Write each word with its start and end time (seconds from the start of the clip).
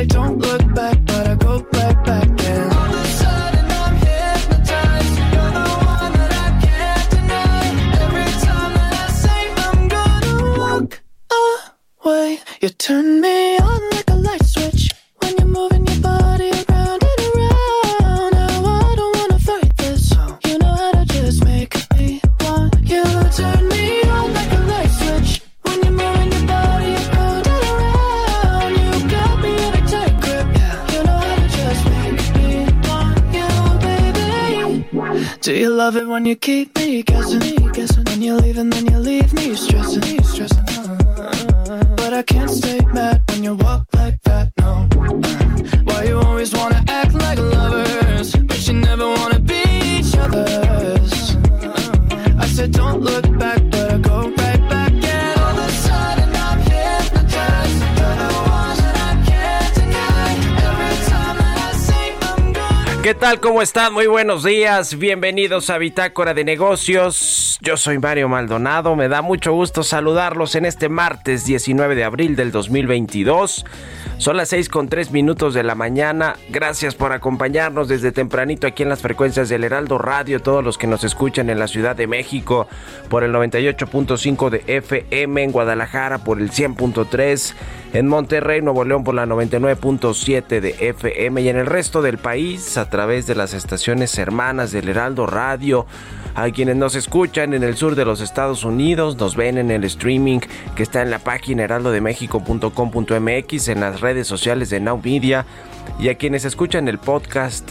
I 0.00 0.06
don't 0.06 0.38
look 0.38 0.74
back, 0.74 0.96
but 1.04 1.26
I 1.26 1.34
go 1.34 1.58
right 1.74 2.04
back 2.06 2.26
and 2.26 2.72
all 2.72 2.86
of 2.86 3.04
a 3.04 3.08
sudden 3.20 3.66
I'm 3.70 3.96
hypnotized. 3.96 5.18
You're 5.32 5.52
the 5.58 5.68
one 5.94 6.12
that 6.20 6.32
I 6.46 6.48
can't 6.64 7.10
deny. 7.10 7.64
Every 8.04 8.30
time 8.46 8.74
I 8.78 9.06
say 9.22 9.42
I'm 9.66 9.88
gonna 9.88 10.58
walk 10.58 11.02
away, 12.02 12.40
you 12.62 12.70
turn 12.70 13.20
me 13.20 13.58
on 13.58 13.80
like 13.90 14.08
a 14.08 14.14
light 14.14 14.42
switch 14.42 14.59
Do 35.50 35.56
you 35.56 35.70
love 35.70 35.96
it 35.96 36.06
when 36.06 36.26
you 36.26 36.36
keep 36.36 36.78
me 36.78 37.02
guessing? 37.02 37.40
guessing? 37.72 38.04
When 38.04 38.22
you 38.22 38.36
leave 38.36 38.56
and 38.56 38.72
then 38.72 38.86
you 38.86 38.98
leave 38.98 39.32
me 39.34 39.56
stressing, 39.56 40.22
stressing. 40.22 40.64
But 41.96 42.12
I 42.12 42.22
can't 42.24 42.48
stay 42.48 42.78
mad 42.94 43.20
when 43.28 43.42
you 43.42 43.54
walk 43.56 43.84
like 43.92 44.22
that. 44.22 44.52
No. 44.60 44.86
Why 45.82 46.04
you 46.04 46.20
always 46.20 46.54
wanna 46.54 46.84
act 46.86 47.14
like 47.14 47.40
lovers, 47.40 48.36
but 48.36 48.68
you 48.68 48.74
never 48.74 49.08
wanna 49.08 49.40
be 49.40 49.60
each 49.98 50.14
other's? 50.16 51.34
I 52.38 52.46
said 52.46 52.70
don't 52.70 53.00
look 53.00 53.29
¿Qué 63.02 63.14
tal? 63.14 63.40
¿Cómo 63.40 63.62
están? 63.62 63.94
Muy 63.94 64.06
buenos 64.08 64.44
días. 64.44 64.98
Bienvenidos 64.98 65.70
a 65.70 65.78
Bitácora 65.78 66.34
de 66.34 66.44
Negocios. 66.44 67.58
Yo 67.62 67.78
soy 67.78 67.98
Mario 67.98 68.28
Maldonado. 68.28 68.94
Me 68.94 69.08
da 69.08 69.22
mucho 69.22 69.54
gusto 69.54 69.82
saludarlos 69.82 70.54
en 70.54 70.66
este 70.66 70.90
martes 70.90 71.46
19 71.46 71.94
de 71.94 72.04
abril 72.04 72.36
del 72.36 72.52
2022. 72.52 73.64
Son 74.18 74.36
las 74.36 74.50
6 74.50 74.68
con 74.68 74.90
3 74.90 75.12
minutos 75.12 75.54
de 75.54 75.62
la 75.62 75.74
mañana. 75.74 76.36
Gracias 76.50 76.94
por 76.94 77.12
acompañarnos 77.12 77.88
desde 77.88 78.12
tempranito 78.12 78.66
aquí 78.66 78.82
en 78.82 78.90
las 78.90 79.00
frecuencias 79.00 79.48
del 79.48 79.64
Heraldo 79.64 79.96
Radio. 79.96 80.42
Todos 80.42 80.62
los 80.62 80.76
que 80.76 80.86
nos 80.86 81.02
escuchan 81.02 81.48
en 81.48 81.58
la 81.58 81.68
Ciudad 81.68 81.96
de 81.96 82.06
México 82.06 82.68
por 83.08 83.24
el 83.24 83.32
98.5 83.32 84.50
de 84.50 84.62
FM, 84.66 85.42
en 85.42 85.52
Guadalajara 85.52 86.18
por 86.18 86.38
el 86.38 86.50
100.3, 86.50 87.54
en 87.92 88.06
Monterrey, 88.06 88.62
Nuevo 88.62 88.84
León 88.84 89.02
por 89.04 89.14
la 89.14 89.26
99.7 89.26 90.60
de 90.60 90.88
FM 90.88 91.42
y 91.42 91.48
en 91.48 91.56
el 91.56 91.66
resto 91.66 92.02
del 92.02 92.18
país 92.18 92.76
a 92.76 92.88
través 92.88 93.26
de 93.26 93.34
las 93.34 93.52
estaciones 93.54 94.16
hermanas 94.18 94.70
del 94.72 94.88
Heraldo 94.88 95.26
Radio. 95.26 95.86
A 96.34 96.50
quienes 96.50 96.76
nos 96.76 96.94
escuchan 96.94 97.54
en 97.54 97.64
el 97.64 97.76
sur 97.76 97.96
de 97.96 98.04
los 98.04 98.20
Estados 98.20 98.62
Unidos, 98.64 99.16
nos 99.16 99.34
ven 99.34 99.58
en 99.58 99.72
el 99.72 99.82
streaming 99.84 100.38
que 100.76 100.84
está 100.84 101.02
en 101.02 101.10
la 101.10 101.18
página 101.18 101.64
heraldodemexico.com.mx, 101.64 103.68
en 103.68 103.80
las 103.80 104.00
redes 104.00 104.28
sociales 104.28 104.70
de 104.70 104.78
Now 104.80 105.00
Media 105.02 105.44
y 105.98 106.08
a 106.08 106.14
quienes 106.14 106.44
escuchan 106.44 106.86
el 106.88 106.98
podcast 106.98 107.68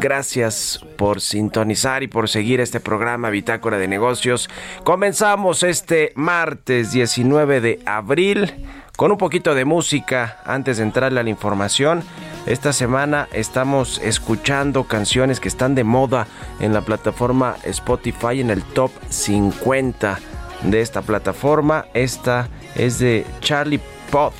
Gracias 0.00 0.80
por 0.96 1.20
sintonizar 1.20 2.02
y 2.02 2.08
por 2.08 2.28
seguir 2.28 2.60
este 2.60 2.80
programa 2.80 3.28
Bitácora 3.28 3.76
de 3.76 3.88
Negocios. 3.88 4.48
Comenzamos 4.84 5.62
este 5.62 6.12
martes 6.14 6.92
19 6.92 7.60
de 7.60 7.80
abril 7.84 8.52
con 8.96 9.10
un 9.10 9.18
poquito 9.18 9.54
de 9.54 9.64
música 9.64 10.38
antes 10.44 10.76
de 10.76 10.82
entrarle 10.84 11.20
a 11.20 11.22
la 11.22 11.30
información. 11.30 12.02
Esta 12.46 12.72
semana 12.72 13.28
estamos 13.32 14.00
escuchando 14.02 14.84
canciones 14.84 15.40
que 15.40 15.48
están 15.48 15.74
de 15.74 15.84
moda 15.84 16.26
en 16.60 16.72
la 16.72 16.80
plataforma 16.80 17.56
Spotify 17.64 18.40
en 18.40 18.50
el 18.50 18.62
top 18.62 18.90
50 19.08 20.18
de 20.64 20.80
esta 20.80 21.02
plataforma. 21.02 21.86
Esta 21.94 22.48
es 22.74 22.98
de 22.98 23.24
Charlie 23.40 23.80
Puth, 24.10 24.32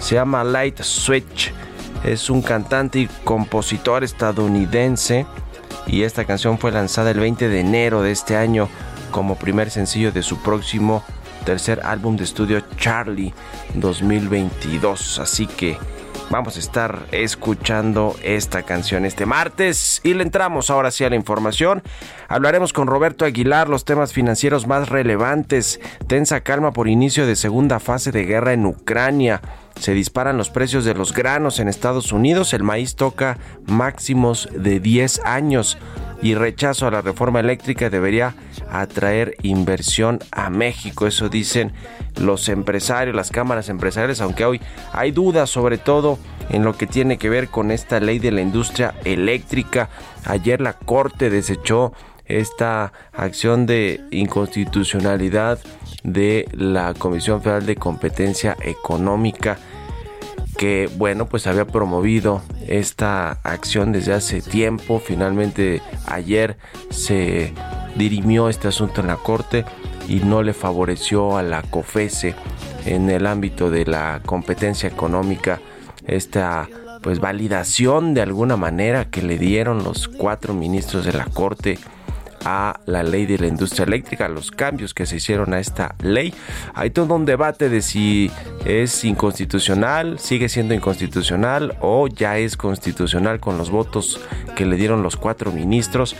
se 0.00 0.14
llama 0.14 0.44
Light 0.44 0.80
Switch. 0.82 1.52
Es 2.04 2.30
un 2.30 2.42
cantante 2.42 3.00
y 3.00 3.06
compositor 3.24 4.02
estadounidense 4.02 5.26
y 5.86 6.02
esta 6.02 6.24
canción 6.24 6.58
fue 6.58 6.72
lanzada 6.72 7.10
el 7.10 7.20
20 7.20 7.48
de 7.48 7.60
enero 7.60 8.02
de 8.02 8.10
este 8.10 8.36
año 8.36 8.68
como 9.10 9.36
primer 9.36 9.70
sencillo 9.70 10.10
de 10.10 10.22
su 10.22 10.38
próximo 10.38 11.04
tercer 11.42 11.80
álbum 11.84 12.16
de 12.16 12.24
estudio 12.24 12.62
Charlie 12.76 13.34
2022. 13.74 15.18
Así 15.18 15.46
que 15.46 15.78
vamos 16.30 16.56
a 16.56 16.60
estar 16.60 17.06
escuchando 17.12 18.16
esta 18.22 18.62
canción 18.62 19.04
este 19.04 19.26
martes 19.26 20.00
y 20.02 20.14
le 20.14 20.22
entramos 20.22 20.70
ahora 20.70 20.90
sí 20.90 21.04
a 21.04 21.10
la 21.10 21.16
información. 21.16 21.82
Hablaremos 22.28 22.72
con 22.72 22.86
Roberto 22.86 23.24
Aguilar 23.24 23.68
los 23.68 23.84
temas 23.84 24.12
financieros 24.12 24.66
más 24.66 24.88
relevantes. 24.88 25.80
Tensa 26.06 26.40
calma 26.40 26.72
por 26.72 26.88
inicio 26.88 27.26
de 27.26 27.36
segunda 27.36 27.80
fase 27.80 28.12
de 28.12 28.24
guerra 28.24 28.52
en 28.54 28.64
Ucrania. 28.64 29.40
Se 29.78 29.94
disparan 29.94 30.36
los 30.36 30.50
precios 30.50 30.84
de 30.84 30.94
los 30.94 31.12
granos 31.12 31.58
en 31.58 31.68
Estados 31.68 32.12
Unidos. 32.12 32.52
El 32.54 32.62
maíz 32.62 32.94
toca 32.94 33.38
máximos 33.66 34.48
de 34.52 34.80
10 34.80 35.20
años 35.24 35.78
y 36.22 36.34
rechazo 36.34 36.86
a 36.86 36.90
la 36.90 37.02
reforma 37.02 37.40
eléctrica 37.40 37.90
debería 37.90 38.34
atraer 38.70 39.36
inversión 39.42 40.20
a 40.30 40.50
México. 40.50 41.06
Eso 41.06 41.28
dicen 41.28 41.72
los 42.20 42.48
empresarios, 42.48 43.14
las 43.14 43.30
cámaras 43.30 43.68
empresariales, 43.68 44.20
aunque 44.20 44.44
hoy 44.44 44.60
hay 44.92 45.10
dudas 45.10 45.50
sobre 45.50 45.78
todo 45.78 46.18
en 46.48 46.64
lo 46.64 46.76
que 46.76 46.86
tiene 46.86 47.18
que 47.18 47.28
ver 47.28 47.48
con 47.48 47.70
esta 47.70 47.98
ley 47.98 48.18
de 48.20 48.30
la 48.30 48.40
industria 48.40 48.94
eléctrica. 49.04 49.90
Ayer 50.24 50.60
la 50.60 50.74
Corte 50.74 51.28
desechó 51.28 51.92
esta 52.26 52.92
acción 53.12 53.66
de 53.66 54.00
inconstitucionalidad 54.10 55.58
de 56.04 56.48
la 56.52 56.94
Comisión 56.94 57.42
Federal 57.42 57.66
de 57.66 57.76
Competencia 57.76 58.56
Económica 58.60 59.58
que 60.56 60.88
bueno 60.96 61.26
pues 61.26 61.46
había 61.46 61.66
promovido 61.66 62.42
esta 62.66 63.32
acción 63.42 63.92
desde 63.92 64.12
hace 64.12 64.42
tiempo. 64.42 65.00
Finalmente 65.00 65.82
ayer 66.06 66.56
se 66.90 67.52
dirimió 67.96 68.48
este 68.48 68.68
asunto 68.68 69.00
en 69.00 69.08
la 69.08 69.16
corte 69.16 69.64
y 70.08 70.16
no 70.16 70.42
le 70.42 70.54
favoreció 70.54 71.36
a 71.36 71.42
la 71.42 71.62
COFESE 71.62 72.34
en 72.86 73.10
el 73.10 73.26
ámbito 73.26 73.70
de 73.70 73.86
la 73.86 74.20
competencia 74.24 74.88
económica 74.88 75.60
esta 76.06 76.68
pues 77.02 77.20
validación 77.20 78.14
de 78.14 78.22
alguna 78.22 78.56
manera 78.56 79.06
que 79.06 79.22
le 79.22 79.38
dieron 79.38 79.82
los 79.84 80.08
cuatro 80.08 80.54
ministros 80.54 81.04
de 81.04 81.12
la 81.12 81.26
corte 81.26 81.78
a 82.44 82.80
la 82.86 83.02
ley 83.02 83.26
de 83.26 83.38
la 83.38 83.46
industria 83.46 83.84
eléctrica, 83.84 84.28
los 84.28 84.50
cambios 84.50 84.94
que 84.94 85.06
se 85.06 85.16
hicieron 85.16 85.52
a 85.54 85.60
esta 85.60 85.94
ley. 86.02 86.34
Hay 86.74 86.90
todo 86.90 87.14
un 87.14 87.24
debate 87.24 87.68
de 87.68 87.82
si 87.82 88.30
es 88.64 89.04
inconstitucional, 89.04 90.18
sigue 90.18 90.48
siendo 90.48 90.74
inconstitucional 90.74 91.76
o 91.80 92.08
ya 92.08 92.38
es 92.38 92.56
constitucional 92.56 93.40
con 93.40 93.58
los 93.58 93.70
votos 93.70 94.20
que 94.56 94.66
le 94.66 94.76
dieron 94.76 95.02
los 95.02 95.16
cuatro 95.16 95.52
ministros. 95.52 96.16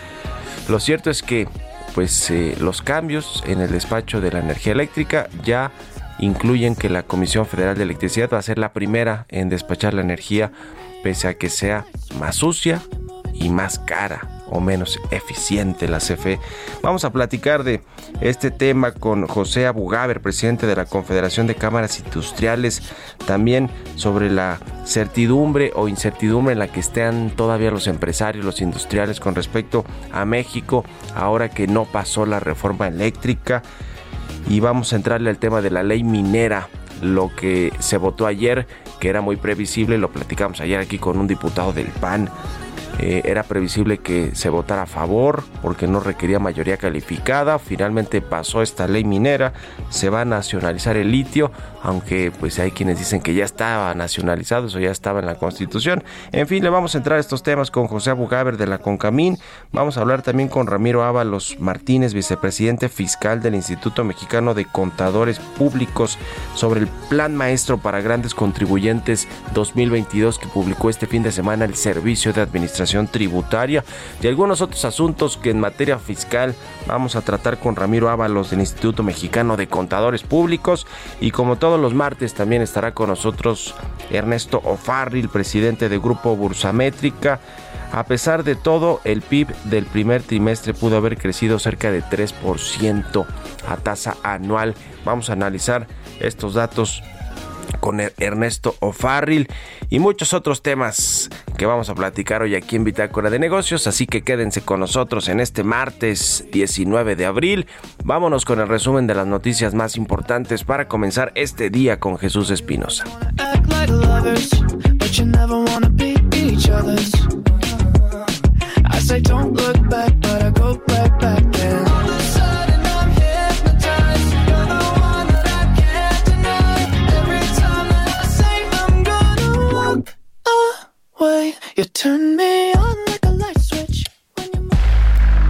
Lo 0.69 0.81
cierto 0.81 1.11
es 1.11 1.23
que 1.23 1.49
pues 1.95 2.31
eh, 2.31 2.57
los 2.59 2.81
cambios 2.81 3.43
en 3.47 3.61
el 3.61 3.71
despacho 3.71 4.21
de 4.21 4.33
la 4.33 4.39
energía 4.39 4.73
eléctrica 4.73 5.29
ya 5.45 5.73
incluyen 6.19 6.75
que 6.75 6.89
la 6.89 7.03
Comisión 7.03 7.47
Federal 7.47 7.77
de 7.77 7.83
Electricidad 7.83 8.31
va 8.33 8.39
a 8.39 8.43
ser 8.43 8.59
la 8.59 8.73
primera 8.73 9.27
en 9.29 9.49
despachar 9.49 9.93
la 9.93 10.01
energía 10.01 10.53
pese 11.03 11.29
a 11.29 11.35
que 11.35 11.51
sea 11.51 11.85
más 12.19 12.37
sucia 12.37 12.81
y 13.35 13.51
más 13.51 13.79
cara 13.79 14.42
o 14.52 14.60
menos 14.60 15.00
eficiente 15.10 15.88
la 15.88 15.99
CFE. 15.99 16.38
Vamos 16.82 17.04
a 17.04 17.10
platicar 17.10 17.64
de 17.64 17.81
este 18.20 18.50
tema 18.50 18.93
con 18.93 19.26
José 19.26 19.66
Abugaber, 19.66 20.20
presidente 20.20 20.66
de 20.66 20.76
la 20.76 20.84
Confederación 20.84 21.46
de 21.46 21.54
Cámaras 21.54 21.99
Industriales, 21.99 22.82
también 23.26 23.70
sobre 23.96 24.31
la 24.31 24.60
certidumbre 24.84 25.72
o 25.75 25.88
incertidumbre 25.88 26.52
en 26.52 26.58
la 26.58 26.69
que 26.69 26.81
estén 26.81 27.31
todavía 27.31 27.70
los 27.70 27.87
empresarios, 27.87 28.44
los 28.44 28.60
industriales 28.60 29.20
con 29.20 29.34
respecto 29.34 29.84
a 30.12 30.25
México, 30.25 30.84
ahora 31.14 31.49
que 31.49 31.66
no 31.66 31.87
pasó 31.87 32.26
la 32.26 32.38
reforma 32.38 32.88
eléctrica. 32.88 33.62
Y 34.49 34.60
vamos 34.60 34.93
a 34.93 34.96
entrarle 34.96 35.31
al 35.31 35.38
tema 35.38 35.62
de 35.62 35.70
la 35.70 35.82
ley 35.82 36.02
minera, 36.04 36.69
lo 37.00 37.34
que 37.34 37.72
se 37.78 37.96
votó 37.96 38.26
ayer, 38.26 38.66
que 39.00 39.08
era 39.08 39.20
muy 39.20 39.37
previsible, 39.37 39.99
lo 39.99 40.12
platicamos 40.12 40.60
ayer 40.60 40.78
aquí 40.78 40.99
con 40.99 41.19
un 41.19 41.26
diputado 41.26 41.72
del 41.72 41.88
PAN 41.88 42.28
eh, 42.99 43.23
era 43.25 43.43
previsible 43.43 43.99
que 43.99 44.35
se 44.35 44.50
votara 44.50 44.83
a 44.83 44.87
favor 44.87 45.43
porque 45.62 45.87
no 45.87 46.00
requería 46.00 46.39
mayoría 46.39 46.77
calificada. 46.77 47.59
Finalmente 47.59 48.21
pasó 48.21 48.62
esta 48.62 48.87
ley 48.87 49.05
minera, 49.05 49.53
se 49.89 50.11
va 50.11 50.21
a 50.21 50.25
nacionalizar 50.25 50.97
el 50.97 51.11
litio, 51.11 51.50
aunque 51.83 52.31
pues 52.39 52.59
hay 52.59 52.71
quienes 52.71 52.99
dicen 52.99 53.21
que 53.21 53.35
ya 53.35 53.44
estaba 53.44 53.94
nacionalizado, 53.94 54.67
eso 54.67 54.79
ya 54.79 54.91
estaba 54.91 55.21
en 55.21 55.27
la 55.27 55.37
Constitución. 55.37 56.05
En 56.33 56.47
fin, 56.47 56.62
le 56.62 56.71
vamos 56.71 56.94
a 56.94 56.99
entrar 56.99 57.17
a 57.17 57.21
estos 57.21 57.43
temas 57.43 57.71
con 57.71 57.87
José 57.87 58.11
Abugaber 58.11 58.56
de 58.56 58.67
la 58.67 58.79
Concamín. 58.79 59.38
Vamos 59.73 59.97
a 59.97 60.03
hablar 60.03 60.23
también 60.23 60.49
con 60.49 60.67
Ramiro 60.67 61.03
Ábalos 61.03 61.56
Martínez, 61.59 62.15
vicepresidente 62.15 62.88
fiscal 62.88 63.41
del 63.41 63.55
Instituto 63.55 64.05
Mexicano 64.05 64.55
de 64.55 64.67
Contadores 64.67 65.38
Públicos, 65.38 66.19
sobre 66.55 66.81
el 66.81 66.88
Plan 67.09 67.35
Maestro 67.35 67.79
para 67.79 68.00
Grandes 68.00 68.35
Contribuyentes 68.35 69.27
2022 69.55 70.38
que 70.38 70.47
publicó 70.49 70.91
este 70.91 71.06
fin 71.06 71.23
de 71.23 71.33
semana 71.33 71.65
el 71.65 71.75
Servicio 71.75 72.33
de 72.33 72.43
Administración 72.43 72.81
tributaria 73.11 73.84
y 74.20 74.26
algunos 74.26 74.61
otros 74.61 74.84
asuntos 74.84 75.37
que 75.37 75.50
en 75.50 75.61
materia 75.61 75.99
fiscal 75.99 76.55
vamos 76.87 77.17
a 77.17 77.23
tratar 77.23 77.58
con 77.58 77.76
Ramiro 77.76 78.11
Ábalos 78.11 78.50
del 78.50 78.61
Instituto 78.61 79.02
Mexicano 79.02 79.56
de 79.56 79.69
Contadores 79.69 80.23
Públicos 80.23 80.87
y 81.20 81.31
como 81.31 81.56
todos 81.56 81.81
los 81.81 81.94
martes 81.94 82.34
también 82.34 82.62
estará 82.62 82.93
con 82.93 83.08
nosotros 83.08 83.75
Ernesto 84.11 84.61
Ofarril, 84.64 85.29
presidente 85.29 85.88
de 85.88 85.99
Grupo 85.99 86.37
Bursamétrica. 86.37 87.40
A 87.93 88.05
pesar 88.05 88.43
de 88.43 88.55
todo, 88.55 89.00
el 89.05 89.20
PIB 89.20 89.49
del 89.64 89.85
primer 89.85 90.23
trimestre 90.23 90.73
pudo 90.73 90.96
haber 90.96 91.19
crecido 91.19 91.58
cerca 91.58 91.90
de 91.90 92.02
3% 92.02 93.26
a 93.69 93.76
tasa 93.76 94.17
anual. 94.23 94.75
Vamos 95.05 95.28
a 95.28 95.35
analizar 95.35 95.87
estos 96.19 96.55
datos 96.55 97.02
con 97.82 97.99
er-, 97.99 98.14
Ernesto 98.19 98.76
O'Farrill 98.79 99.49
y 99.90 99.99
muchos 99.99 100.32
otros 100.32 100.62
temas 100.62 101.29
que 101.58 101.67
vamos 101.67 101.90
a 101.90 101.94
platicar 101.94 102.40
hoy 102.40 102.55
aquí 102.55 102.76
en 102.76 102.84
Bitácora 102.84 103.29
de 103.29 103.40
Negocios, 103.40 103.88
así 103.88 104.06
que 104.06 104.23
quédense 104.23 104.62
con 104.62 104.79
nosotros 104.79 105.29
en 105.29 105.40
este 105.40 105.64
martes 105.64 106.46
19 106.52 107.17
de 107.17 107.26
abril. 107.26 107.67
Vámonos 108.05 108.44
con 108.44 108.61
el 108.61 108.69
resumen 108.69 109.08
de 109.08 109.17
las 109.17 109.26
noticias 109.26 109.75
más 109.75 109.96
importantes 109.96 110.62
para 110.62 110.87
comenzar 110.87 111.32
este 111.34 111.70
día 111.70 111.99
con 111.99 112.19
Jesús 112.19 112.50
Espinosa. 112.50 113.05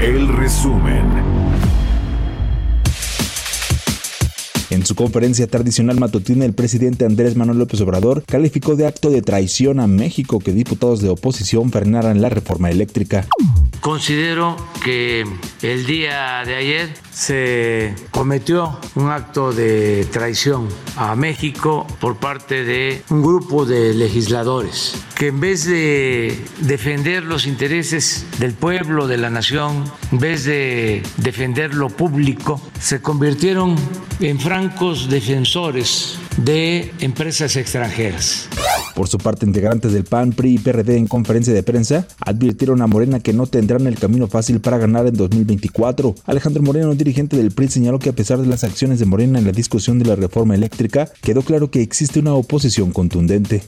El 0.00 0.28
resumen. 0.28 1.31
En 4.72 4.86
su 4.86 4.94
conferencia 4.94 5.46
tradicional 5.46 6.00
matutina, 6.00 6.46
el 6.46 6.54
presidente 6.54 7.04
Andrés 7.04 7.36
Manuel 7.36 7.58
López 7.58 7.78
Obrador 7.82 8.24
calificó 8.24 8.74
de 8.74 8.86
acto 8.86 9.10
de 9.10 9.20
traición 9.20 9.80
a 9.80 9.86
México 9.86 10.38
que 10.38 10.52
diputados 10.52 11.02
de 11.02 11.10
oposición 11.10 11.70
frenaran 11.70 12.22
la 12.22 12.30
reforma 12.30 12.70
eléctrica. 12.70 13.26
Considero 13.82 14.56
que 14.82 15.26
el 15.60 15.84
día 15.84 16.42
de 16.46 16.54
ayer 16.54 16.88
se 17.10 17.94
cometió 18.12 18.78
un 18.94 19.10
acto 19.10 19.52
de 19.52 20.06
traición 20.10 20.68
a 20.96 21.16
México 21.16 21.86
por 22.00 22.16
parte 22.16 22.64
de 22.64 23.02
un 23.10 23.20
grupo 23.20 23.66
de 23.66 23.92
legisladores 23.92 24.94
que 25.22 25.28
en 25.28 25.38
vez 25.38 25.66
de 25.66 26.36
defender 26.62 27.22
los 27.22 27.46
intereses 27.46 28.26
del 28.40 28.54
pueblo, 28.54 29.06
de 29.06 29.18
la 29.18 29.30
nación, 29.30 29.84
en 30.10 30.18
vez 30.18 30.42
de 30.42 31.02
defender 31.18 31.74
lo 31.74 31.90
público, 31.90 32.60
se 32.80 33.00
convirtieron 33.00 33.76
en 34.18 34.40
francos 34.62 35.08
defensores 35.08 36.16
de 36.36 36.92
empresas 37.00 37.56
extranjeras. 37.56 38.48
Por 38.94 39.08
su 39.08 39.18
parte, 39.18 39.46
integrantes 39.46 39.92
del 39.92 40.04
PAN, 40.04 40.32
PRI 40.32 40.54
y 40.54 40.58
PRD 40.58 40.96
en 40.96 41.06
conferencia 41.06 41.52
de 41.52 41.62
prensa 41.62 42.06
advirtieron 42.20 42.82
a 42.82 42.86
Morena 42.86 43.20
que 43.20 43.32
no 43.32 43.46
tendrán 43.46 43.86
el 43.86 43.98
camino 43.98 44.28
fácil 44.28 44.60
para 44.60 44.78
ganar 44.78 45.06
en 45.06 45.14
2024. 45.14 46.14
Alejandro 46.26 46.62
Moreno, 46.62 46.94
dirigente 46.94 47.36
del 47.36 47.50
PRI, 47.50 47.68
señaló 47.68 47.98
que 47.98 48.10
a 48.10 48.12
pesar 48.12 48.38
de 48.38 48.46
las 48.46 48.64
acciones 48.64 48.98
de 48.98 49.06
Morena 49.06 49.38
en 49.38 49.46
la 49.46 49.52
discusión 49.52 49.98
de 49.98 50.04
la 50.04 50.14
reforma 50.14 50.54
eléctrica, 50.54 51.08
quedó 51.22 51.42
claro 51.42 51.70
que 51.70 51.82
existe 51.82 52.20
una 52.20 52.34
oposición 52.34 52.92
contundente. 52.92 53.62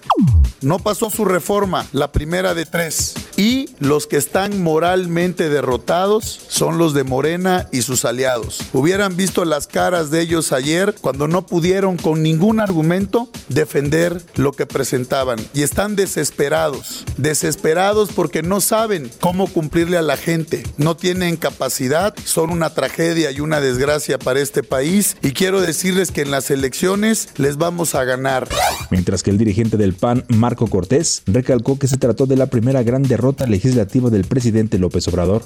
No 0.60 0.78
pasó 0.78 1.10
su 1.10 1.24
reforma, 1.24 1.86
la 1.92 2.12
primera 2.12 2.54
de 2.54 2.66
tres. 2.66 3.14
Y 3.36 3.70
los 3.78 4.06
que 4.06 4.16
están 4.16 4.62
moralmente 4.62 5.48
derrotados 5.48 6.40
son 6.48 6.78
los 6.78 6.94
de 6.94 7.04
Morena 7.04 7.68
y 7.72 7.82
sus 7.82 8.04
aliados. 8.04 8.60
Hubieran 8.72 9.16
visto 9.16 9.44
las 9.44 9.66
caras 9.66 10.10
de 10.10 10.20
ellos 10.20 10.52
ayer 10.52 10.83
cuando 10.92 11.28
no 11.28 11.46
pudieron 11.46 11.96
con 11.96 12.22
ningún 12.22 12.60
argumento 12.60 13.30
defender 13.48 14.20
lo 14.34 14.52
que 14.52 14.66
presentaban. 14.66 15.38
Y 15.54 15.62
están 15.62 15.96
desesperados, 15.96 17.04
desesperados 17.16 18.10
porque 18.12 18.42
no 18.42 18.60
saben 18.60 19.10
cómo 19.20 19.46
cumplirle 19.46 19.96
a 19.96 20.02
la 20.02 20.16
gente. 20.16 20.62
No 20.76 20.96
tienen 20.96 21.36
capacidad, 21.36 22.14
son 22.24 22.50
una 22.50 22.70
tragedia 22.70 23.30
y 23.30 23.40
una 23.40 23.60
desgracia 23.60 24.18
para 24.18 24.40
este 24.40 24.62
país. 24.62 25.16
Y 25.22 25.32
quiero 25.32 25.60
decirles 25.60 26.10
que 26.10 26.22
en 26.22 26.30
las 26.30 26.50
elecciones 26.50 27.28
les 27.36 27.56
vamos 27.56 27.94
a 27.94 28.04
ganar. 28.04 28.48
Mientras 28.90 29.22
que 29.22 29.30
el 29.30 29.38
dirigente 29.38 29.76
del 29.76 29.94
PAN, 29.94 30.24
Marco 30.28 30.66
Cortés, 30.66 31.22
recalcó 31.26 31.78
que 31.78 31.88
se 31.88 31.96
trató 31.96 32.26
de 32.26 32.36
la 32.36 32.46
primera 32.46 32.82
gran 32.82 33.02
derrota 33.02 33.46
legislativa 33.46 34.10
del 34.10 34.24
presidente 34.24 34.78
López 34.78 35.06
Obrador. 35.08 35.44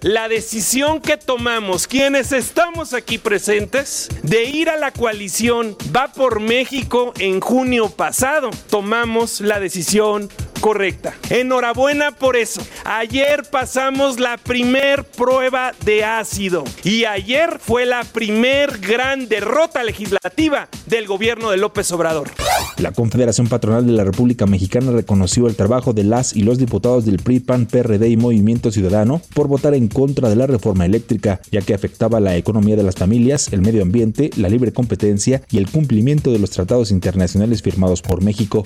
La 0.00 0.28
decisión 0.28 1.00
que 1.00 1.16
tomamos, 1.16 1.86
quienes 1.86 2.32
estamos 2.32 2.92
aquí 2.92 3.18
presentes, 3.18 4.08
de 4.22 4.44
ir 4.44 4.65
la 4.74 4.90
coalición 4.90 5.76
Va 5.94 6.12
por 6.12 6.40
México 6.40 7.12
en 7.18 7.40
junio 7.40 7.88
pasado, 7.88 8.50
tomamos 8.68 9.40
la 9.40 9.60
decisión 9.60 10.28
correcta. 10.60 11.14
Enhorabuena 11.30 12.12
por 12.12 12.36
eso. 12.36 12.62
Ayer 12.84 13.44
pasamos 13.50 14.18
la 14.18 14.36
primer 14.36 15.04
prueba 15.04 15.72
de 15.84 16.04
ácido 16.04 16.64
y 16.84 17.04
ayer 17.04 17.58
fue 17.60 17.86
la 17.86 18.04
primer 18.04 18.78
gran 18.78 19.28
derrota 19.28 19.82
legislativa 19.82 20.68
del 20.86 21.06
gobierno 21.06 21.50
de 21.50 21.56
López 21.56 21.90
Obrador. 21.92 22.30
La 22.78 22.92
Confederación 22.92 23.48
Patronal 23.48 23.86
de 23.86 23.92
la 23.92 24.04
República 24.04 24.46
Mexicana 24.46 24.92
reconoció 24.92 25.46
el 25.46 25.56
trabajo 25.56 25.92
de 25.92 26.04
las 26.04 26.36
y 26.36 26.42
los 26.42 26.58
diputados 26.58 27.06
del 27.06 27.18
PRI, 27.18 27.40
PAN, 27.40 27.66
PRD 27.66 28.08
y 28.08 28.16
Movimiento 28.16 28.70
Ciudadano 28.70 29.22
por 29.34 29.48
votar 29.48 29.74
en 29.74 29.88
contra 29.88 30.28
de 30.28 30.36
la 30.36 30.46
reforma 30.46 30.84
eléctrica, 30.84 31.40
ya 31.50 31.62
que 31.62 31.74
afectaba 31.74 32.20
la 32.20 32.36
economía 32.36 32.76
de 32.76 32.82
las 32.82 32.96
familias, 32.96 33.52
el 33.52 33.62
medio 33.62 33.82
ambiente, 33.82 34.30
la 34.36 34.48
libre 34.48 34.72
competencia 34.72 35.42
y 35.50 35.58
el 35.58 35.70
cumplimiento 35.70 36.32
de 36.32 36.38
los 36.38 36.50
tratados 36.50 36.90
internacionales 36.90 37.62
firmados 37.62 38.02
por 38.02 38.22
México. 38.22 38.62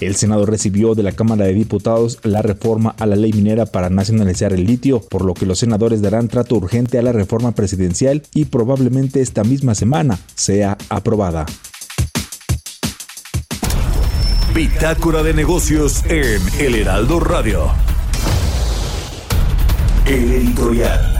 El 0.00 0.16
Senado 0.16 0.46
recibió 0.46 0.94
de 0.94 1.02
la 1.02 1.12
Cámara 1.12 1.41
de 1.44 1.54
Diputados 1.54 2.18
la 2.22 2.42
reforma 2.42 2.94
a 2.98 3.06
la 3.06 3.16
ley 3.16 3.32
minera 3.32 3.66
para 3.66 3.90
nacionalizar 3.90 4.52
el 4.52 4.64
litio, 4.64 5.00
por 5.00 5.24
lo 5.24 5.34
que 5.34 5.46
los 5.46 5.58
senadores 5.58 6.02
darán 6.02 6.28
trato 6.28 6.56
urgente 6.56 6.98
a 6.98 7.02
la 7.02 7.12
reforma 7.12 7.52
presidencial 7.52 8.22
y 8.34 8.46
probablemente 8.46 9.20
esta 9.20 9.44
misma 9.44 9.74
semana 9.74 10.18
sea 10.34 10.76
aprobada. 10.88 11.46
Bitácora 14.54 15.22
de 15.22 15.32
negocios 15.32 16.04
en 16.04 16.40
El 16.60 16.74
Heraldo 16.74 17.20
Radio. 17.20 17.70
El 20.06 20.30
editorial. 20.30 21.11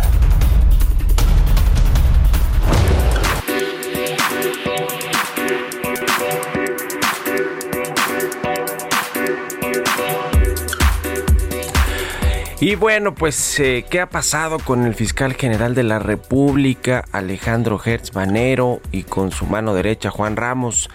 Y 12.63 12.77
bueno, 12.77 13.13
pues, 13.13 13.59
eh, 13.59 13.85
¿qué 13.91 13.99
ha 13.99 14.09
pasado 14.09 14.61
con 14.61 14.87
el 14.87 14.95
fiscal 14.95 15.35
general 15.35 15.75
de 15.75 15.83
la 15.83 15.99
República, 15.99 17.05
Alejandro 17.11 17.81
Hertz 17.85 18.15
Manero, 18.15 18.81
y 18.93 19.03
con 19.03 19.33
su 19.33 19.47
mano 19.47 19.75
derecha, 19.75 20.13
Juan 20.13 20.37
Ramos, 20.37 20.89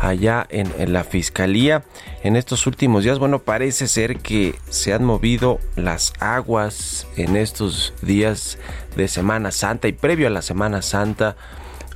allá 0.00 0.46
en, 0.48 0.72
en, 0.78 0.94
la 0.94 1.04
fiscalía? 1.04 1.84
En 2.22 2.34
estos 2.34 2.66
últimos 2.66 3.04
días, 3.04 3.18
bueno, 3.18 3.40
parece 3.40 3.88
ser 3.88 4.20
que 4.20 4.54
se 4.70 4.94
han 4.94 5.04
movido 5.04 5.60
las 5.76 6.14
aguas 6.18 7.06
en 7.18 7.36
estos 7.36 7.92
días 8.00 8.56
de 8.96 9.06
Semana 9.06 9.50
Santa 9.50 9.88
y 9.88 9.92
previo 9.92 10.28
a 10.28 10.30
la 10.30 10.40
Semana 10.40 10.80
Santa 10.80 11.36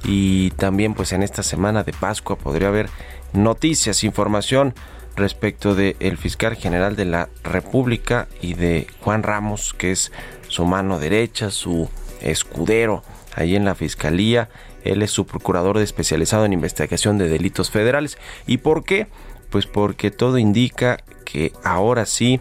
y 0.05 0.51
también 0.51 0.93
pues 0.93 1.13
en 1.13 1.23
esta 1.23 1.43
semana 1.43 1.85
de 1.85 1.95
Pascua 1.95 2.37
podría 2.37 2.69
haber 2.69 2.91
noticias, 3.33 4.05
información 4.05 4.75
respecto 5.17 5.75
del 5.75 5.97
el 6.01 6.17
fiscal 6.19 6.57
general 6.57 6.97
de 6.97 7.07
la 7.07 7.29
República 7.43 8.29
y 8.41 8.55
de 8.55 8.87
Juan 9.01 9.23
Ramos, 9.23 9.75
que 9.75 9.93
es 9.93 10.13
su 10.49 10.65
mano 10.65 10.99
derecha, 10.99 11.51
su 11.51 11.89
escudero 12.21 13.03
ahí 13.35 13.57
en 13.57 13.65
la 13.65 13.75
fiscalía. 13.75 14.49
Él 14.85 15.03
es 15.03 15.11
su 15.11 15.27
procurador 15.27 15.79
especializado 15.79 16.45
en 16.45 16.53
investigación 16.53 17.19
de 17.19 17.29
delitos 17.29 17.71
federales. 17.71 18.19
¿Y 18.47 18.59
por 18.59 18.85
qué? 18.85 19.09
Pues 19.51 19.67
porque 19.67 20.11
todo 20.11 20.39
indica 20.39 20.99
que 21.25 21.53
ahora 21.65 22.07
sí 22.07 22.41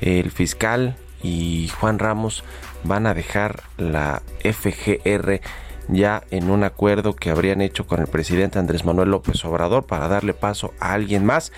el 0.00 0.30
fiscal 0.30 0.96
y 1.22 1.70
Juan 1.78 1.98
Ramos 1.98 2.44
van 2.84 3.06
a 3.06 3.14
dejar 3.14 3.62
la 3.76 4.22
FGR 4.42 5.40
ya 5.88 6.22
en 6.30 6.50
un 6.50 6.64
acuerdo 6.64 7.14
que 7.14 7.30
habrían 7.30 7.60
hecho 7.60 7.86
con 7.86 8.00
el 8.00 8.06
presidente 8.06 8.58
Andrés 8.58 8.84
Manuel 8.84 9.10
López 9.10 9.44
Obrador 9.44 9.84
para 9.86 10.08
darle 10.08 10.34
paso 10.34 10.72
a 10.80 10.92
alguien 10.92 11.24
más. 11.24 11.52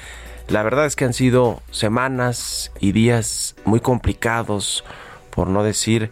La 0.48 0.62
verdad 0.62 0.84
es 0.84 0.94
que 0.94 1.04
han 1.06 1.14
sido 1.14 1.62
semanas 1.70 2.70
y 2.78 2.92
días 2.92 3.56
muy 3.64 3.80
complicados, 3.80 4.84
por 5.30 5.48
no 5.48 5.64
decir 5.64 6.10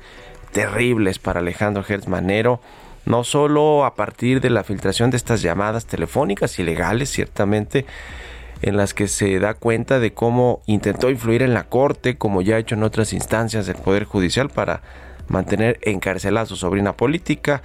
terribles 0.53 1.19
para 1.19 1.41
Alejandro 1.41 1.85
Gertz 1.85 2.09
Manero, 2.09 2.61
no 3.05 3.25
solo 3.25 3.85
a 3.85 3.95
partir 3.95 4.41
de 4.41 4.51
la 4.51 4.65
filtración 4.65 5.11
de 5.11 5.17
estas 5.17 5.43
llamadas 5.43 5.87
telefónicas 5.87 6.59
ilegales, 6.59 7.11
ciertamente, 7.11 7.85
en 8.63 8.77
las 8.77 8.95
que 8.95 9.09
se 9.09 9.39
da 9.39 9.55
cuenta 9.55 9.99
de 9.99 10.15
cómo 10.15 10.63
intentó 10.67 11.11
influir 11.11 11.43
en 11.43 11.53
la 11.53 11.65
Corte, 11.65 12.17
como 12.17 12.43
ya 12.43 12.57
ha 12.57 12.59
hecho 12.59 12.75
en 12.75 12.85
otras 12.85 13.13
instancias 13.13 13.67
del 13.67 13.77
Poder 13.77 14.05
Judicial, 14.05 14.49
para 14.49 14.83
mantener 15.29 15.79
encarcelada 15.83 16.45
a 16.45 16.47
su 16.47 16.57
sobrina 16.57 16.97
política. 16.97 17.63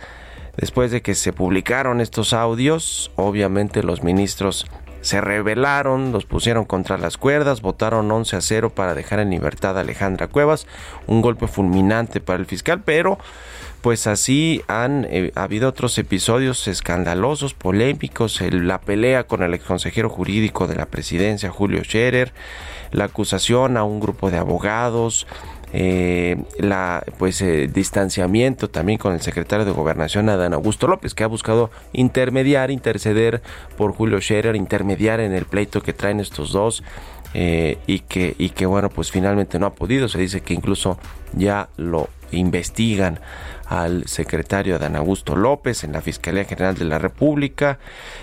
Después 0.58 0.92
de 0.92 1.02
que 1.02 1.14
se 1.14 1.34
publicaron 1.34 2.02
estos 2.02 2.34
audios, 2.34 3.12
obviamente 3.16 3.84
los 3.84 4.04
ministros 4.04 4.66
se 5.02 5.22
rebelaron, 5.22 6.12
los 6.12 6.26
pusieron 6.26 6.66
contra 6.66 6.98
las 6.98 7.18
cuerdas, 7.18 7.62
votaron 7.62 8.12
11 8.12 8.36
a 8.36 8.42
0 8.42 8.70
para 8.72 8.96
dejar 8.96 9.20
en 9.20 9.30
libertad 9.30 9.78
a 9.78 9.82
Alejandra 9.82 10.28
Cuevas, 10.28 10.68
un 11.08 11.22
golpe 11.22 11.48
fulminante 11.48 12.20
para 12.20 12.40
el 12.40 12.46
fiscal, 12.46 12.82
pero 12.84 13.18
pues 13.82 14.08
así 14.08 14.62
han 14.68 15.06
eh, 15.10 15.32
habido 15.36 15.70
otros 15.70 15.98
episodios 15.98 16.68
escandalosos, 16.68 17.54
polémicos, 17.54 18.42
la 18.42 18.82
pelea 18.82 19.26
con 19.26 19.44
el 19.44 19.54
exconsejero 19.54 20.10
jurídico 20.10 20.68
de 20.68 20.76
la 20.76 20.88
presidencia, 20.88 21.52
Julio 21.52 21.84
Scherer, 21.84 22.34
la 22.92 23.06
acusación 23.06 23.78
a 23.78 23.84
un 23.84 24.00
grupo 24.00 24.32
de 24.32 24.38
abogados, 24.38 25.28
eh, 25.80 26.38
la 26.58 27.04
pues 27.20 27.40
eh, 27.44 27.70
distanciamiento 27.72 28.68
también 28.68 28.98
con 28.98 29.14
el 29.14 29.22
secretario 29.22 29.64
de 29.64 29.72
gobernación 29.72 30.28
Adán 30.28 30.56
Augusto 30.56 30.88
López 30.88 31.14
que 31.14 31.24
ha 31.24 31.28
buscado 31.28 31.70
intermediar 31.94 32.72
interceder 32.72 33.44
por 33.78 33.94
Julio 33.94 34.20
Scherer 34.20 34.56
intermediar 34.56 35.20
en 35.20 35.34
el 35.34 35.46
pleito 35.46 35.84
que 35.84 35.94
traen 35.94 36.20
estos 36.20 36.52
dos 36.52 36.82
eh, 37.36 37.78
y 37.86 38.00
que 38.00 38.34
y 38.40 38.50
que 38.50 38.66
bueno 38.66 38.90
pues 38.90 39.12
finalmente 39.12 39.60
no 39.60 39.68
ha 39.68 39.76
podido. 39.76 40.08
Se 40.08 40.18
dice 40.18 40.42
que 40.42 40.56
incluso 40.56 40.98
ya 41.34 41.70
lo 41.78 42.10
investigan 42.32 43.20
al 43.68 44.08
secretario 44.08 44.78
Adán 44.78 44.96
Augusto 44.96 45.36
López 45.36 45.84
en 45.84 45.92
la 45.92 46.02
Fiscalía 46.02 46.46
General 46.46 46.74
de 46.74 46.86
la 46.86 46.98
República. 46.98 47.78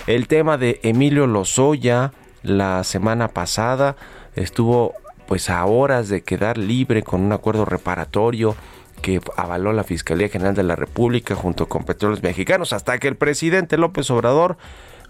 El 0.09 0.27
tema 0.27 0.59
de 0.59 0.81
Emilio 0.83 1.29
Lozoya 1.29 2.11
la 2.43 2.83
semana 2.83 3.29
pasada 3.29 3.95
estuvo 4.35 4.95
pues 5.27 5.51
a 5.51 5.65
horas 5.65 6.09
de 6.09 6.23
quedar 6.23 6.59
libre 6.59 7.03
con 7.03 7.23
un 7.23 7.33
acuerdo 7.33 7.65
reparatorio 7.65 8.57
que 9.03 9.21
avaló 9.37 9.73
la 9.73 9.85
Fiscalía 9.85 10.29
General 10.29 10.55
de 10.55 10.63
la 10.63 10.77
República 10.77 11.35
junto 11.35 11.69
con 11.69 11.85
Petróleos 11.85 12.23
Mexicanos, 12.23 12.73
hasta 12.73 12.99
que 12.99 13.09
el 13.09 13.17
presidente 13.17 13.77
López 13.77 14.11
Obrador 14.11 14.57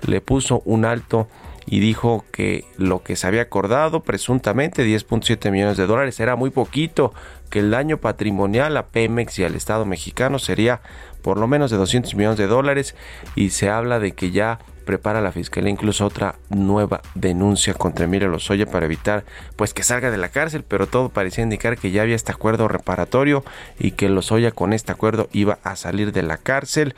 le 0.06 0.20
puso 0.20 0.62
un 0.64 0.84
alto 0.84 1.28
y 1.66 1.80
dijo 1.80 2.24
que 2.30 2.64
lo 2.76 3.02
que 3.02 3.16
se 3.16 3.26
había 3.26 3.42
acordado, 3.42 4.02
presuntamente 4.02 4.84
10.7 4.84 5.50
millones 5.50 5.76
de 5.76 5.86
dólares, 5.86 6.20
era 6.20 6.36
muy 6.36 6.50
poquito, 6.50 7.14
que 7.50 7.60
el 7.60 7.70
daño 7.70 7.98
patrimonial 7.98 8.76
a 8.76 8.86
Pemex 8.86 9.38
y 9.38 9.44
al 9.44 9.54
Estado 9.54 9.84
mexicano 9.84 10.38
sería 10.38 10.80
por 11.22 11.38
lo 11.38 11.46
menos 11.46 11.70
de 11.70 11.78
200 11.78 12.14
millones 12.16 12.38
de 12.38 12.48
dólares 12.48 12.94
y 13.34 13.50
se 13.50 13.70
habla 13.70 13.98
de 13.98 14.12
que 14.12 14.30
ya 14.30 14.58
prepara 14.84 15.20
la 15.20 15.32
fiscalía 15.32 15.70
incluso 15.70 16.06
otra 16.06 16.36
nueva 16.48 17.02
denuncia 17.14 17.74
contra 17.74 18.04
Emilio 18.04 18.28
Lozoya 18.28 18.66
para 18.66 18.86
evitar 18.86 19.24
pues 19.56 19.74
que 19.74 19.82
salga 19.82 20.10
de 20.10 20.18
la 20.18 20.28
cárcel, 20.28 20.64
pero 20.66 20.86
todo 20.86 21.08
parecía 21.08 21.44
indicar 21.44 21.78
que 21.78 21.90
ya 21.90 22.02
había 22.02 22.16
este 22.16 22.32
acuerdo 22.32 22.68
reparatorio 22.68 23.44
y 23.78 23.92
que 23.92 24.08
Lozoya 24.08 24.52
con 24.52 24.72
este 24.72 24.92
acuerdo 24.92 25.28
iba 25.32 25.58
a 25.62 25.76
salir 25.76 26.12
de 26.12 26.22
la 26.22 26.36
cárcel. 26.36 26.94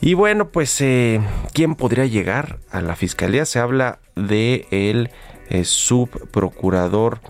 Y 0.00 0.14
bueno, 0.14 0.48
pues 0.48 0.80
eh, 0.80 1.20
¿quién 1.52 1.74
podría 1.74 2.06
llegar 2.06 2.58
a 2.70 2.80
la 2.80 2.96
fiscalía? 2.96 3.44
Se 3.44 3.58
habla 3.58 3.98
de 4.16 4.66
el 4.70 5.10
eh, 5.50 5.64
subprocurador 5.64 7.20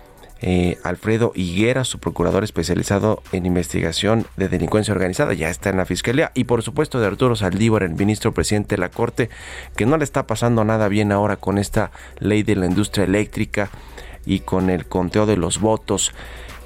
eh, 0.41 0.77
Alfredo 0.83 1.31
Higuera, 1.35 1.83
su 1.83 1.99
procurador 1.99 2.43
especializado 2.43 3.21
en 3.31 3.45
investigación 3.45 4.25
de 4.37 4.49
delincuencia 4.49 4.93
organizada, 4.93 5.33
ya 5.33 5.49
está 5.49 5.69
en 5.69 5.77
la 5.77 5.85
fiscalía. 5.85 6.31
Y 6.33 6.45
por 6.45 6.63
supuesto 6.63 6.99
de 6.99 7.07
Arturo 7.07 7.35
Saldívar, 7.35 7.83
el 7.83 7.93
ministro 7.93 8.33
presidente 8.33 8.75
de 8.75 8.81
la 8.81 8.89
Corte, 8.89 9.29
que 9.75 9.85
no 9.85 9.97
le 9.97 10.03
está 10.03 10.25
pasando 10.25 10.63
nada 10.63 10.87
bien 10.87 11.11
ahora 11.11 11.37
con 11.37 11.57
esta 11.57 11.91
ley 12.19 12.43
de 12.43 12.55
la 12.55 12.65
industria 12.65 13.05
eléctrica 13.05 13.69
y 14.25 14.39
con 14.39 14.69
el 14.69 14.85
conteo 14.85 15.25
de 15.25 15.37
los 15.37 15.59
votos 15.59 16.11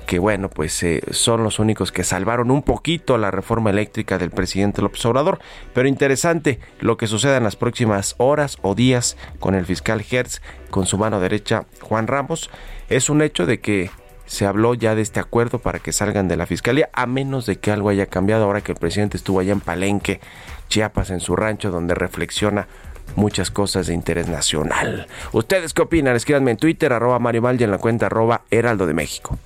que 0.05 0.19
bueno, 0.19 0.49
pues 0.49 0.81
eh, 0.83 1.01
son 1.11 1.43
los 1.43 1.59
únicos 1.59 1.91
que 1.91 2.03
salvaron 2.03 2.51
un 2.51 2.61
poquito 2.61 3.17
la 3.17 3.31
reforma 3.31 3.71
eléctrica 3.71 4.17
del 4.17 4.29
presidente 4.29 4.81
López 4.81 5.03
Obrador. 5.05 5.39
Pero 5.73 5.87
interesante 5.87 6.59
lo 6.79 6.97
que 6.97 7.07
suceda 7.07 7.37
en 7.37 7.43
las 7.43 7.55
próximas 7.55 8.15
horas 8.17 8.57
o 8.61 8.75
días 8.75 9.17
con 9.39 9.55
el 9.55 9.65
fiscal 9.65 10.05
Hertz, 10.09 10.41
con 10.69 10.85
su 10.85 10.97
mano 10.97 11.19
derecha 11.19 11.65
Juan 11.81 12.07
Ramos. 12.07 12.49
Es 12.89 13.09
un 13.09 13.21
hecho 13.21 13.45
de 13.45 13.59
que 13.59 13.89
se 14.25 14.45
habló 14.45 14.73
ya 14.73 14.95
de 14.95 15.01
este 15.01 15.19
acuerdo 15.19 15.59
para 15.59 15.79
que 15.79 15.91
salgan 15.91 16.27
de 16.27 16.35
la 16.35 16.45
fiscalía, 16.45 16.89
a 16.93 17.05
menos 17.05 17.45
de 17.45 17.57
que 17.57 17.71
algo 17.71 17.89
haya 17.89 18.07
cambiado 18.07 18.45
ahora 18.45 18.61
que 18.61 18.71
el 18.71 18.77
presidente 18.77 19.17
estuvo 19.17 19.39
allá 19.39 19.53
en 19.53 19.61
Palenque, 19.61 20.19
Chiapas, 20.67 21.09
en 21.11 21.19
su 21.19 21.35
rancho, 21.35 21.71
donde 21.71 21.95
reflexiona 21.95 22.67
muchas 23.15 23.51
cosas 23.51 23.87
de 23.87 23.93
interés 23.93 24.27
nacional. 24.27 25.07
¿Ustedes 25.31 25.73
qué 25.73 25.83
opinan? 25.83 26.15
Escríbanme 26.15 26.51
en 26.51 26.57
Twitter, 26.57 26.91
arroba 26.91 27.19
Mario 27.19 27.43
Mal 27.43 27.59
y 27.59 27.63
en 27.63 27.71
la 27.71 27.77
cuenta 27.77 28.07
arroba 28.07 28.41
Heraldo 28.49 28.87
de 28.87 28.93
México. 28.93 29.37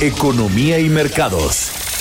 Economía 0.00 0.80
y 0.80 0.88
mercados. 0.88 1.91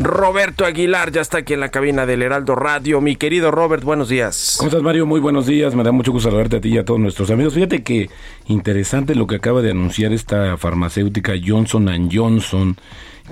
Roberto 0.00 0.64
Aguilar 0.64 1.12
ya 1.12 1.20
está 1.20 1.38
aquí 1.38 1.52
en 1.52 1.60
la 1.60 1.68
cabina 1.70 2.06
del 2.06 2.22
Heraldo 2.22 2.54
Radio. 2.54 3.02
Mi 3.02 3.16
querido 3.16 3.50
Robert, 3.50 3.84
buenos 3.84 4.08
días. 4.08 4.54
¿Cómo 4.56 4.68
estás, 4.68 4.82
Mario? 4.82 5.04
Muy 5.04 5.20
buenos 5.20 5.46
días. 5.46 5.74
Me 5.74 5.84
da 5.84 5.92
mucho 5.92 6.10
gusto 6.10 6.30
saludarte 6.30 6.56
a 6.56 6.60
ti 6.62 6.70
y 6.70 6.78
a 6.78 6.86
todos 6.86 6.98
nuestros 6.98 7.30
amigos. 7.30 7.52
Fíjate 7.52 7.82
que 7.82 8.08
interesante 8.46 9.14
lo 9.14 9.26
que 9.26 9.36
acaba 9.36 9.60
de 9.60 9.72
anunciar 9.72 10.14
esta 10.14 10.56
farmacéutica 10.56 11.34
Johnson 11.44 12.08
Johnson 12.10 12.78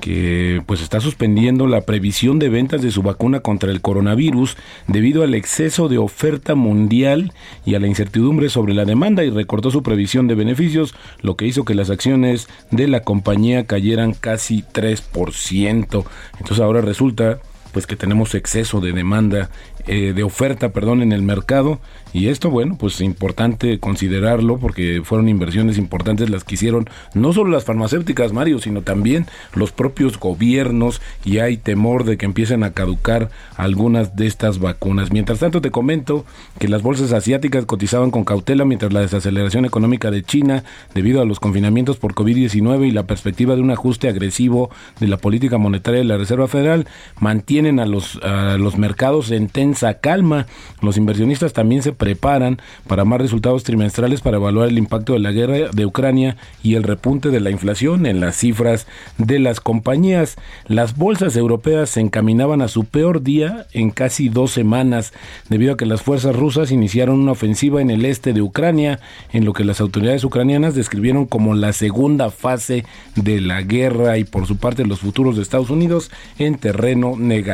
que 0.00 0.62
pues 0.66 0.80
está 0.80 1.00
suspendiendo 1.00 1.66
la 1.66 1.82
previsión 1.82 2.38
de 2.38 2.48
ventas 2.48 2.82
de 2.82 2.90
su 2.90 3.02
vacuna 3.02 3.40
contra 3.40 3.70
el 3.70 3.80
coronavirus 3.80 4.56
debido 4.86 5.22
al 5.22 5.34
exceso 5.34 5.88
de 5.88 5.98
oferta 5.98 6.54
mundial 6.54 7.32
y 7.64 7.74
a 7.74 7.80
la 7.80 7.86
incertidumbre 7.86 8.48
sobre 8.48 8.74
la 8.74 8.84
demanda 8.84 9.24
y 9.24 9.30
recortó 9.30 9.70
su 9.70 9.82
previsión 9.82 10.28
de 10.28 10.34
beneficios, 10.34 10.94
lo 11.20 11.36
que 11.36 11.46
hizo 11.46 11.64
que 11.64 11.74
las 11.74 11.90
acciones 11.90 12.48
de 12.70 12.88
la 12.88 13.00
compañía 13.00 13.66
cayeran 13.66 14.12
casi 14.12 14.62
3%. 14.62 16.04
Entonces 16.38 16.60
ahora 16.60 16.80
resulta 16.80 17.40
pues 17.72 17.86
que 17.86 17.96
tenemos 17.96 18.34
exceso 18.34 18.80
de 18.80 18.92
demanda, 18.92 19.50
eh, 19.86 20.12
de 20.14 20.22
oferta, 20.22 20.70
perdón, 20.70 21.02
en 21.02 21.12
el 21.12 21.22
mercado 21.22 21.80
y 22.12 22.28
esto, 22.28 22.50
bueno, 22.50 22.76
pues 22.78 23.00
importante 23.00 23.78
considerarlo 23.78 24.58
porque 24.58 25.02
fueron 25.04 25.28
inversiones 25.28 25.76
importantes 25.76 26.30
las 26.30 26.44
que 26.44 26.54
hicieron 26.54 26.88
no 27.14 27.32
solo 27.32 27.50
las 27.50 27.64
farmacéuticas, 27.64 28.32
Mario, 28.32 28.58
sino 28.60 28.82
también 28.82 29.26
los 29.54 29.72
propios 29.72 30.18
gobiernos 30.18 31.02
y 31.24 31.38
hay 31.38 31.58
temor 31.58 32.04
de 32.04 32.16
que 32.16 32.26
empiecen 32.26 32.64
a 32.64 32.72
caducar 32.72 33.30
algunas 33.56 34.16
de 34.16 34.26
estas 34.26 34.58
vacunas. 34.58 35.12
Mientras 35.12 35.40
tanto, 35.40 35.60
te 35.60 35.70
comento 35.70 36.24
que 36.58 36.68
las 36.68 36.82
bolsas 36.82 37.12
asiáticas 37.12 37.66
cotizaban 37.66 38.10
con 38.10 38.24
cautela 38.24 38.64
mientras 38.64 38.92
la 38.92 39.00
desaceleración 39.00 39.66
económica 39.66 40.10
de 40.10 40.22
China, 40.22 40.64
debido 40.94 41.20
a 41.20 41.26
los 41.26 41.40
confinamientos 41.40 41.98
por 41.98 42.14
COVID-19 42.14 42.88
y 42.88 42.90
la 42.90 43.06
perspectiva 43.06 43.54
de 43.54 43.62
un 43.62 43.70
ajuste 43.70 44.08
agresivo 44.08 44.70
de 44.98 45.08
la 45.08 45.18
política 45.18 45.58
monetaria 45.58 45.98
de 45.98 46.04
la 46.04 46.16
Reserva 46.16 46.48
Federal, 46.48 46.86
mantiene 47.20 47.57
mantienen 47.58 47.80
a 47.80 47.86
los, 47.86 48.16
a 48.22 48.56
los 48.56 48.78
mercados 48.78 49.32
en 49.32 49.48
tensa 49.48 49.94
calma. 49.94 50.46
Los 50.80 50.96
inversionistas 50.96 51.52
también 51.52 51.82
se 51.82 51.92
preparan 51.92 52.60
para 52.86 53.04
más 53.04 53.20
resultados 53.20 53.64
trimestrales 53.64 54.20
para 54.20 54.36
evaluar 54.36 54.68
el 54.68 54.78
impacto 54.78 55.14
de 55.14 55.18
la 55.18 55.32
guerra 55.32 55.70
de 55.72 55.86
Ucrania 55.86 56.36
y 56.62 56.74
el 56.76 56.84
repunte 56.84 57.30
de 57.30 57.40
la 57.40 57.50
inflación 57.50 58.06
en 58.06 58.20
las 58.20 58.36
cifras 58.36 58.86
de 59.16 59.40
las 59.40 59.58
compañías. 59.58 60.36
Las 60.68 60.96
bolsas 60.96 61.34
europeas 61.34 61.90
se 61.90 62.00
encaminaban 62.00 62.62
a 62.62 62.68
su 62.68 62.84
peor 62.84 63.24
día 63.24 63.66
en 63.72 63.90
casi 63.90 64.28
dos 64.28 64.52
semanas 64.52 65.12
debido 65.48 65.72
a 65.72 65.76
que 65.76 65.86
las 65.86 66.02
fuerzas 66.02 66.36
rusas 66.36 66.70
iniciaron 66.70 67.18
una 67.18 67.32
ofensiva 67.32 67.82
en 67.82 67.90
el 67.90 68.04
este 68.04 68.34
de 68.34 68.42
Ucrania, 68.42 69.00
en 69.32 69.44
lo 69.44 69.52
que 69.52 69.64
las 69.64 69.80
autoridades 69.80 70.22
ucranianas 70.22 70.76
describieron 70.76 71.26
como 71.26 71.54
la 71.54 71.72
segunda 71.72 72.30
fase 72.30 72.84
de 73.16 73.40
la 73.40 73.62
guerra 73.62 74.16
y 74.16 74.22
por 74.22 74.46
su 74.46 74.58
parte 74.58 74.86
los 74.86 75.00
futuros 75.00 75.34
de 75.34 75.42
Estados 75.42 75.70
Unidos 75.70 76.12
en 76.38 76.56
terreno 76.56 77.16
negativo. 77.18 77.47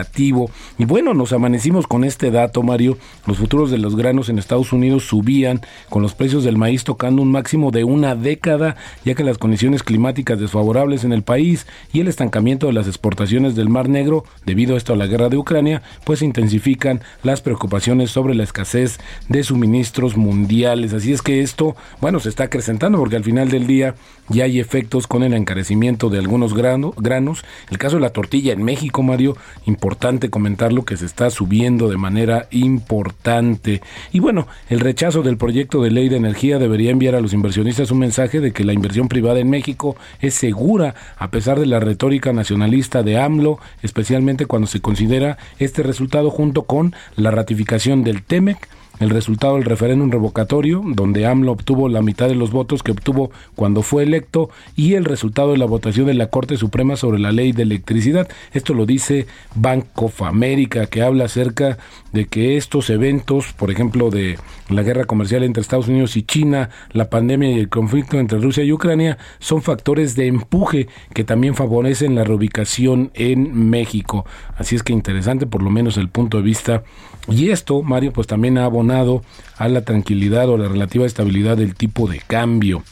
Y 0.78 0.84
bueno, 0.84 1.14
nos 1.14 1.32
amanecimos 1.32 1.86
con 1.86 2.04
este 2.04 2.30
dato, 2.30 2.62
Mario. 2.62 2.98
Los 3.26 3.38
futuros 3.38 3.70
de 3.70 3.78
los 3.78 3.96
granos 3.96 4.28
en 4.28 4.38
Estados 4.38 4.72
Unidos 4.72 5.04
subían 5.04 5.60
con 5.88 6.02
los 6.02 6.14
precios 6.14 6.44
del 6.44 6.56
maíz 6.56 6.84
tocando 6.84 7.22
un 7.22 7.30
máximo 7.30 7.70
de 7.70 7.84
una 7.84 8.14
década, 8.14 8.76
ya 9.04 9.14
que 9.14 9.24
las 9.24 9.38
condiciones 9.38 9.82
climáticas 9.82 10.40
desfavorables 10.40 11.04
en 11.04 11.12
el 11.12 11.22
país 11.22 11.66
y 11.92 12.00
el 12.00 12.08
estancamiento 12.08 12.66
de 12.66 12.72
las 12.72 12.86
exportaciones 12.86 13.54
del 13.54 13.68
Mar 13.68 13.88
Negro, 13.88 14.24
debido 14.46 14.74
a 14.74 14.78
esto 14.78 14.92
a 14.92 14.96
la 14.96 15.06
guerra 15.06 15.28
de 15.28 15.36
Ucrania, 15.36 15.82
pues 16.04 16.22
intensifican 16.22 17.00
las 17.22 17.40
preocupaciones 17.40 18.10
sobre 18.10 18.34
la 18.34 18.44
escasez 18.44 18.98
de 19.28 19.44
suministros 19.44 20.16
mundiales. 20.16 20.92
Así 20.92 21.12
es 21.12 21.22
que 21.22 21.40
esto, 21.40 21.76
bueno, 22.00 22.20
se 22.20 22.28
está 22.28 22.44
acrecentando 22.44 22.98
porque 22.98 23.16
al 23.16 23.24
final 23.24 23.48
del 23.48 23.66
día 23.66 23.94
ya 24.28 24.44
hay 24.44 24.60
efectos 24.60 25.06
con 25.06 25.22
el 25.22 25.34
encarecimiento 25.34 26.08
de 26.08 26.18
algunos 26.18 26.54
granos. 26.54 27.44
El 27.70 27.78
caso 27.78 27.96
de 27.96 28.02
la 28.02 28.10
tortilla 28.10 28.52
en 28.52 28.62
México, 28.62 29.02
Mario, 29.02 29.36
importante 29.66 30.30
comentarlo 30.30 30.84
que 30.84 30.96
se 30.96 31.06
está 31.06 31.30
subiendo 31.30 31.88
de 31.88 31.96
manera 31.96 32.48
importante. 32.50 33.82
Y 34.12 34.20
bueno, 34.20 34.46
el 34.68 34.80
rechazo 34.80 35.22
del 35.22 35.36
proyecto 35.36 35.82
de 35.82 35.90
ley 35.90 36.08
de 36.08 36.16
energía 36.16 36.58
debería 36.58 36.90
enviar 36.90 37.14
a 37.14 37.20
los 37.20 37.32
inversionistas 37.32 37.90
un 37.90 37.98
mensaje 37.98 38.40
de 38.40 38.52
que 38.52 38.64
la 38.64 38.72
inversión 38.72 39.08
privada 39.08 39.40
en 39.40 39.50
México 39.50 39.96
es 40.20 40.34
segura 40.34 40.94
a 41.18 41.30
pesar 41.30 41.60
de 41.60 41.66
la 41.66 41.80
retórica 41.80 42.32
nacionalista 42.32 43.02
de 43.02 43.18
AMLO, 43.18 43.58
especialmente 43.82 44.46
cuando 44.46 44.66
se 44.66 44.80
considera 44.80 45.38
este 45.58 45.82
resultado 45.82 46.30
junto 46.30 46.62
con 46.62 46.94
la 47.16 47.30
ratificación 47.30 48.04
del 48.04 48.22
TEMEC 48.22 48.68
el 49.00 49.10
resultado 49.10 49.54
del 49.54 49.64
referéndum 49.64 50.10
revocatorio, 50.10 50.82
donde 50.84 51.26
AMLO 51.26 51.52
obtuvo 51.52 51.88
la 51.88 52.02
mitad 52.02 52.28
de 52.28 52.34
los 52.34 52.50
votos 52.50 52.82
que 52.82 52.92
obtuvo 52.92 53.30
cuando 53.54 53.82
fue 53.82 54.04
electo, 54.04 54.50
y 54.76 54.94
el 54.94 55.04
resultado 55.04 55.52
de 55.52 55.58
la 55.58 55.66
votación 55.66 56.06
de 56.06 56.14
la 56.14 56.28
Corte 56.28 56.56
Suprema 56.56 56.96
sobre 56.96 57.18
la 57.18 57.32
ley 57.32 57.52
de 57.52 57.62
electricidad. 57.62 58.28
Esto 58.52 58.74
lo 58.74 58.86
dice 58.86 59.26
Bank 59.54 59.86
of 59.96 60.22
America, 60.22 60.86
que 60.86 61.02
habla 61.02 61.24
acerca 61.24 61.78
de 62.12 62.26
que 62.26 62.56
estos 62.56 62.90
eventos, 62.90 63.52
por 63.52 63.70
ejemplo, 63.70 64.10
de 64.10 64.38
la 64.68 64.82
guerra 64.82 65.04
comercial 65.04 65.42
entre 65.42 65.60
Estados 65.60 65.88
Unidos 65.88 66.16
y 66.16 66.22
China, 66.22 66.70
la 66.92 67.10
pandemia 67.10 67.50
y 67.50 67.58
el 67.58 67.68
conflicto 67.68 68.18
entre 68.18 68.38
Rusia 68.38 68.64
y 68.64 68.72
Ucrania, 68.72 69.18
son 69.38 69.62
factores 69.62 70.14
de 70.14 70.26
empuje 70.26 70.88
que 71.12 71.24
también 71.24 71.54
favorecen 71.54 72.14
la 72.14 72.24
reubicación 72.24 73.10
en 73.14 73.70
México. 73.70 74.24
Así 74.56 74.76
es 74.76 74.82
que 74.82 74.92
interesante, 74.92 75.46
por 75.46 75.62
lo 75.62 75.70
menos 75.70 75.96
el 75.96 76.08
punto 76.08 76.38
de 76.38 76.44
vista 76.44 76.82
y 77.28 77.50
esto, 77.50 77.82
Mario, 77.82 78.12
pues 78.12 78.26
también 78.26 78.58
ha 78.58 78.64
abonado 78.64 79.22
a 79.56 79.68
la 79.68 79.82
tranquilidad 79.82 80.48
o 80.48 80.58
la 80.58 80.68
relativa 80.68 81.06
estabilidad 81.06 81.56
del 81.56 81.74
tipo 81.74 82.08
de 82.08 82.20
cambio. 82.26 82.82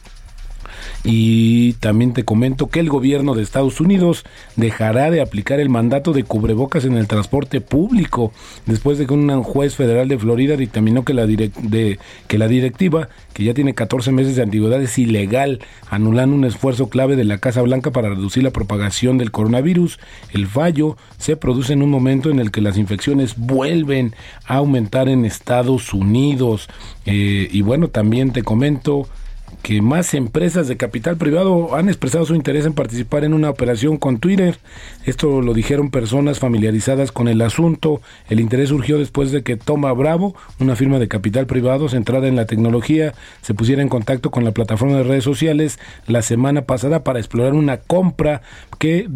Y 1.05 1.73
también 1.75 2.13
te 2.13 2.25
comento 2.25 2.69
que 2.69 2.79
el 2.79 2.89
gobierno 2.89 3.35
de 3.35 3.43
Estados 3.43 3.81
Unidos 3.81 4.25
dejará 4.55 5.11
de 5.11 5.21
aplicar 5.21 5.59
el 5.59 5.69
mandato 5.69 6.13
de 6.13 6.23
cubrebocas 6.23 6.85
en 6.85 6.97
el 6.97 7.09
transporte 7.09 7.61
público 7.61 8.33
después 8.67 8.99
de 8.99 9.07
que 9.07 9.15
un 9.15 9.43
juez 9.43 9.75
federal 9.75 10.09
de 10.09 10.19
Florida 10.19 10.57
dictaminó 10.57 11.05
que 11.05 11.15
la, 11.15 11.27
de, 11.27 11.99
que 12.29 12.39
la 12.39 12.47
directiva, 12.47 13.09
que 13.33 13.43
ya 13.45 13.55
tiene 13.55 13.75
14 13.75 14.13
meses 14.13 14.37
de 14.37 14.43
antigüedad, 14.43 14.81
es 14.81 14.97
ilegal, 14.99 15.61
anulando 15.91 16.37
un 16.37 16.45
esfuerzo 16.45 16.89
clave 16.89 17.17
de 17.17 17.25
la 17.25 17.39
Casa 17.39 17.63
Blanca 17.63 17.91
para 17.91 18.11
reducir 18.11 18.45
la 18.45 18.51
propagación 18.51 19.19
del 19.19 19.33
coronavirus. 19.33 19.99
El 20.33 20.47
fallo 20.47 20.97
se 21.19 21.37
produce 21.37 21.73
en 21.73 21.83
un 21.83 21.91
momento 21.91 22.31
en 22.31 22.39
el 22.39 22.53
que 22.53 22.61
las 22.61 22.79
infecciones 22.79 23.37
vuelven 23.37 24.15
a 24.47 24.57
aumentar 24.57 25.09
en 25.09 25.25
Estados 25.25 25.93
Unidos. 25.93 26.69
Eh, 27.07 27.49
y 27.51 27.63
bueno, 27.63 27.89
también 27.89 28.33
te 28.33 28.43
comento 28.43 29.09
que 29.62 29.81
más 29.81 30.12
empresas 30.14 30.66
de 30.66 30.76
capital 30.76 31.16
privado 31.16 31.76
han 31.76 31.88
expresado 31.88 32.26
su 32.26 32.35
interés 32.35 32.66
en 32.66 32.73
participar 32.73 33.25
en 33.25 33.33
una 33.33 33.49
operación 33.49 33.97
con 33.97 34.19
Twitter. 34.19 34.59
Esto 35.04 35.40
lo 35.40 35.54
dijeron 35.54 35.90
personas 35.90 36.40
familiarizadas 36.40 37.12
con 37.12 37.28
el 37.28 37.40
asunto. 37.42 38.01
El 38.29 38.40
interés 38.40 38.70
surgió 38.70 38.98
después 38.98 39.31
de 39.31 39.42
que 39.42 39.57
Toma 39.57 39.92
Bravo, 39.92 40.35
una 40.59 40.75
firma 40.75 40.98
de 40.98 41.09
capital 41.09 41.46
privado 41.46 41.88
centrada 41.88 42.27
en 42.27 42.37
la 42.37 42.46
tecnología, 42.46 43.14
se 43.40 43.55
pusiera 43.55 43.83
en 43.83 43.88
contacto 43.88 44.31
con 44.31 44.44
la 44.44 44.51
plataforma 44.51 44.96
de 44.96 45.05
redes 45.05 45.25
sociales 45.25 45.79
la 46.07 46.22
semana 46.22 46.62
pasada 46.62 47.05
para 47.05 47.20
explorar 47.20 47.55
una 47.55 47.77
compra 47.77 48.42
que, 48.79 49.09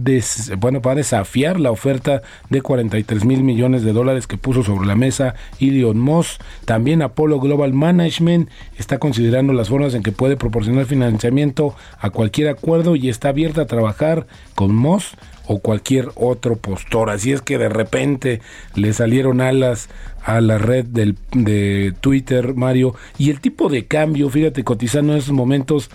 bueno, 0.58 0.80
para 0.80 0.96
desafiar 0.96 1.58
la 1.58 1.72
oferta 1.72 2.22
de 2.50 2.62
43 2.62 3.24
mil 3.24 3.42
millones 3.42 3.82
de 3.82 3.92
dólares 3.92 4.28
que 4.28 4.38
puso 4.38 4.62
sobre 4.62 4.86
la 4.86 4.94
mesa 4.94 5.34
Elon 5.58 5.98
Musk. 5.98 6.40
También 6.64 7.02
Apollo 7.02 7.40
Global 7.40 7.72
Management 7.72 8.48
está 8.78 8.98
considerando 8.98 9.52
las 9.52 9.68
formas 9.68 9.94
en 9.94 10.04
que 10.04 10.12
puede 10.12 10.35
proporcionar 10.36 10.86
financiamiento 10.86 11.74
a 11.98 12.10
cualquier 12.10 12.48
acuerdo 12.48 12.96
y 12.96 13.08
está 13.08 13.30
abierta 13.30 13.62
a 13.62 13.66
trabajar 13.66 14.26
con 14.54 14.74
Moss 14.74 15.16
o 15.46 15.58
cualquier 15.60 16.08
otro 16.14 16.56
postor. 16.56 17.10
Así 17.10 17.32
es 17.32 17.42
que 17.42 17.58
de 17.58 17.68
repente 17.68 18.40
le 18.74 18.92
salieron 18.92 19.40
alas 19.40 19.88
a 20.24 20.40
la 20.40 20.58
red 20.58 20.84
del, 20.84 21.16
de 21.32 21.94
Twitter, 22.00 22.54
Mario, 22.54 22.94
y 23.16 23.30
el 23.30 23.40
tipo 23.40 23.68
de 23.68 23.86
cambio, 23.86 24.28
fíjate, 24.28 24.64
cotizando 24.64 25.12
en 25.12 25.18
estos 25.18 25.34
momentos 25.34 25.88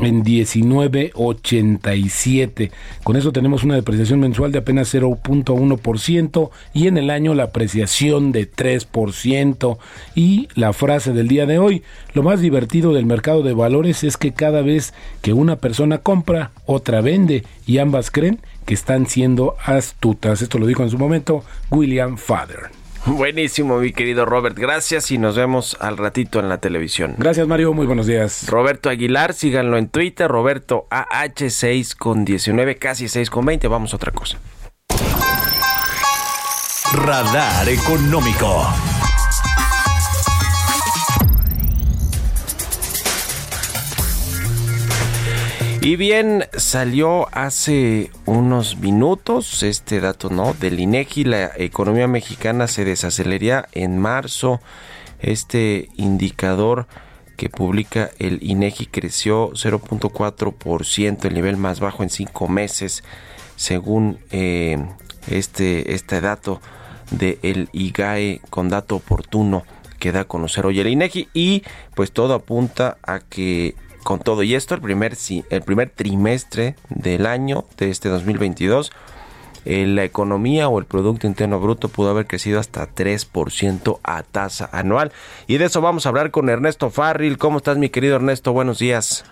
en 0.00 0.24
19.87. 0.24 2.70
Con 3.02 3.16
eso 3.16 3.32
tenemos 3.32 3.64
una 3.64 3.74
depreciación 3.74 4.20
mensual 4.20 4.52
de 4.52 4.58
apenas 4.58 4.94
0.1% 4.94 6.50
y 6.74 6.86
en 6.86 6.98
el 6.98 7.10
año 7.10 7.34
la 7.34 7.44
apreciación 7.44 8.32
de 8.32 8.50
3%. 8.50 9.78
Y 10.14 10.48
la 10.54 10.72
frase 10.72 11.12
del 11.12 11.28
día 11.28 11.46
de 11.46 11.58
hoy, 11.58 11.82
lo 12.14 12.22
más 12.22 12.40
divertido 12.40 12.92
del 12.92 13.06
mercado 13.06 13.42
de 13.42 13.54
valores 13.54 14.04
es 14.04 14.16
que 14.16 14.32
cada 14.32 14.62
vez 14.62 14.94
que 15.22 15.32
una 15.32 15.56
persona 15.56 15.98
compra, 15.98 16.52
otra 16.64 17.00
vende 17.00 17.44
y 17.66 17.78
ambas 17.78 18.10
creen 18.10 18.40
que 18.64 18.74
están 18.74 19.06
siendo 19.06 19.56
astutas. 19.64 20.42
Esto 20.42 20.58
lo 20.58 20.66
dijo 20.66 20.82
en 20.82 20.90
su 20.90 20.98
momento 20.98 21.44
William 21.70 22.16
Father. 22.16 22.70
Buenísimo, 23.06 23.78
mi 23.78 23.92
querido 23.92 24.24
Robert. 24.24 24.58
Gracias 24.58 25.12
y 25.12 25.18
nos 25.18 25.36
vemos 25.36 25.76
al 25.80 25.96
ratito 25.96 26.40
en 26.40 26.48
la 26.48 26.58
televisión. 26.58 27.14
Gracias, 27.18 27.46
Mario. 27.46 27.72
Muy 27.72 27.86
buenos 27.86 28.06
días. 28.06 28.48
Roberto 28.48 28.90
Aguilar, 28.90 29.32
síganlo 29.32 29.78
en 29.78 29.88
Twitter. 29.88 30.28
Roberto 30.28 30.88
AH6 30.90 31.94
con 31.96 32.24
19, 32.24 32.76
casi 32.76 33.08
6 33.08 33.30
con 33.30 33.44
20. 33.46 33.68
Vamos 33.68 33.92
a 33.92 33.96
otra 33.96 34.10
cosa. 34.10 34.38
Radar 36.92 37.68
Económico. 37.68 38.66
Y 45.86 45.94
bien, 45.94 46.46
salió 46.56 47.28
hace 47.30 48.10
unos 48.24 48.76
minutos 48.78 49.62
este 49.62 50.00
dato, 50.00 50.30
¿no? 50.30 50.52
Del 50.52 50.80
INEGI, 50.80 51.22
la 51.22 51.52
economía 51.56 52.08
mexicana 52.08 52.66
se 52.66 52.84
desaceleraría 52.84 53.68
en 53.70 53.96
marzo. 54.00 54.60
Este 55.20 55.88
indicador 55.94 56.88
que 57.36 57.50
publica 57.50 58.10
el 58.18 58.40
INEGI 58.42 58.86
creció 58.86 59.52
0.4%, 59.52 61.24
el 61.24 61.34
nivel 61.34 61.56
más 61.56 61.78
bajo 61.78 62.02
en 62.02 62.10
cinco 62.10 62.48
meses, 62.48 63.04
según 63.54 64.18
eh, 64.32 64.84
este, 65.28 65.94
este 65.94 66.20
dato 66.20 66.60
del 67.12 67.68
IGAE 67.72 68.40
con 68.50 68.70
dato 68.70 68.96
oportuno 68.96 69.62
que 70.00 70.10
da 70.10 70.22
a 70.22 70.24
conocer 70.24 70.66
hoy 70.66 70.80
el 70.80 70.88
INEGI 70.88 71.28
y 71.32 71.62
pues 71.94 72.10
todo 72.10 72.34
apunta 72.34 72.98
a 73.04 73.20
que 73.20 73.76
con 74.06 74.20
todo 74.20 74.44
y 74.44 74.54
esto, 74.54 74.76
el 74.76 74.80
primer, 74.80 75.14
el 75.50 75.62
primer 75.62 75.90
trimestre 75.90 76.76
del 76.90 77.26
año 77.26 77.64
de 77.76 77.90
este 77.90 78.08
2022, 78.08 78.92
eh, 79.64 79.84
la 79.84 80.04
economía 80.04 80.68
o 80.68 80.78
el 80.78 80.84
Producto 80.84 81.26
Interno 81.26 81.58
Bruto 81.58 81.88
pudo 81.88 82.10
haber 82.10 82.28
crecido 82.28 82.60
hasta 82.60 82.86
3% 82.88 83.98
a 84.04 84.22
tasa 84.22 84.70
anual. 84.70 85.10
Y 85.48 85.58
de 85.58 85.64
eso 85.64 85.80
vamos 85.80 86.06
a 86.06 86.10
hablar 86.10 86.30
con 86.30 86.48
Ernesto 86.48 86.90
Farril. 86.90 87.36
¿Cómo 87.36 87.56
estás, 87.56 87.78
mi 87.78 87.88
querido 87.88 88.14
Ernesto? 88.14 88.52
Buenos 88.52 88.78
días. 88.78 89.24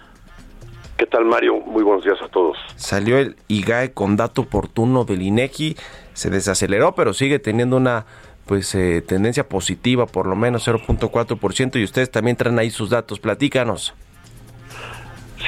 ¿Qué 0.96 1.06
tal, 1.06 1.24
Mario? 1.24 1.60
Muy 1.60 1.84
buenos 1.84 2.04
días 2.04 2.18
a 2.20 2.28
todos. 2.28 2.58
Salió 2.74 3.18
el 3.18 3.36
IGAE 3.46 3.92
con 3.92 4.16
dato 4.16 4.42
oportuno 4.42 5.04
del 5.04 5.22
INEGI. 5.22 5.76
Se 6.14 6.30
desaceleró, 6.30 6.96
pero 6.96 7.14
sigue 7.14 7.38
teniendo 7.38 7.76
una 7.76 8.06
pues 8.44 8.74
eh, 8.74 9.04
tendencia 9.06 9.48
positiva, 9.48 10.06
por 10.06 10.26
lo 10.26 10.34
menos 10.34 10.66
0.4%. 10.66 11.78
Y 11.78 11.84
ustedes 11.84 12.10
también 12.10 12.36
traen 12.36 12.58
ahí 12.58 12.70
sus 12.70 12.90
datos. 12.90 13.20
Platícanos. 13.20 13.94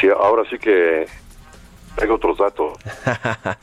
Sí, 0.00 0.08
ahora 0.08 0.42
sí 0.50 0.58
que 0.58 1.06
hay 2.00 2.08
otros 2.10 2.36
datos. 2.38 2.78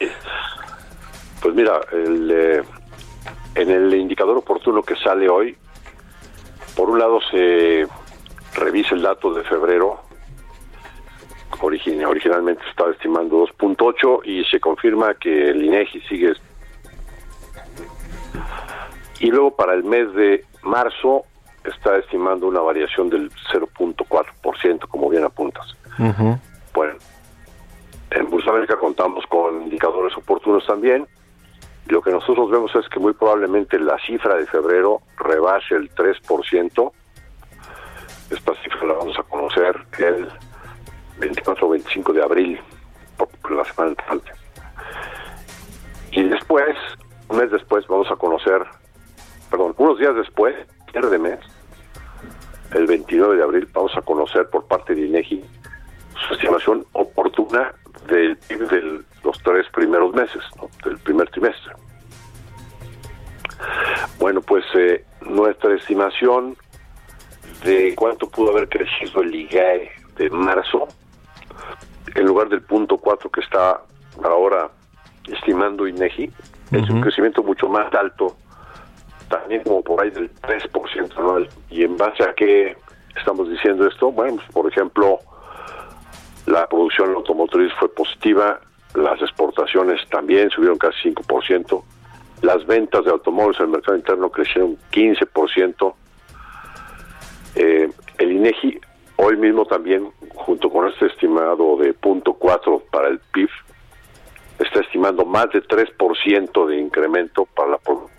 pues 1.42 1.54
mira, 1.56 1.80
el, 1.92 2.32
eh, 2.32 2.64
en 3.56 3.70
el 3.70 3.94
indicador 3.94 4.38
oportuno 4.38 4.82
que 4.84 4.96
sale 4.96 5.30
hoy, 5.30 5.56
por 6.76 6.90
un 6.90 6.98
lado 7.00 7.20
se 7.30 7.88
revisa 8.56 8.96
el 8.96 9.02
dato 9.04 9.34
de 9.34 9.44
febrero, 9.44 10.02
origin- 11.62 12.04
originalmente 12.06 12.64
estaba 12.70 12.92
estimando 12.92 13.46
2.8 13.46 14.22
y 14.26 14.44
se 14.46 14.60
confirma 14.60 15.14
que 15.16 15.50
el 15.50 15.64
INEGI 15.64 16.02
sigue. 16.02 16.34
Y 19.20 19.28
luego 19.28 19.56
para 19.56 19.74
el 19.74 19.84
mes 19.84 20.12
de 20.16 20.44
marzo 20.64 21.24
está 21.64 21.98
estimando 21.98 22.48
una 22.48 22.60
variación 22.62 23.10
del 23.10 23.32
0.4%, 23.52 24.88
como 24.88 25.10
bien 25.10 25.24
apuntas. 25.24 25.76
Bueno, 26.74 26.94
en 28.12 28.30
Bursa 28.30 28.52
América 28.52 28.78
contamos 28.78 29.26
con 29.28 29.64
indicadores 29.64 30.16
oportunos 30.18 30.66
también. 30.66 31.08
Lo 31.88 32.02
que 32.02 32.12
nosotros 32.12 32.50
vemos 32.50 32.74
es 32.76 32.88
que 32.90 33.00
muy 33.00 33.14
probablemente 33.14 33.80
la 33.80 33.98
cifra 34.00 34.36
de 34.36 34.46
febrero 34.48 35.02
rebase 35.18 35.76
el 35.76 35.94
3%. 35.94 36.92
Esta 38.30 38.56
cifra 38.64 38.88
la 38.88 38.94
vamos 38.94 39.20
a 39.20 39.24
conocer 39.24 39.76
el 40.00 40.30
24 41.20 41.68
o 41.68 41.70
25 41.72 42.14
de 42.14 42.24
abril, 42.24 42.60
por 43.18 43.52
la 43.52 43.66
semana 43.66 43.92
entrante. 43.92 44.32
Y 46.12 46.24
después, 46.24 46.76
un 47.28 47.38
mes 47.38 47.52
después, 47.52 47.86
vamos 47.88 48.10
a 48.10 48.16
conocer, 48.16 48.64
perdón, 49.50 49.74
unos 49.78 50.00
días 50.00 50.16
después, 50.16 50.56
de 51.02 51.18
mes, 51.18 51.40
el 52.74 52.86
29 52.86 53.36
de 53.36 53.44
abril, 53.44 53.68
vamos 53.74 53.96
a 53.98 54.02
conocer 54.02 54.48
por 54.50 54.66
parte 54.68 54.94
de 54.94 55.08
INEGI 55.08 55.44
estimación 56.32 56.86
oportuna 56.94 57.74
del 58.08 58.38
PIB 58.38 58.70
de 58.70 59.02
los 59.24 59.38
tres 59.44 59.68
primeros 59.74 60.14
meses, 60.14 60.42
¿no? 60.58 60.70
del 60.84 60.98
primer 61.00 61.30
trimestre. 61.30 61.74
Bueno, 64.20 64.42
pues 64.42 64.66
eh, 64.76 65.06
nuestra 65.22 65.76
estimación 65.76 66.56
de 67.64 67.94
cuánto 67.96 68.30
pudo 68.30 68.52
haber 68.52 68.68
crecido 68.70 69.22
el 69.22 69.34
IGAE 69.34 69.92
de 70.18 70.30
marzo, 70.30 70.88
en 72.16 72.26
lugar 72.26 72.50
del 72.50 72.62
punto 72.62 72.98
4 72.98 73.30
que 73.30 73.42
está 73.42 73.82
ahora 74.24 74.70
estimando 75.28 75.88
INEGI, 75.88 76.32
es 76.72 76.90
un 76.90 77.02
crecimiento 77.02 77.44
mucho 77.44 77.70
más 77.70 77.94
alto, 77.94 78.36
también 79.30 79.64
como 79.64 79.84
por 79.84 80.02
ahí 80.02 80.10
del 80.10 80.34
3% 80.42 81.18
anual. 81.18 81.48
¿Y 81.70 81.84
en 81.84 81.96
base 81.98 82.24
a 82.24 82.34
qué 82.34 82.76
estamos 83.16 83.50
diciendo 83.50 83.88
esto? 83.88 84.12
Bueno, 84.12 84.38
pues, 84.38 84.48
por 84.52 84.68
ejemplo, 84.72 85.20
la 86.46 86.68
producción 86.68 87.14
automotriz 87.16 87.72
fue 87.80 87.90
positiva, 87.94 88.60
las 88.96 89.22
exportaciones 89.22 90.02
también 90.10 90.50
subieron 90.50 90.78
casi 90.78 91.10
5%, 91.10 91.84
las 92.42 92.66
ventas 92.66 93.06
de 93.06 93.12
automóviles 93.12 93.60
en 93.60 93.66
el 93.68 93.72
mercado 93.72 93.98
interno 93.98 94.30
crecieron 94.30 94.78
15%, 94.92 95.94
eh, 97.56 97.90
el 98.18 98.32
INEGI 98.32 98.80
hoy 99.18 99.38
mismo 99.38 99.66
también, 99.66 100.12
junto 100.36 100.70
con 100.70 100.88
este 100.88 101.08
estimado 101.08 101.78
de 101.78 101.94
punto 101.94 102.38
.4 102.38 102.82
para 102.92 103.08
el 103.08 103.20
PIB, 103.20 103.50
está 104.60 104.82
estimando 104.82 105.26
más 105.26 105.50
de 105.52 105.64
3% 105.64 106.68
de 106.68 106.78
incremento 106.78 107.46
para 107.46 107.72
la 107.72 107.78
producción. 107.78 108.12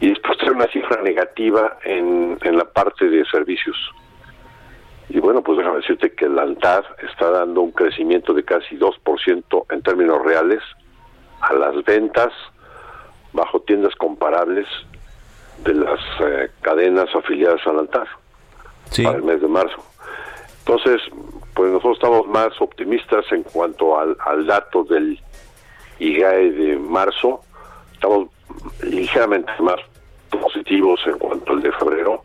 Y 0.00 0.08
después 0.10 0.38
tiene 0.38 0.54
una 0.54 0.68
cifra 0.68 1.02
negativa 1.02 1.78
en, 1.84 2.38
en 2.42 2.56
la 2.56 2.64
parte 2.64 3.08
de 3.08 3.24
servicios. 3.26 3.76
Y 5.08 5.20
bueno, 5.20 5.42
pues 5.42 5.58
déjame 5.58 5.78
decirte 5.78 6.12
que 6.12 6.28
la 6.28 6.42
ANTAD 6.42 6.84
está 7.10 7.30
dando 7.30 7.62
un 7.62 7.72
crecimiento 7.72 8.34
de 8.34 8.44
casi 8.44 8.76
2% 8.76 9.66
en 9.70 9.82
términos 9.82 10.22
reales 10.22 10.62
a 11.40 11.54
las 11.54 11.82
ventas 11.84 12.32
bajo 13.32 13.60
tiendas 13.60 13.94
comparables 13.94 14.66
de 15.64 15.74
las 15.74 16.00
eh, 16.20 16.50
cadenas 16.60 17.08
afiliadas 17.14 17.66
a 17.66 17.72
la 17.72 17.80
ANTAD 17.80 18.06
para 19.02 19.16
el 19.16 19.22
mes 19.22 19.40
de 19.40 19.48
marzo. 19.48 19.82
Entonces, 20.60 21.00
pues 21.54 21.70
nosotros 21.70 21.96
estamos 21.96 22.26
más 22.26 22.60
optimistas 22.60 23.24
en 23.32 23.42
cuanto 23.44 23.98
al, 23.98 24.16
al 24.20 24.46
dato 24.46 24.84
del 24.84 25.18
IGAE 25.98 26.50
de 26.50 26.76
marzo. 26.76 27.40
Estamos 27.94 28.28
ligeramente 28.82 29.50
más 29.60 29.80
positivos 30.30 31.00
en 31.06 31.18
cuanto 31.18 31.52
al 31.52 31.62
de 31.62 31.72
febrero. 31.72 32.22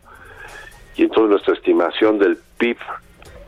Y 0.96 1.04
entonces 1.04 1.30
nuestra 1.30 1.54
estimación 1.54 2.18
del 2.18 2.38
PIB 2.58 2.76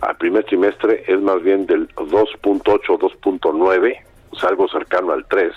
al 0.01 0.17
primer 0.17 0.45
trimestre 0.45 1.05
es 1.07 1.21
más 1.21 1.43
bien 1.43 1.67
del 1.67 1.89
2.8, 1.95 2.63
2.9, 2.63 4.01
o 4.31 4.37
sea, 4.39 4.49
algo 4.51 4.69
cercano 4.69 5.13
al 5.13 5.25
3, 5.27 5.53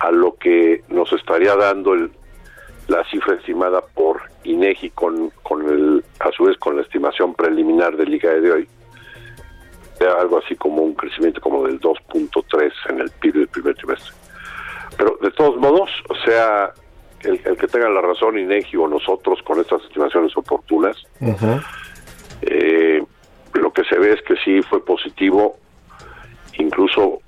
a 0.00 0.10
lo 0.10 0.36
que 0.36 0.82
nos 0.88 1.12
estaría 1.12 1.56
dando 1.56 1.94
el, 1.94 2.10
la 2.88 3.04
cifra 3.10 3.34
estimada 3.34 3.80
por 3.80 4.22
INEGI 4.44 4.90
con, 4.90 5.30
con 5.42 5.68
el, 5.68 6.04
a 6.20 6.30
su 6.32 6.44
vez 6.44 6.56
con 6.58 6.76
la 6.76 6.82
estimación 6.82 7.34
preliminar 7.34 7.96
del 7.96 8.14
IGAE 8.14 8.40
de 8.40 8.52
hoy, 8.52 8.68
algo 10.18 10.38
así 10.38 10.54
como 10.56 10.82
un 10.82 10.94
crecimiento 10.94 11.40
como 11.40 11.64
del 11.66 11.80
2.3 11.80 12.72
en 12.90 13.00
el 13.00 13.10
PIB 13.10 13.34
del 13.34 13.48
primer 13.48 13.74
trimestre. 13.74 14.12
Pero 14.96 15.18
de 15.20 15.30
todos 15.30 15.56
modos, 15.56 15.90
o 16.08 16.14
sea, 16.24 16.72
el, 17.20 17.40
el 17.44 17.56
que 17.56 17.66
tenga 17.66 17.88
la 17.88 18.02
razón 18.02 18.38
INEGI 18.38 18.76
o 18.76 18.86
nosotros 18.86 19.40
con 19.42 19.60
estas 19.60 19.82
estimaciones 19.82 20.36
oportunas, 20.36 20.96
eh, 22.42 23.02
lo 23.54 23.72
que 23.72 23.84
se 23.84 23.98
ve 23.98 24.12
es 24.12 24.22
que 24.22 24.36
sí 24.44 24.62
fue 24.62 24.84
positivo, 24.84 25.56
incluso 26.58 27.20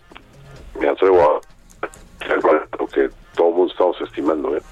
me 0.81 0.89
atrevo 0.89 1.23
a 1.23 2.77
lo 2.79 2.87
que 2.89 3.09
todo 3.35 3.49
el 3.49 3.55
mundo 3.55 3.73
estamos 3.73 4.01
estimando, 4.01 4.57
¿eh? 4.57 4.63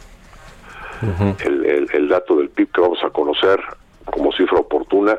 el, 1.44 1.64
el, 1.66 1.88
el 1.92 2.08
dato 2.08 2.36
del 2.36 2.48
PIB 2.48 2.70
que 2.72 2.80
vamos 2.80 2.98
a 3.04 3.10
conocer 3.10 3.60
como 4.06 4.32
cifra 4.32 4.58
oportuna 4.58 5.18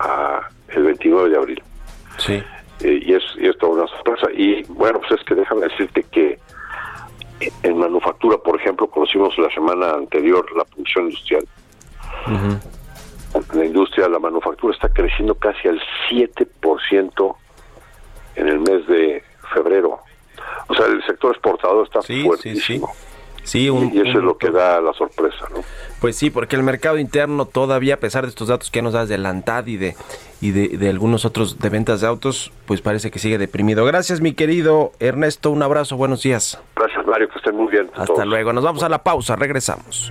a 0.00 0.48
el 0.68 0.82
29 0.82 1.30
de 1.30 1.36
abril. 1.36 1.62
Sí. 2.18 2.42
Eh, 2.80 3.00
y, 3.02 3.14
es, 3.14 3.22
y 3.36 3.46
es 3.46 3.56
toda 3.58 3.84
una 3.84 3.86
sorpresa. 3.88 4.28
Y 4.34 4.62
bueno, 4.64 5.00
pues 5.00 5.20
es 5.20 5.26
que 5.26 5.34
déjame 5.34 5.62
decirte 5.68 6.02
que 6.04 6.38
en 7.62 7.78
manufactura, 7.78 8.38
por 8.38 8.58
ejemplo, 8.60 8.86
conocimos 8.88 9.36
la 9.38 9.50
semana 9.50 9.92
anterior 9.94 10.44
la 10.56 10.64
producción 10.64 11.06
industrial. 11.06 11.46
La 13.54 13.64
industria, 13.64 14.08
la 14.08 14.18
manufactura 14.18 14.74
está 14.74 14.88
creciendo 14.88 15.34
casi 15.34 15.68
al 15.68 15.80
7% 16.10 17.36
en 18.36 18.48
el 18.48 18.60
mes 18.60 18.86
de 18.86 19.22
febrero. 19.52 19.98
O 20.68 20.74
sea, 20.74 20.86
el 20.86 21.04
sector 21.04 21.32
exportador 21.32 21.84
está 21.86 22.02
Sí, 22.02 22.14
sí, 22.14 22.20
sí. 22.20 22.26
fuertísimo. 22.26 22.92
Sí, 23.42 23.70
un- 23.70 23.94
y 23.94 23.98
eso 24.00 24.18
es 24.18 24.24
lo 24.24 24.36
que 24.38 24.50
da 24.50 24.80
la 24.80 24.92
sorpresa, 24.92 25.46
¿no? 25.54 25.62
Pues 26.00 26.16
sí, 26.16 26.30
porque 26.30 26.56
el 26.56 26.64
mercado 26.64 26.98
interno 26.98 27.44
todavía, 27.46 27.94
a 27.94 27.98
pesar 27.98 28.24
de 28.24 28.30
estos 28.30 28.48
datos 28.48 28.70
que 28.72 28.82
nos 28.82 28.92
das 28.92 29.08
de 29.08 29.18
la 29.18 29.28
ANTAD 29.30 29.66
y 29.68 29.76
de, 29.76 29.94
y 30.40 30.50
de, 30.50 30.76
de 30.76 30.88
algunos 30.90 31.24
otros 31.24 31.58
de 31.60 31.68
ventas 31.68 32.00
de 32.00 32.08
autos, 32.08 32.50
pues 32.66 32.80
parece 32.80 33.10
que 33.12 33.20
sigue 33.20 33.38
deprimido. 33.38 33.84
Gracias, 33.84 34.20
mi 34.20 34.32
querido 34.34 34.90
Ernesto. 34.98 35.50
Un 35.52 35.62
abrazo, 35.62 35.96
buenos 35.96 36.22
días. 36.24 36.60
Gracias, 36.74 37.06
Mario, 37.06 37.28
que 37.28 37.38
estén 37.38 37.54
muy 37.54 37.70
bien. 37.70 37.88
Hasta 37.94 38.06
todos. 38.06 38.26
luego. 38.26 38.52
Nos 38.52 38.64
vamos 38.64 38.82
a 38.82 38.88
la 38.88 39.02
pausa. 39.04 39.36
Regresamos. 39.36 40.10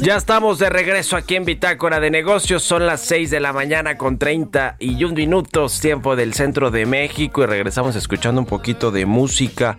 Ya 0.00 0.16
estamos 0.16 0.58
de 0.58 0.68
regreso 0.68 1.16
aquí 1.16 1.34
en 1.34 1.46
Bitácora 1.46 1.98
de 1.98 2.10
Negocios. 2.10 2.62
Son 2.62 2.84
las 2.84 3.00
6 3.00 3.30
de 3.30 3.40
la 3.40 3.54
mañana 3.54 3.96
con 3.96 4.18
31 4.18 5.14
minutos, 5.14 5.80
tiempo 5.80 6.14
del 6.14 6.34
centro 6.34 6.70
de 6.70 6.84
México. 6.84 7.42
Y 7.42 7.46
regresamos 7.46 7.96
escuchando 7.96 8.42
un 8.42 8.46
poquito 8.46 8.90
de 8.90 9.06
música. 9.06 9.78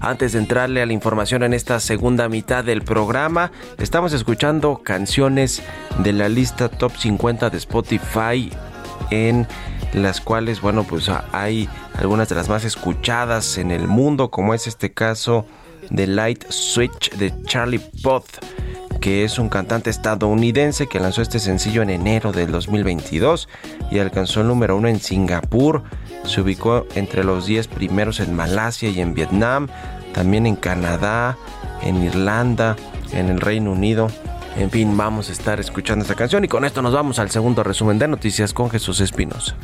Antes 0.00 0.32
de 0.32 0.40
entrarle 0.40 0.82
a 0.82 0.86
la 0.86 0.92
información 0.92 1.44
en 1.44 1.54
esta 1.54 1.80
segunda 1.80 2.28
mitad 2.28 2.62
del 2.62 2.82
programa, 2.82 3.50
estamos 3.78 4.12
escuchando 4.12 4.82
canciones 4.82 5.62
de 6.00 6.12
la 6.12 6.28
lista 6.28 6.68
Top 6.68 6.92
50 6.94 7.48
de 7.48 7.56
Spotify 7.56 8.50
en 9.10 9.46
las 9.94 10.20
cuales, 10.20 10.60
bueno, 10.60 10.84
pues 10.84 11.10
hay 11.32 11.70
algunas 11.94 12.28
de 12.28 12.34
las 12.34 12.50
más 12.50 12.64
escuchadas 12.64 13.56
en 13.56 13.70
el 13.70 13.88
mundo, 13.88 14.30
como 14.30 14.52
es 14.52 14.66
este 14.66 14.92
caso 14.92 15.46
de 15.90 16.06
Light 16.06 16.44
Switch 16.50 17.10
de 17.16 17.32
Charlie 17.44 17.80
Puth 18.02 18.40
que 19.04 19.22
es 19.22 19.38
un 19.38 19.50
cantante 19.50 19.90
estadounidense 19.90 20.86
que 20.86 20.98
lanzó 20.98 21.20
este 21.20 21.38
sencillo 21.38 21.82
en 21.82 21.90
enero 21.90 22.32
del 22.32 22.50
2022 22.50 23.50
y 23.90 23.98
alcanzó 23.98 24.40
el 24.40 24.46
número 24.46 24.78
uno 24.78 24.88
en 24.88 24.98
Singapur. 24.98 25.82
Se 26.24 26.40
ubicó 26.40 26.86
entre 26.94 27.22
los 27.22 27.44
10 27.44 27.68
primeros 27.68 28.18
en 28.20 28.34
Malasia 28.34 28.88
y 28.88 29.02
en 29.02 29.12
Vietnam, 29.12 29.68
también 30.14 30.46
en 30.46 30.56
Canadá, 30.56 31.36
en 31.82 32.02
Irlanda, 32.02 32.76
en 33.12 33.28
el 33.28 33.42
Reino 33.42 33.72
Unido. 33.72 34.08
En 34.56 34.70
fin, 34.70 34.96
vamos 34.96 35.28
a 35.28 35.32
estar 35.32 35.60
escuchando 35.60 36.04
esta 36.04 36.14
canción 36.14 36.42
y 36.42 36.48
con 36.48 36.64
esto 36.64 36.80
nos 36.80 36.94
vamos 36.94 37.18
al 37.18 37.30
segundo 37.30 37.62
resumen 37.62 37.98
de 37.98 38.08
noticias 38.08 38.54
con 38.54 38.70
Jesús 38.70 39.02
Espinosa. 39.02 39.54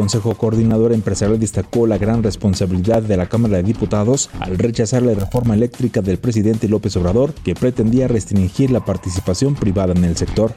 Consejo 0.00 0.34
Coordinador 0.34 0.94
Empresarial 0.94 1.38
destacó 1.38 1.86
la 1.86 1.98
gran 1.98 2.22
responsabilidad 2.22 3.02
de 3.02 3.18
la 3.18 3.26
Cámara 3.26 3.58
de 3.58 3.64
Diputados 3.64 4.30
al 4.40 4.56
rechazar 4.56 5.02
la 5.02 5.12
reforma 5.12 5.52
eléctrica 5.52 6.00
del 6.00 6.16
presidente 6.16 6.68
López 6.68 6.96
Obrador 6.96 7.34
que 7.34 7.54
pretendía 7.54 8.08
restringir 8.08 8.70
la 8.70 8.82
participación 8.82 9.54
privada 9.54 9.92
en 9.92 10.04
el 10.04 10.16
sector. 10.16 10.54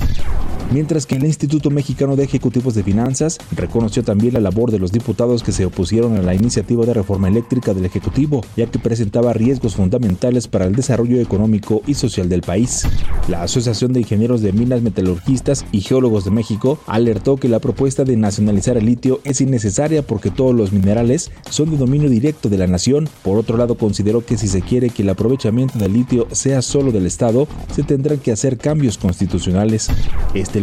Mientras 0.73 1.05
que 1.05 1.17
el 1.17 1.23
Instituto 1.23 1.69
Mexicano 1.69 2.15
de 2.15 2.23
Ejecutivos 2.23 2.73
de 2.73 2.81
Finanzas 2.81 3.37
reconoció 3.55 4.01
también 4.01 4.33
la 4.33 4.39
labor 4.39 4.71
de 4.71 4.79
los 4.79 4.91
diputados 4.91 5.43
que 5.43 5.51
se 5.51 5.67
opusieron 5.67 6.17
a 6.17 6.23
la 6.23 6.33
iniciativa 6.33 6.83
de 6.83 6.95
reforma 6.95 7.27
eléctrica 7.27 7.75
del 7.75 7.85
Ejecutivo, 7.85 8.43
ya 8.57 8.65
que 8.65 8.79
presentaba 8.79 9.33
riesgos 9.33 9.75
fundamentales 9.75 10.47
para 10.47 10.65
el 10.65 10.75
desarrollo 10.75 11.21
económico 11.21 11.83
y 11.85 11.93
social 11.93 12.27
del 12.27 12.41
país. 12.41 12.87
La 13.27 13.43
Asociación 13.43 13.93
de 13.93 13.99
Ingenieros 13.99 14.41
de 14.41 14.51
Minas 14.51 14.81
Metalurgistas 14.81 15.63
y 15.71 15.81
Geólogos 15.81 16.25
de 16.25 16.31
México 16.31 16.79
alertó 16.87 17.37
que 17.37 17.49
la 17.49 17.59
propuesta 17.59 18.03
de 18.03 18.17
nacionalizar 18.17 18.75
el 18.75 18.87
litio 18.87 19.21
es 19.25 19.41
innecesaria 19.41 20.01
porque 20.01 20.31
todos 20.31 20.55
los 20.55 20.73
minerales 20.73 21.29
son 21.51 21.69
de 21.69 21.77
dominio 21.77 22.09
directo 22.09 22.49
de 22.49 22.57
la 22.57 22.65
nación. 22.65 23.07
Por 23.21 23.37
otro 23.37 23.57
lado, 23.57 23.75
consideró 23.75 24.25
que 24.25 24.39
si 24.39 24.47
se 24.47 24.63
quiere 24.63 24.89
que 24.89 25.03
el 25.03 25.09
aprovechamiento 25.09 25.77
del 25.77 25.93
litio 25.93 26.27
sea 26.31 26.63
solo 26.63 26.91
del 26.91 27.05
Estado, 27.05 27.47
se 27.71 27.83
tendrán 27.83 28.17
que 28.17 28.31
hacer 28.31 28.57
cambios 28.57 28.97
constitucionales. 28.97 29.89
Este 30.33 30.62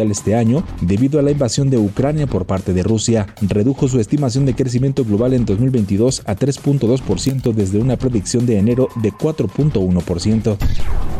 Este 0.00 0.34
año, 0.34 0.64
debido 0.80 1.18
a 1.18 1.22
la 1.22 1.30
invasión 1.30 1.68
de 1.68 1.76
Ucrania 1.76 2.26
por 2.26 2.46
parte 2.46 2.72
de 2.72 2.82
Rusia, 2.82 3.26
redujo 3.42 3.88
su 3.88 4.00
estimación 4.00 4.46
de 4.46 4.54
crecimiento 4.54 5.04
global 5.04 5.34
en 5.34 5.44
2022 5.44 6.22
a 6.24 6.34
3.2% 6.34 7.52
desde 7.52 7.78
una 7.78 7.96
predicción 7.96 8.46
de 8.46 8.58
enero 8.58 8.88
de 8.96 9.12
4.1%. 9.12 10.56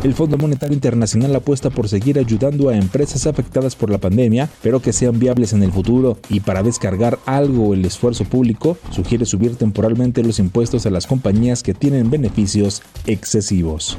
El 0.03 0.13
Fondo 0.15 0.37
Monetario 0.37 0.73
Internacional 0.73 1.35
apuesta 1.35 1.69
por 1.69 1.87
seguir 1.87 2.19
ayudando 2.19 2.69
a 2.69 2.75
empresas 2.75 3.25
afectadas 3.27 3.75
por 3.75 3.89
la 3.89 3.99
pandemia, 3.99 4.49
pero 4.61 4.81
que 4.81 4.91
sean 4.91 5.19
viables 5.19 5.53
en 5.53 5.63
el 5.63 5.71
futuro, 5.71 6.17
y 6.27 6.41
para 6.41 6.63
descargar 6.63 7.19
algo 7.25 7.73
el 7.73 7.85
esfuerzo 7.85 8.25
público, 8.25 8.77
sugiere 8.91 9.25
subir 9.25 9.55
temporalmente 9.55 10.23
los 10.23 10.39
impuestos 10.39 10.85
a 10.85 10.89
las 10.89 11.07
compañías 11.07 11.63
que 11.63 11.73
tienen 11.73 12.09
beneficios 12.09 12.81
excesivos. 13.05 13.97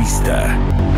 Entrevista. 0.00 0.89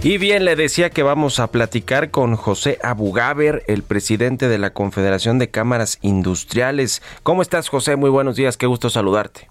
Y 0.00 0.16
bien, 0.16 0.44
le 0.44 0.54
decía 0.54 0.90
que 0.90 1.02
vamos 1.02 1.40
a 1.40 1.50
platicar 1.50 2.12
con 2.12 2.36
José 2.36 2.78
Abugaber, 2.84 3.64
el 3.66 3.82
presidente 3.82 4.46
de 4.46 4.56
la 4.56 4.70
Confederación 4.70 5.40
de 5.40 5.50
Cámaras 5.50 5.98
Industriales. 6.02 7.02
¿Cómo 7.24 7.42
estás, 7.42 7.68
José? 7.68 7.96
Muy 7.96 8.08
buenos 8.08 8.36
días, 8.36 8.56
qué 8.56 8.66
gusto 8.66 8.90
saludarte. 8.90 9.50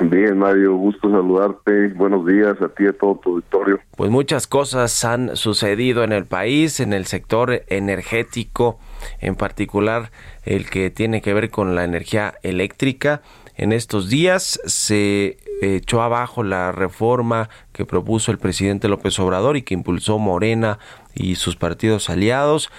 Bien, 0.00 0.38
Mario, 0.38 0.76
gusto 0.76 1.10
saludarte. 1.10 1.88
Buenos 1.94 2.26
días 2.26 2.60
a 2.60 2.68
ti 2.68 2.84
y 2.84 2.88
a 2.88 2.92
todo 2.92 3.16
tu 3.16 3.30
auditorio. 3.30 3.80
Pues 3.96 4.10
muchas 4.10 4.46
cosas 4.46 5.04
han 5.06 5.34
sucedido 5.36 6.04
en 6.04 6.12
el 6.12 6.26
país, 6.26 6.80
en 6.80 6.92
el 6.92 7.06
sector 7.06 7.62
energético, 7.68 8.78
en 9.20 9.36
particular 9.36 10.12
el 10.44 10.68
que 10.68 10.90
tiene 10.90 11.22
que 11.22 11.32
ver 11.32 11.48
con 11.50 11.74
la 11.74 11.84
energía 11.84 12.34
eléctrica. 12.42 13.22
En 13.56 13.72
estos 13.72 14.10
días 14.10 14.60
se 14.66 15.38
echó 15.60 16.02
abajo 16.02 16.42
la 16.42 16.72
reforma 16.72 17.48
que 17.72 17.84
propuso 17.84 18.30
el 18.30 18.38
presidente 18.38 18.88
López 18.88 19.18
Obrador 19.18 19.56
y 19.56 19.62
que 19.62 19.74
impulsó 19.74 20.18
Morena 20.18 20.78
y 21.14 21.34
sus 21.36 21.56
partidos 21.56 22.10
aliados. 22.10 22.70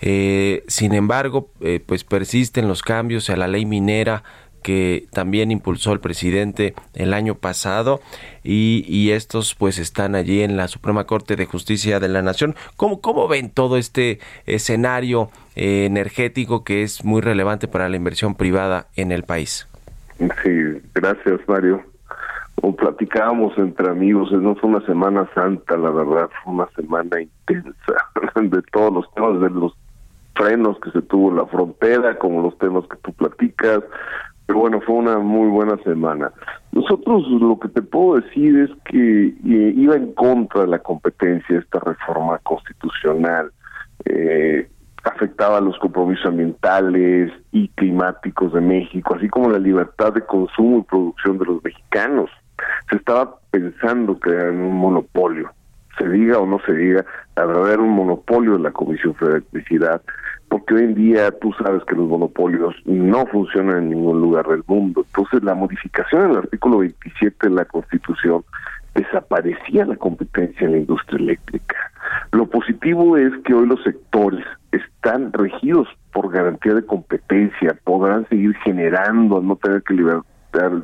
Eh, 0.00 0.64
sin 0.66 0.94
embargo, 0.94 1.50
eh, 1.60 1.80
pues 1.84 2.04
persisten 2.04 2.68
los 2.68 2.82
cambios 2.82 3.30
a 3.30 3.36
la 3.36 3.48
ley 3.48 3.64
minera 3.66 4.24
que 4.62 5.06
también 5.12 5.50
impulsó 5.50 5.92
el 5.92 6.00
presidente 6.00 6.74
el 6.94 7.14
año 7.14 7.34
pasado 7.34 8.00
y, 8.44 9.10
estos 9.10 9.54
pues 9.54 9.78
están 9.78 10.14
allí 10.14 10.42
en 10.42 10.56
la 10.56 10.68
Suprema 10.68 11.04
Corte 11.04 11.36
de 11.36 11.46
Justicia 11.46 12.00
de 12.00 12.08
la 12.08 12.22
Nación. 12.22 12.54
¿Cómo, 12.76 13.00
cómo 13.00 13.28
ven 13.28 13.50
todo 13.50 13.76
este 13.76 14.20
escenario 14.46 15.30
eh, 15.56 15.84
energético 15.84 16.64
que 16.64 16.82
es 16.82 17.04
muy 17.04 17.20
relevante 17.20 17.68
para 17.68 17.88
la 17.88 17.96
inversión 17.96 18.36
privada 18.36 18.86
en 18.96 19.12
el 19.12 19.24
país? 19.24 19.66
Sí, 20.18 20.80
gracias 20.94 21.40
Mario 21.48 21.91
como 22.62 22.76
platicábamos 22.76 23.58
entre 23.58 23.90
amigos, 23.90 24.30
no 24.30 24.54
fue 24.54 24.70
una 24.70 24.86
semana 24.86 25.28
santa, 25.34 25.76
la 25.76 25.90
verdad, 25.90 26.30
fue 26.44 26.54
una 26.54 26.68
semana 26.76 27.20
intensa 27.20 27.94
de 28.40 28.62
todos 28.70 28.92
los 28.92 29.14
temas, 29.14 29.40
de 29.40 29.50
los 29.50 29.72
frenos 30.36 30.78
que 30.78 30.92
se 30.92 31.02
tuvo 31.02 31.30
en 31.30 31.38
la 31.38 31.46
frontera, 31.46 32.16
como 32.20 32.40
los 32.40 32.56
temas 32.58 32.84
que 32.86 32.96
tú 32.98 33.12
platicas, 33.14 33.80
pero 34.46 34.60
bueno, 34.60 34.80
fue 34.80 34.94
una 34.94 35.18
muy 35.18 35.48
buena 35.48 35.76
semana. 35.78 36.30
Nosotros 36.70 37.26
lo 37.28 37.58
que 37.58 37.66
te 37.66 37.82
puedo 37.82 38.20
decir 38.20 38.56
es 38.56 38.70
que 38.84 39.26
eh, 39.26 39.74
iba 39.76 39.96
en 39.96 40.12
contra 40.12 40.60
de 40.60 40.68
la 40.68 40.78
competencia 40.78 41.58
esta 41.58 41.80
reforma 41.80 42.38
constitucional. 42.44 43.50
Eh, 44.04 44.68
afectaba 45.02 45.60
los 45.60 45.76
compromisos 45.80 46.26
ambientales 46.26 47.32
y 47.50 47.66
climáticos 47.70 48.52
de 48.52 48.60
México, 48.60 49.16
así 49.16 49.28
como 49.28 49.50
la 49.50 49.58
libertad 49.58 50.12
de 50.12 50.24
consumo 50.24 50.78
y 50.78 50.82
producción 50.82 51.38
de 51.38 51.44
los 51.46 51.64
mexicanos 51.64 52.30
se 52.90 52.96
estaba 52.96 53.36
pensando 53.50 54.18
que 54.18 54.30
era 54.30 54.50
un 54.50 54.76
monopolio. 54.76 55.50
Se 55.98 56.08
diga 56.08 56.38
o 56.38 56.46
no 56.46 56.58
se 56.66 56.72
diga, 56.72 57.04
era 57.36 57.78
un 57.78 57.90
monopolio 57.90 58.54
de 58.54 58.60
la 58.60 58.70
Comisión 58.70 59.14
de 59.20 59.26
Electricidad, 59.26 60.00
porque 60.48 60.74
hoy 60.74 60.82
en 60.84 60.94
día 60.94 61.30
tú 61.40 61.52
sabes 61.62 61.82
que 61.84 61.94
los 61.94 62.08
monopolios 62.08 62.74
no 62.84 63.26
funcionan 63.26 63.84
en 63.84 63.90
ningún 63.90 64.20
lugar 64.20 64.46
del 64.46 64.62
mundo. 64.66 65.04
Entonces 65.06 65.42
la 65.42 65.54
modificación 65.54 66.28
del 66.28 66.38
artículo 66.38 66.78
27 66.78 67.48
de 67.48 67.54
la 67.54 67.64
Constitución 67.64 68.44
desaparecía 68.94 69.86
la 69.86 69.96
competencia 69.96 70.66
en 70.66 70.72
la 70.72 70.78
industria 70.78 71.18
eléctrica. 71.18 71.76
Lo 72.32 72.46
positivo 72.46 73.16
es 73.16 73.32
que 73.44 73.54
hoy 73.54 73.66
los 73.66 73.82
sectores 73.82 74.44
están 74.72 75.32
regidos 75.32 75.88
por 76.12 76.30
garantía 76.30 76.74
de 76.74 76.84
competencia, 76.84 77.76
podrán 77.84 78.28
seguir 78.28 78.54
generando, 78.64 79.40
no 79.40 79.56
tener 79.56 79.82
que 79.82 79.94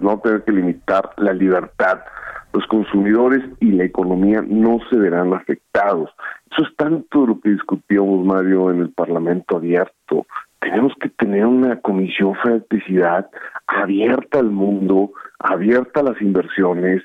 no 0.00 0.18
tener 0.20 0.44
que 0.44 0.52
limitar 0.52 1.10
la 1.16 1.32
libertad. 1.32 2.00
Los 2.52 2.66
consumidores 2.66 3.42
y 3.60 3.72
la 3.72 3.84
economía 3.84 4.42
no 4.46 4.78
se 4.88 4.96
verán 4.96 5.34
afectados. 5.34 6.10
Eso 6.50 6.62
es 6.62 6.76
tanto 6.76 7.26
lo 7.26 7.40
que 7.40 7.50
discutíamos, 7.50 8.24
Mario, 8.24 8.70
en 8.70 8.80
el 8.80 8.90
Parlamento 8.90 9.56
abierto. 9.56 10.26
Tenemos 10.60 10.92
que 11.00 11.10
tener 11.10 11.46
una 11.46 11.80
comisión 11.80 12.34
de 12.42 12.50
electricidad 12.50 13.30
abierta 13.66 14.38
al 14.38 14.50
mundo, 14.50 15.12
abierta 15.38 16.00
a 16.00 16.04
las 16.04 16.20
inversiones 16.22 17.02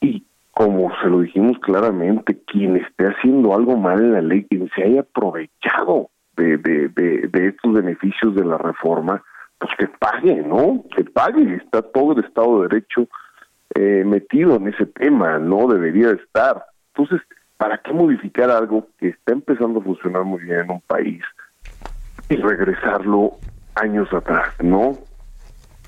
y 0.00 0.22
como 0.56 0.90
se 1.02 1.08
lo 1.08 1.20
dijimos 1.20 1.58
claramente, 1.58 2.38
quien 2.46 2.76
esté 2.76 3.08
haciendo 3.08 3.54
algo 3.54 3.76
mal 3.76 4.00
en 4.00 4.12
la 4.12 4.22
ley, 4.22 4.46
quien 4.48 4.70
se 4.74 4.84
haya 4.84 5.00
aprovechado 5.00 6.08
de, 6.34 6.56
de, 6.56 6.88
de, 6.88 7.48
estos 7.48 7.74
beneficios 7.74 8.34
de 8.34 8.42
la 8.42 8.56
reforma, 8.56 9.22
pues 9.58 9.70
que 9.78 9.88
pague, 9.98 10.42
¿no? 10.42 10.84
Que 10.94 11.04
pague. 11.04 11.56
Está 11.56 11.82
todo 11.82 12.12
el 12.12 12.24
Estado 12.24 12.62
de 12.62 12.68
Derecho 12.68 13.08
eh, 13.74 14.04
metido 14.06 14.56
en 14.56 14.68
ese 14.68 14.86
tema, 14.86 15.38
no 15.38 15.66
debería 15.68 16.10
estar. 16.10 16.64
Entonces, 16.94 17.20
¿para 17.56 17.78
qué 17.78 17.92
modificar 17.92 18.50
algo 18.50 18.88
que 18.98 19.08
está 19.08 19.32
empezando 19.32 19.80
a 19.80 19.82
funcionar 19.82 20.24
muy 20.24 20.42
bien 20.42 20.60
en 20.60 20.70
un 20.70 20.80
país 20.82 21.22
y 22.28 22.36
regresarlo 22.36 23.32
años 23.74 24.12
atrás, 24.12 24.48
¿no? 24.62 24.92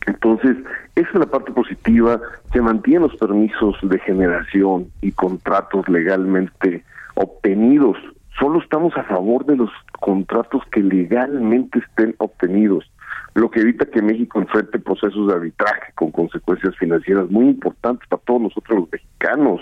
Entonces, 0.07 0.57
esa 0.95 1.09
es 1.09 1.19
la 1.19 1.27
parte 1.27 1.53
positiva, 1.53 2.21
se 2.53 2.61
mantienen 2.61 3.03
los 3.03 3.17
permisos 3.17 3.77
de 3.83 3.99
generación 4.01 4.91
y 5.03 5.13
contratos 5.13 5.89
legalmente 5.89 6.85
obtenidos. 7.15 7.97
Solo 8.39 8.61
estamos 8.61 8.97
a 8.97 9.03
favor 9.05 9.45
de 9.47 9.57
los 9.57 9.71
contratos 10.01 10.63
que 10.71 10.81
legalmente 10.81 11.81
estén 11.81 12.15
obtenidos, 12.19 12.91
lo 13.35 13.51
que 13.51 13.61
evita 13.61 13.87
que 13.87 14.03
México 14.03 14.41
enfrente 14.41 14.79
procesos 14.79 15.29
de 15.29 15.35
arbitraje 15.35 15.93
con 15.95 16.11
consecuencias 16.11 16.77
financieras 16.77 17.31
muy 17.31 17.47
importantes 17.47 18.09
para 18.09 18.23
todos 18.23 18.43
nosotros 18.43 18.81
los 18.81 18.93
mexicanos. 18.93 19.61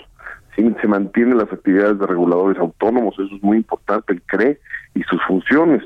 Se 0.55 0.87
mantienen 0.87 1.37
las 1.37 1.53
actividades 1.53 1.99
de 1.99 2.07
reguladores 2.07 2.57
autónomos, 2.57 3.13
eso 3.19 3.35
es 3.35 3.43
muy 3.43 3.57
importante, 3.57 4.13
el 4.13 4.21
CRE 4.23 4.59
y 4.95 5.03
sus 5.03 5.21
funciones. 5.27 5.83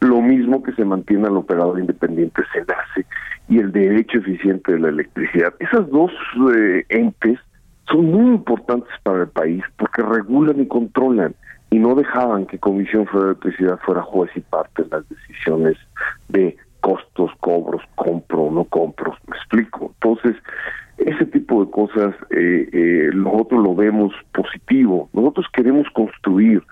Lo 0.00 0.20
mismo 0.20 0.62
que 0.62 0.72
se 0.72 0.84
mantiene 0.84 1.26
al 1.26 1.36
operador 1.36 1.80
independiente 1.80 2.42
SENACE 2.52 3.04
y 3.48 3.58
el 3.58 3.72
derecho 3.72 4.18
eficiente 4.18 4.72
de 4.72 4.78
la 4.78 4.88
electricidad. 4.90 5.54
Esas 5.58 5.90
dos 5.90 6.12
eh, 6.56 6.84
entes 6.88 7.40
son 7.88 8.06
muy 8.06 8.34
importantes 8.34 8.92
para 9.02 9.22
el 9.22 9.28
país 9.28 9.62
porque 9.76 10.02
regulan 10.02 10.60
y 10.60 10.66
controlan 10.66 11.34
y 11.70 11.78
no 11.78 11.94
dejaban 11.94 12.46
que 12.46 12.58
Comisión 12.58 13.06
Federal 13.06 13.34
de 13.34 13.48
Electricidad 13.48 13.80
fuera 13.84 14.02
juez 14.02 14.30
y 14.36 14.40
parte 14.40 14.82
en 14.82 14.90
las 14.90 15.08
decisiones 15.08 15.76
de 16.28 16.56
costos, 16.82 17.30
cobros, 17.40 17.80
compro 17.94 18.50
no 18.50 18.64
compro. 18.64 19.14
Me 19.28 19.36
explico. 19.36 19.94
Entonces, 19.94 20.36
ese 20.98 21.24
tipo 21.26 21.64
de 21.64 21.70
cosas 21.70 22.14
eh, 22.30 22.68
eh, 22.72 23.10
nosotros 23.14 23.62
lo 23.62 23.74
vemos 23.74 24.12
positivo. 24.32 25.08
Nosotros 25.12 25.46
queremos 25.52 25.86
construir 25.94 26.62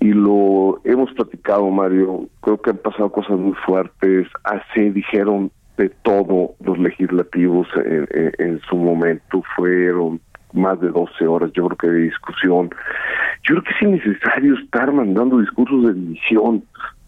y 0.00 0.12
lo 0.12 0.80
hemos 0.84 1.12
platicado, 1.12 1.68
Mario. 1.70 2.28
Creo 2.42 2.60
que 2.60 2.70
han 2.70 2.78
pasado 2.78 3.10
cosas 3.10 3.38
muy 3.38 3.54
fuertes. 3.66 4.28
Así 4.44 4.90
dijeron 4.90 5.50
de 5.76 5.88
todo 6.02 6.54
los 6.60 6.78
legislativos 6.78 7.66
en, 7.76 8.60
su 8.68 8.76
momento. 8.76 9.42
Fueron 9.56 10.20
más 10.52 10.80
de 10.80 10.88
12 10.88 11.26
horas, 11.26 11.50
yo 11.52 11.66
creo 11.66 11.78
que 11.78 11.88
de 11.88 12.02
discusión. 12.04 12.70
Yo 13.42 13.56
creo 13.56 13.62
que 13.62 13.70
es 13.74 13.82
innecesario 13.82 14.54
estar 14.54 14.92
mandando 14.92 15.38
discursos 15.38 15.86
de 15.86 15.94
división. 15.94 16.62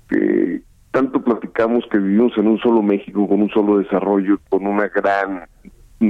que 0.08 0.62
tanto 0.90 1.22
platicamos 1.22 1.84
que 1.90 1.98
vivimos 1.98 2.36
en 2.36 2.48
un 2.48 2.58
solo 2.58 2.82
México, 2.82 3.28
con 3.28 3.42
un 3.42 3.50
solo 3.50 3.78
desarrollo, 3.78 4.38
con 4.48 4.66
un 4.66 4.78
gran 4.94 5.46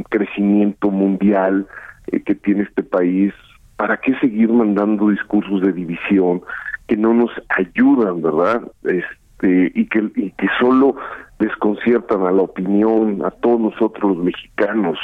crecimiento 0.08 0.90
mundial 0.90 1.66
eh, 2.08 2.22
que 2.22 2.34
tiene 2.34 2.62
este 2.62 2.82
país. 2.82 3.32
¿Para 3.76 3.98
qué 3.98 4.14
seguir 4.18 4.50
mandando 4.50 5.08
discursos 5.08 5.62
de 5.62 5.72
división 5.72 6.42
que 6.86 6.96
no 6.96 7.14
nos 7.14 7.30
ayudan, 7.48 8.22
verdad? 8.22 8.62
Este, 8.84 9.72
y 9.74 9.86
que, 9.86 10.10
y 10.16 10.30
que 10.32 10.48
solo 10.58 10.96
desconciertan 11.38 12.22
a 12.26 12.32
la 12.32 12.42
opinión, 12.42 13.24
a 13.24 13.30
todos 13.30 13.60
nosotros 13.60 14.16
los 14.16 14.24
mexicanos. 14.24 14.98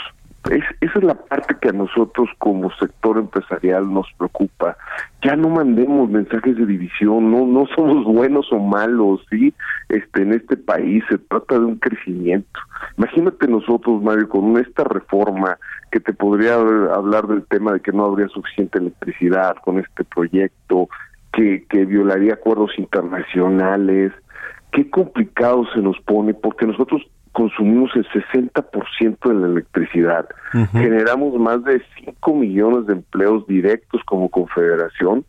Es, 0.50 0.62
esa 0.82 0.98
es 0.98 1.04
la 1.04 1.14
parte 1.14 1.56
que 1.58 1.70
a 1.70 1.72
nosotros 1.72 2.28
como 2.38 2.70
sector 2.72 3.16
empresarial 3.16 3.90
nos 3.92 4.06
preocupa. 4.18 4.76
Ya 5.22 5.36
no 5.36 5.48
mandemos 5.48 6.10
mensajes 6.10 6.56
de 6.56 6.66
división, 6.66 7.30
no 7.30 7.46
no 7.46 7.66
somos 7.74 8.04
buenos 8.14 8.52
o 8.52 8.58
malos, 8.58 9.24
sí. 9.30 9.54
Este 9.88 10.22
en 10.22 10.34
este 10.34 10.56
país 10.56 11.02
se 11.08 11.16
trata 11.16 11.58
de 11.58 11.64
un 11.64 11.76
crecimiento. 11.76 12.60
Imagínate 12.98 13.48
nosotros, 13.48 14.02
Mario, 14.02 14.28
con 14.28 14.58
esta 14.58 14.84
reforma 14.84 15.58
que 15.90 16.00
te 16.00 16.12
podría 16.12 16.54
hablar 16.54 17.26
del 17.26 17.44
tema 17.46 17.72
de 17.72 17.80
que 17.80 17.92
no 17.92 18.04
habría 18.04 18.28
suficiente 18.28 18.78
electricidad 18.78 19.56
con 19.64 19.78
este 19.78 20.04
proyecto, 20.04 20.88
que 21.32 21.64
que 21.70 21.86
violaría 21.86 22.34
acuerdos 22.34 22.78
internacionales, 22.78 24.12
qué 24.72 24.90
complicado 24.90 25.64
se 25.72 25.80
nos 25.80 25.98
pone 26.00 26.34
porque 26.34 26.66
nosotros 26.66 27.02
consumimos 27.34 27.90
el 27.96 28.06
60% 28.08 29.28
de 29.28 29.34
la 29.34 29.46
electricidad, 29.48 30.26
generamos 30.72 31.34
más 31.38 31.62
de 31.64 31.82
5 32.04 32.34
millones 32.34 32.86
de 32.86 32.94
empleos 32.94 33.44
directos 33.48 34.00
como 34.06 34.28
confederación 34.28 35.24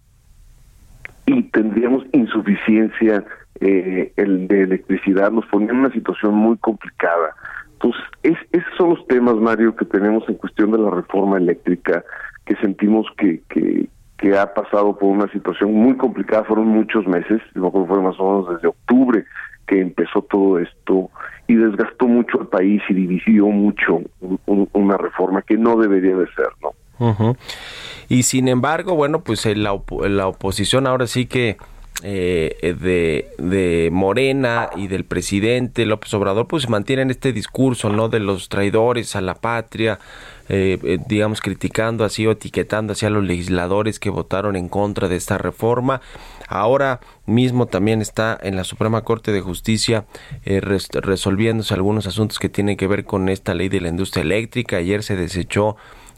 y 1.25 1.41
tendríamos 1.49 2.05
insuficiencia 2.13 3.25
eh, 3.59 4.13
el 4.17 4.47
de 4.47 4.61
electricidad, 4.61 5.31
nos 5.31 5.47
ponía 5.47 5.71
en 5.71 5.77
una 5.77 5.91
situación 5.91 6.35
muy 6.35 6.57
complicada. 6.57 7.35
Entonces, 7.73 8.03
es, 8.21 8.37
esos 8.51 8.77
son 8.77 8.89
los 8.91 9.07
temas, 9.07 9.35
Mario, 9.35 9.75
que 9.75 9.85
tenemos 9.85 10.29
en 10.29 10.35
cuestión 10.35 10.71
de 10.71 10.77
la 10.77 10.91
reforma 10.91 11.37
eléctrica, 11.37 12.03
que 12.45 12.55
sentimos 12.57 13.07
que, 13.17 13.41
que, 13.49 13.89
que 14.19 14.37
ha 14.37 14.53
pasado 14.53 14.95
por 14.95 15.09
una 15.09 15.27
situación 15.31 15.73
muy 15.73 15.97
complicada, 15.97 16.43
fueron 16.43 16.67
muchos 16.67 17.07
meses, 17.07 17.41
no 17.55 17.71
fue 17.71 18.01
más 18.01 18.15
o 18.19 18.31
menos 18.31 18.55
desde 18.55 18.67
octubre 18.67 19.25
que 19.67 19.81
empezó 19.81 20.21
todo 20.23 20.59
esto 20.59 21.09
y 21.47 21.55
desgastó 21.55 22.07
mucho 22.07 22.39
al 22.39 22.47
país 22.47 22.81
y 22.89 22.93
dividió 22.93 23.47
mucho 23.47 24.01
una 24.45 24.97
reforma 24.97 25.41
que 25.41 25.57
no 25.57 25.77
debería 25.77 26.15
de 26.15 26.25
ser, 26.33 26.47
¿no? 26.61 27.35
Y 28.07 28.23
sin 28.23 28.47
embargo, 28.47 28.95
bueno, 28.95 29.21
pues 29.21 29.45
la, 29.45 29.79
la 30.07 30.27
oposición 30.27 30.87
ahora 30.87 31.07
sí 31.07 31.25
que 31.25 31.57
eh, 32.07 32.75
de, 32.79 33.31
de 33.39 33.89
Morena 33.91 34.69
y 34.75 34.87
del 34.87 35.05
presidente 35.05 35.87
López 35.87 36.13
Obrador, 36.13 36.47
pues 36.47 36.69
mantienen 36.69 37.09
este 37.09 37.33
discurso, 37.33 37.89
¿no? 37.89 38.09
De 38.09 38.19
los 38.19 38.47
traidores 38.47 39.15
a 39.15 39.21
la 39.21 39.33
patria, 39.33 39.97
eh, 40.47 40.77
eh, 40.83 40.99
digamos, 41.07 41.41
criticando 41.41 42.05
así 42.05 42.27
o 42.27 42.31
etiquetando 42.31 42.93
así 42.93 43.07
a 43.07 43.09
los 43.09 43.23
legisladores 43.23 43.99
que 43.99 44.11
votaron 44.11 44.55
en 44.55 44.69
contra 44.69 45.07
de 45.07 45.15
esta 45.15 45.39
reforma. 45.39 46.01
Ahora 46.47 46.99
mismo 47.25 47.65
también 47.65 48.01
está 48.01 48.37
en 48.39 48.55
la 48.55 48.63
Suprema 48.63 49.01
Corte 49.01 49.31
de 49.31 49.41
Justicia 49.41 50.05
eh, 50.43 50.61
resolviéndose 50.61 51.73
algunos 51.73 52.05
asuntos 52.05 52.37
que 52.37 52.49
tienen 52.49 52.77
que 52.77 52.85
ver 52.85 53.05
con 53.05 53.29
esta 53.29 53.55
ley 53.55 53.69
de 53.69 53.81
la 53.81 53.89
industria 53.89 54.21
eléctrica. 54.21 54.77
Ayer 54.77 55.01
se 55.01 55.15
desechó 55.15 55.75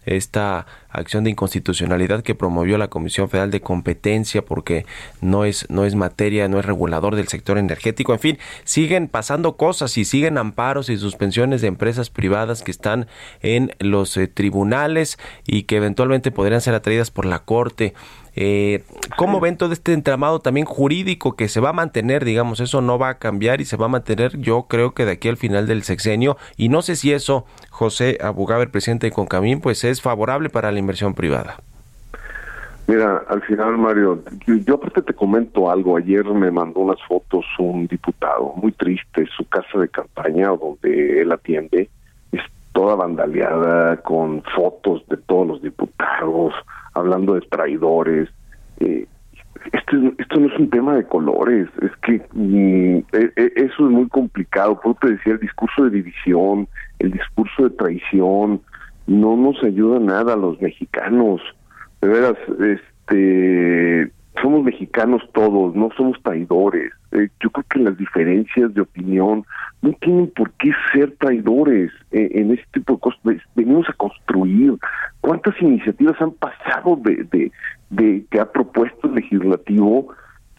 esta 0.08 0.66
acción 0.90 1.24
de 1.24 1.30
inconstitucionalidad 1.30 2.24
que 2.24 2.34
promovió 2.34 2.78
la 2.78 2.88
Comisión 2.88 3.30
Federal 3.30 3.52
de 3.52 3.62
Competencia 3.62 4.44
porque 4.44 4.86
no 5.22 5.46
es 5.46 5.70
no 5.70 5.86
es 5.86 5.96
materia, 5.96 6.48
no 6.48 6.60
es 6.60 6.66
regulador 6.66 7.16
del 7.16 7.28
sector 7.28 7.58
energético, 7.58 8.14
en 8.14 8.20
fin, 8.20 8.40
siguen 8.64 9.08
pasando 9.08 9.58
cosas 9.58 9.98
y 9.98 10.06
siguen 10.06 10.38
amparos 10.38 10.90
y 10.90 10.98
suspensiones 10.98 11.62
de 11.62 11.68
empresas 11.68 12.10
privadas 12.10 12.64
que 12.64 12.72
están 12.72 13.08
en 13.42 13.74
los 13.80 14.16
eh, 14.18 14.28
tribunales 14.28 15.20
y 15.46 15.64
que 15.64 15.78
eventualmente 15.78 16.32
podrían 16.32 16.62
ser 16.62 16.74
atraídas 16.74 17.12
por 17.12 17.26
la 17.26 17.40
Corte. 17.40 17.94
Eh, 18.40 18.84
¿Cómo 19.18 19.40
ven 19.40 19.58
todo 19.58 19.74
este 19.74 19.94
entramado 19.94 20.40
también 20.40 20.68
jurídico 20.68 21.36
que 21.36 21.48
se 21.48 21.60
va 21.60 21.70
a 21.70 21.74
mantener, 21.74 22.24
digamos, 22.24 22.60
eso 22.60 22.82
no 22.82 23.00
va 23.00 23.10
a 23.10 23.18
cambiar 23.18 23.62
y 23.62 23.66
se 23.66 23.78
va 23.78 23.88
a 23.88 23.90
mantener 23.90 24.38
yo 24.38 24.68
creo 24.70 24.94
que 24.94 25.06
de 25.06 25.14
aquí 25.14 25.28
al 25.28 25.38
final 25.38 25.66
del 25.66 25.82
sexenio 25.82 26.38
y 26.56 26.70
no 26.70 26.84
sé 26.84 26.96
si 26.96 27.12
eso, 27.12 27.46
José 27.72 28.20
Abugaber, 28.22 28.70
presidente 28.70 29.08
de 29.08 29.12
Concamín, 29.12 29.60
pues 29.60 29.84
es 29.84 30.04
favorable 30.04 30.50
para 30.50 30.72
la 30.72 30.78
inversión 30.78 31.16
privada. 31.16 31.58
Mira, 32.86 33.24
al 33.28 33.42
final, 33.42 33.78
Mario, 33.78 34.24
yo, 34.46 34.76
aparte 34.76 35.02
te 35.02 35.14
comento 35.14 35.70
algo. 35.70 35.98
Ayer 35.98 36.24
me 36.24 36.52
mandó 36.52 36.82
unas 36.82 37.02
fotos 37.06 37.44
un 37.60 37.86
diputado, 37.88 38.54
muy 38.56 38.72
triste, 38.72 39.28
su 39.36 39.46
casa 39.50 39.80
de 39.80 39.90
campaña 39.90 40.50
donde 40.50 41.22
él 41.22 41.32
atiende, 41.34 41.90
es 42.32 42.42
toda 42.72 42.96
vandaleada 42.96 43.98
con 43.98 44.42
fotos 44.56 45.06
de 45.10 45.18
todos 45.18 45.48
los 45.48 45.62
diputados, 45.62 46.54
hablando 46.94 47.34
de 47.34 47.42
traidores. 47.42 48.30
Eh, 48.80 49.08
es 49.74 49.74
esto, 49.74 49.98
esto 50.18 50.40
no 50.40 50.48
es 50.48 50.60
un 50.60 50.70
tema 50.70 50.96
de 50.96 51.06
colores, 51.06 51.68
es 51.82 51.92
que 52.04 52.22
mm, 52.34 52.98
e, 53.12 53.32
e, 53.36 53.52
eso 53.56 53.86
es 53.86 53.92
muy 53.92 54.08
complicado. 54.08 54.80
Por 54.80 54.96
te 54.96 55.12
decía, 55.12 55.34
el 55.34 55.40
discurso 55.40 55.84
de 55.86 55.90
división, 55.90 56.68
el 57.00 57.12
discurso 57.12 57.64
de 57.64 57.70
traición, 57.72 58.62
no 59.08 59.36
nos 59.36 59.62
ayuda 59.64 60.00
nada 60.00 60.34
a 60.34 60.38
los 60.38 60.62
mexicanos. 60.62 61.42
De 62.02 62.10
veras, 62.10 62.36
este, 62.60 64.12
somos 64.42 64.64
mexicanos 64.64 65.22
todos, 65.34 65.76
no 65.76 65.90
somos 65.98 66.22
traidores. 66.22 66.92
Eh, 67.12 67.30
yo 67.42 67.50
creo 67.50 67.66
que 67.70 67.80
las 67.80 67.98
diferencias 67.98 68.74
de 68.74 68.82
opinión 68.82 69.46
no 69.82 69.94
tienen 69.94 70.28
por 70.36 70.52
qué 70.54 70.72
ser 70.94 71.16
traidores 71.18 71.92
eh, 72.12 72.30
en 72.34 72.52
este 72.52 72.66
tipo 72.74 72.94
de 72.94 73.00
cosas. 73.00 73.22
Venimos 73.56 73.88
a 73.90 73.94
construir. 73.94 74.74
¿Cuántas 75.22 75.60
iniciativas 75.62 76.22
han 76.22 76.32
pasado 76.32 76.98
de, 76.98 77.24
de, 77.32 77.52
de 77.90 78.26
que 78.30 78.40
ha 78.40 78.52
propuesto 78.52 79.08
el 79.08 79.16
legislativo 79.16 80.10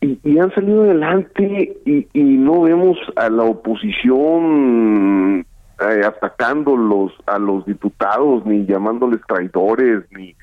y, 0.01 0.19
y 0.23 0.39
han 0.39 0.55
salido 0.55 0.85
adelante 0.85 1.77
y, 1.85 2.07
no 2.15 2.63
vemos 2.63 2.97
a 3.17 3.29
la 3.29 3.43
oposición 3.43 5.45
eh, 5.81 6.01
atacando 6.05 6.77
los, 6.77 7.13
a 7.27 7.39
los 7.39 7.67
diputados 7.67 8.47
ni 8.47 8.65
llamándoles 8.65 9.21
traidores 9.27 10.05
ni 10.13 10.35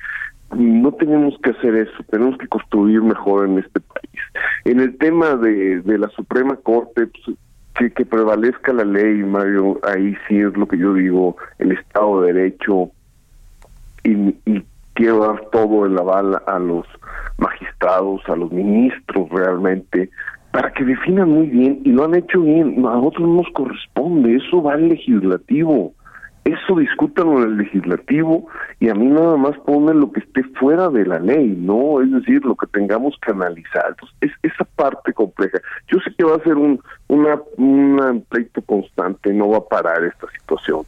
no 0.54 0.92
tenemos 0.92 1.34
que 1.42 1.50
hacer 1.50 1.74
eso, 1.74 2.04
tenemos 2.10 2.38
que 2.38 2.48
construir 2.48 3.02
mejor 3.02 3.48
en 3.48 3.58
este 3.58 3.80
país. 3.80 4.22
En 4.64 4.80
el 4.80 4.96
tema 4.96 5.34
de, 5.34 5.80
de 5.80 5.98
la 5.98 6.08
Suprema 6.10 6.56
Corte, 6.56 7.06
pues, 7.06 7.36
que, 7.74 7.90
que 7.90 8.06
prevalezca 8.06 8.72
la 8.72 8.84
ley, 8.84 9.22
Mario, 9.24 9.78
ahí 9.82 10.16
sí 10.28 10.38
es 10.38 10.56
lo 10.56 10.66
que 10.66 10.78
yo 10.78 10.94
digo, 10.94 11.36
el 11.58 11.72
Estado 11.72 12.22
de 12.22 12.32
Derecho, 12.32 12.90
y, 14.04 14.12
y 14.46 14.64
quiero 14.96 15.18
dar 15.20 15.40
todo 15.52 15.86
el 15.86 15.96
aval 15.96 16.42
a 16.46 16.58
los 16.58 16.86
magistrados, 17.38 18.22
a 18.26 18.34
los 18.34 18.50
ministros 18.50 19.28
realmente, 19.30 20.10
para 20.50 20.72
que 20.72 20.84
definan 20.84 21.30
muy 21.30 21.46
bien, 21.46 21.80
y 21.84 21.90
lo 21.90 22.04
han 22.04 22.14
hecho 22.14 22.40
bien, 22.40 22.78
a 22.78 22.96
nosotros 22.96 23.28
no 23.28 23.34
nos 23.42 23.52
corresponde, 23.52 24.36
eso 24.36 24.62
va 24.62 24.72
al 24.72 24.88
legislativo, 24.88 25.92
eso 26.44 26.76
discutan 26.76 27.28
en 27.28 27.42
el 27.42 27.56
legislativo 27.58 28.46
y 28.80 28.88
a 28.88 28.94
mí 28.94 29.06
nada 29.06 29.36
más 29.36 29.58
ponen 29.66 30.00
lo 30.00 30.12
que 30.12 30.20
esté 30.20 30.44
fuera 30.58 30.88
de 30.88 31.04
la 31.04 31.18
ley, 31.18 31.56
¿no? 31.58 32.00
Es 32.00 32.10
decir, 32.10 32.44
lo 32.44 32.54
que 32.54 32.68
tengamos 32.68 33.16
que 33.20 33.32
analizar. 33.32 33.96
Es 34.20 34.30
esa 34.44 34.64
parte 34.76 35.12
compleja. 35.12 35.58
Yo 35.88 35.98
sé 35.98 36.14
que 36.16 36.24
va 36.24 36.36
a 36.36 36.44
ser 36.44 36.54
un 36.54 36.80
una, 37.08 37.40
un 37.56 38.24
pleito 38.28 38.62
constante, 38.62 39.32
no 39.32 39.50
va 39.50 39.58
a 39.58 39.68
parar 39.68 40.04
esta 40.04 40.28
situación 40.38 40.84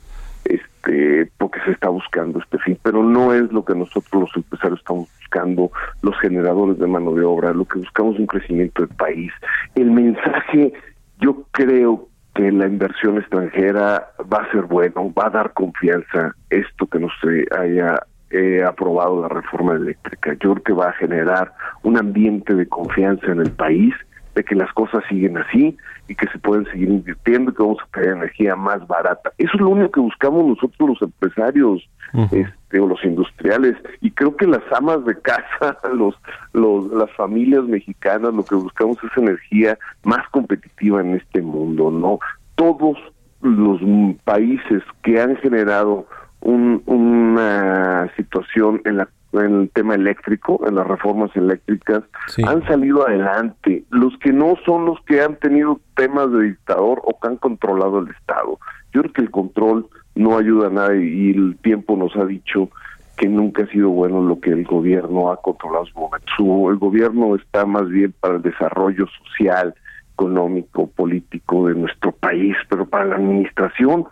este 0.88 1.30
porque 1.38 1.60
se 1.64 1.72
está 1.72 1.88
buscando 1.88 2.38
este 2.38 2.58
fin, 2.58 2.78
pero 2.82 3.02
no 3.02 3.32
es 3.32 3.50
lo 3.52 3.64
que 3.64 3.74
nosotros 3.74 4.22
los 4.22 4.36
empresarios 4.36 4.80
estamos 4.80 5.08
buscando, 5.18 5.70
los 6.02 6.18
generadores 6.20 6.78
de 6.78 6.86
mano 6.86 7.12
de 7.12 7.24
obra, 7.24 7.52
lo 7.52 7.64
que 7.64 7.78
buscamos 7.78 8.14
es 8.14 8.20
un 8.20 8.26
crecimiento 8.26 8.82
del 8.82 8.94
país. 8.96 9.32
El 9.74 9.90
mensaje, 9.90 10.72
yo 11.20 11.44
creo 11.52 12.08
que 12.34 12.50
la 12.52 12.66
inversión 12.66 13.18
extranjera 13.18 14.10
va 14.32 14.38
a 14.38 14.50
ser 14.52 14.62
bueno, 14.62 15.12
va 15.12 15.26
a 15.26 15.30
dar 15.30 15.52
confianza 15.52 16.34
esto 16.50 16.86
que 16.86 16.98
no 16.98 17.08
se 17.20 17.46
haya 17.56 18.00
eh, 18.30 18.62
aprobado 18.62 19.22
la 19.22 19.28
reforma 19.28 19.74
eléctrica. 19.74 20.32
Yo 20.40 20.54
creo 20.54 20.62
que 20.62 20.72
va 20.72 20.90
a 20.90 20.92
generar 20.92 21.52
un 21.82 21.98
ambiente 21.98 22.54
de 22.54 22.68
confianza 22.68 23.26
en 23.26 23.40
el 23.40 23.50
país 23.50 23.94
de 24.38 24.44
que 24.44 24.54
las 24.54 24.72
cosas 24.72 25.02
siguen 25.08 25.36
así 25.36 25.76
y 26.06 26.14
que 26.14 26.28
se 26.28 26.38
pueden 26.38 26.64
seguir 26.66 26.88
invirtiendo 26.88 27.50
y 27.50 27.54
que 27.54 27.62
vamos 27.62 27.78
a 27.82 27.90
tener 27.92 28.10
energía 28.10 28.54
más 28.54 28.86
barata. 28.86 29.32
Eso 29.36 29.50
es 29.52 29.60
lo 29.60 29.70
único 29.70 29.90
que 29.90 30.00
buscamos 30.00 30.46
nosotros 30.46 30.90
los 30.90 31.02
empresarios 31.02 31.88
este, 32.30 32.78
o 32.78 32.86
los 32.86 33.04
industriales 33.04 33.74
y 34.00 34.12
creo 34.12 34.36
que 34.36 34.46
las 34.46 34.62
amas 34.72 35.04
de 35.04 35.18
casa, 35.20 35.76
los, 35.92 36.14
los 36.52 36.86
las 36.92 37.10
familias 37.16 37.64
mexicanas 37.64 38.32
lo 38.32 38.44
que 38.44 38.54
buscamos 38.54 38.96
es 39.02 39.10
energía 39.16 39.76
más 40.04 40.26
competitiva 40.30 41.00
en 41.00 41.16
este 41.16 41.42
mundo, 41.42 41.90
¿no? 41.90 42.20
Todos 42.54 42.96
los 43.42 43.80
países 44.22 44.84
que 45.02 45.20
han 45.20 45.34
generado 45.38 46.06
un, 46.42 46.80
una 46.86 48.08
situación 48.16 48.82
en 48.84 48.98
la 48.98 49.08
en 49.32 49.62
el 49.62 49.70
tema 49.70 49.94
eléctrico, 49.94 50.60
en 50.66 50.76
las 50.76 50.86
reformas 50.86 51.30
eléctricas, 51.36 52.02
han 52.46 52.66
salido 52.66 53.06
adelante. 53.06 53.84
Los 53.90 54.16
que 54.18 54.32
no 54.32 54.54
son 54.64 54.86
los 54.86 55.00
que 55.02 55.20
han 55.20 55.36
tenido 55.36 55.80
temas 55.96 56.32
de 56.32 56.44
dictador 56.44 57.00
o 57.04 57.18
que 57.20 57.28
han 57.28 57.36
controlado 57.36 58.00
el 58.00 58.08
Estado. 58.08 58.58
Yo 58.92 59.02
creo 59.02 59.12
que 59.12 59.22
el 59.22 59.30
control 59.30 59.88
no 60.14 60.38
ayuda 60.38 60.68
a 60.68 60.70
nadie 60.70 61.04
y 61.04 61.30
el 61.30 61.56
tiempo 61.58 61.96
nos 61.96 62.16
ha 62.16 62.24
dicho 62.24 62.70
que 63.16 63.28
nunca 63.28 63.64
ha 63.64 63.66
sido 63.66 63.90
bueno 63.90 64.22
lo 64.22 64.40
que 64.40 64.50
el 64.50 64.64
gobierno 64.64 65.30
ha 65.30 65.36
controlado 65.42 65.86
su 65.86 65.98
momento. 65.98 66.70
el 66.70 66.78
gobierno 66.78 67.34
está 67.34 67.66
más 67.66 67.88
bien 67.88 68.14
para 68.20 68.36
el 68.36 68.42
desarrollo 68.42 69.06
social, 69.24 69.74
económico, 70.14 70.88
político 70.88 71.68
de 71.68 71.74
nuestro 71.74 72.12
país, 72.12 72.56
pero 72.68 72.86
para 72.86 73.04
la 73.06 73.16
administración 73.16 74.06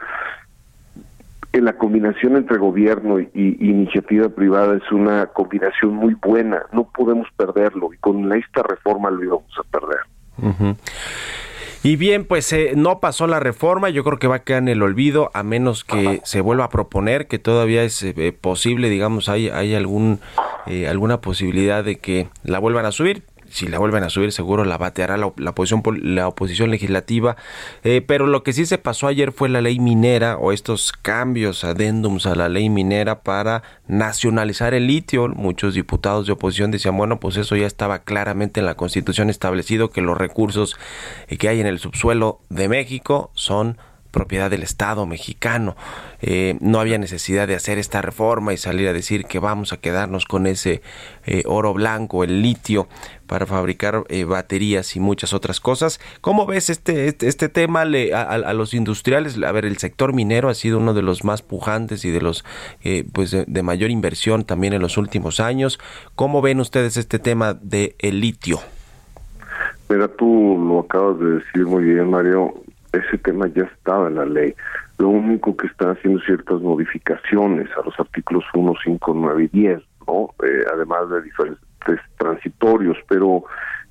la 1.61 1.77
combinación 1.77 2.37
entre 2.37 2.59
gobierno 2.59 3.21
y, 3.21 3.31
iniciativa 3.35 4.29
privada 4.29 4.77
es 4.77 4.93
una 4.93 5.27
combinación 5.27 5.95
muy 5.95 6.15
buena, 6.15 6.63
no 6.73 6.85
podemos 6.85 7.29
perderlo 7.37 7.93
y 7.93 7.99
con 7.99 8.33
esta 8.33 8.63
reforma 8.63 9.11
lo 9.11 9.25
íbamos 9.25 9.53
a 9.59 9.63
perder. 9.65 10.77
Y 11.83 11.97
bien, 11.97 12.25
pues 12.25 12.53
eh, 12.53 12.73
no 12.75 12.99
pasó 12.99 13.27
la 13.27 13.39
reforma, 13.39 13.91
yo 13.91 14.03
creo 14.03 14.19
que 14.19 14.27
va 14.27 14.37
a 14.37 14.43
quedar 14.43 14.63
en 14.63 14.69
el 14.69 14.83
olvido 14.83 15.31
a 15.35 15.43
menos 15.43 15.85
que 15.85 16.21
se 16.25 16.41
vuelva 16.41 16.65
a 16.65 16.69
proponer, 16.69 17.29
que 17.29 17.39
todavía 17.39 17.85
es 17.85 18.03
eh, 18.03 18.37
posible, 18.39 18.89
digamos, 18.91 19.29
hay, 19.29 19.49
hay 19.51 19.75
algún, 19.75 20.19
eh, 20.67 20.89
alguna 20.89 21.21
posibilidad 21.21 21.85
de 21.85 21.99
que 21.99 22.29
la 22.43 22.59
vuelvan 22.59 22.87
a 22.87 22.93
subir 22.93 23.23
si 23.51 23.67
la 23.67 23.79
vuelven 23.79 24.03
a 24.03 24.11
subir 24.11 24.33
seguro 24.33 24.65
la 24.65 24.79
bateará 24.79 25.17
la, 25.17 25.33
la 25.37 25.51
oposición 25.51 25.83
la 26.03 26.29
oposición 26.29 26.71
legislativa. 26.71 27.37
Eh, 27.85 28.03
pero 28.07 28.27
lo 28.27 28.43
que 28.43 28.53
sí 28.53 28.67
se 28.67 28.79
pasó 28.79 29.07
ayer 29.07 29.33
fue 29.33 29.49
la 29.49 29.61
ley 29.61 29.79
minera 29.79 30.37
o 30.39 30.53
estos 30.53 30.93
cambios 30.93 31.65
adendums 31.65 32.27
a 32.27 32.35
la 32.35 32.49
ley 32.49 32.69
minera 32.69 33.23
para 33.23 33.63
nacionalizar 33.87 34.75
el 34.75 34.87
litio. 34.87 35.29
Muchos 35.29 35.75
diputados 35.75 36.27
de 36.27 36.33
oposición 36.33 36.71
decían 36.71 36.97
bueno 36.97 37.21
pues 37.21 37.37
eso 37.37 37.57
ya 37.57 37.67
estaba 37.67 38.01
claramente 38.01 38.61
en 38.61 38.67
la 38.67 38.75
constitución 38.75 39.31
establecido 39.31 39.91
que 39.91 40.01
los 40.01 40.17
recursos 40.17 40.77
que 41.39 41.49
hay 41.49 41.61
en 41.61 41.67
el 41.67 41.79
subsuelo 41.79 42.41
de 42.49 42.69
México 42.69 43.31
son 43.35 43.79
propiedad 44.17 44.51
del 44.51 44.62
Estado 44.62 45.05
mexicano. 45.05 45.77
Eh, 46.23 46.57
no 46.61 46.81
había 46.81 46.97
necesidad 46.97 47.47
de 47.47 47.55
hacer 47.55 47.77
esta 47.77 48.01
reforma 48.01 48.55
y 48.55 48.57
salir 48.57 48.89
a 48.89 48.95
decir 48.95 49.27
que 49.27 49.39
vamos 49.39 49.75
a 49.75 49.77
quedarnos 49.77 50.25
con 50.25 50.47
ese 50.47 50.81
eh, 51.27 51.43
oro 51.45 51.75
blanco, 51.75 52.25
el 52.25 52.41
litio, 52.41 52.89
para 53.27 53.45
fabricar 53.45 54.05
eh, 54.09 54.25
baterías 54.25 54.97
y 54.97 55.01
muchas 55.01 55.35
otras 55.35 55.61
cosas. 55.61 56.01
¿Cómo 56.23 56.47
ves 56.47 56.71
este, 56.71 57.09
este, 57.09 57.29
este 57.29 57.51
tema 57.51 57.83
a, 57.83 58.55
los 58.55 58.73
industriales? 58.73 59.37
A 59.43 59.53
ver, 59.53 59.67
el 59.67 59.77
sector 59.77 60.14
minero 60.14 60.49
ha 60.49 60.55
sido 60.55 60.79
uno 60.79 60.95
de 60.95 61.03
los 61.03 61.23
más 61.23 61.43
pujantes 61.43 62.07
y 62.07 62.11
de 62.11 62.23
los 62.23 62.43
pues 63.12 63.33
de, 63.33 63.62
mayor 63.62 63.91
inversión 63.91 64.45
también 64.45 64.73
en 64.73 64.81
los 64.81 64.97
últimos 64.97 65.41
años. 65.41 65.79
¿Cómo 66.14 66.41
ven 66.41 66.61
ustedes 66.61 66.97
este 66.97 67.19
tema 67.19 67.53
del 67.53 67.95
el 67.99 68.21
litio? 68.23 68.61
Mira, 69.91 70.09
tú 70.09 70.57
lo 70.67 70.81
acabas 70.81 71.19
de 71.21 71.27
decir 71.33 71.67
muy 71.67 71.85
bien, 71.85 72.09
Mario 72.09 72.55
ese 72.99 73.19
tema 73.19 73.47
ya 73.49 73.65
estaba 73.65 74.09
en 74.09 74.17
la 74.17 74.27
ley. 74.27 74.55
Lo 74.99 75.09
único 75.09 75.57
que 75.57 75.67
están 75.67 75.91
haciendo 75.91 76.21
ciertas 76.21 76.61
modificaciones 76.61 77.69
a 77.77 77.85
los 77.85 77.99
artículos 77.99 78.45
1, 78.55 78.75
5, 78.83 79.13
9 79.15 79.45
y 79.45 79.49
10, 79.49 79.83
¿no? 80.07 80.31
Eh, 80.45 80.65
además 80.73 81.11
de 81.11 81.23
diferentes 81.23 82.01
transitorios, 82.19 82.97
pero 83.09 83.45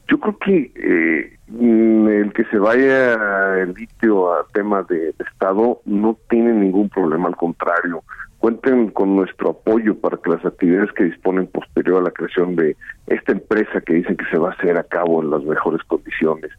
yo 0.07 0.19
creo 0.19 0.37
que 0.39 0.71
eh, 0.75 1.37
el 1.47 2.33
que 2.33 2.43
se 2.45 2.57
vaya 2.57 3.59
el 3.59 3.73
litio 3.73 4.33
a 4.33 4.45
temas 4.53 4.87
de 4.87 5.13
Estado 5.19 5.81
no 5.85 6.17
tiene 6.29 6.53
ningún 6.53 6.89
problema, 6.89 7.27
al 7.27 7.35
contrario 7.35 8.03
cuenten 8.45 8.91
con 8.91 9.15
nuestro 9.15 9.49
apoyo 9.49 9.97
para 9.99 10.17
que 10.17 10.29
las 10.29 10.45
actividades 10.45 10.91
que 10.91 11.05
disponen 11.05 11.47
posterior 11.47 11.97
a 11.97 12.03
la 12.03 12.11
creación 12.11 12.55
de 12.55 12.77
esta 13.07 13.31
empresa 13.31 13.81
que 13.81 13.95
dicen 13.95 14.15
que 14.17 14.25
se 14.25 14.37
va 14.37 14.49
a 14.49 14.53
hacer 14.53 14.77
a 14.77 14.83
cabo 14.83 15.23
en 15.23 15.31
las 15.31 15.43
mejores 15.43 15.81
condiciones, 15.87 16.51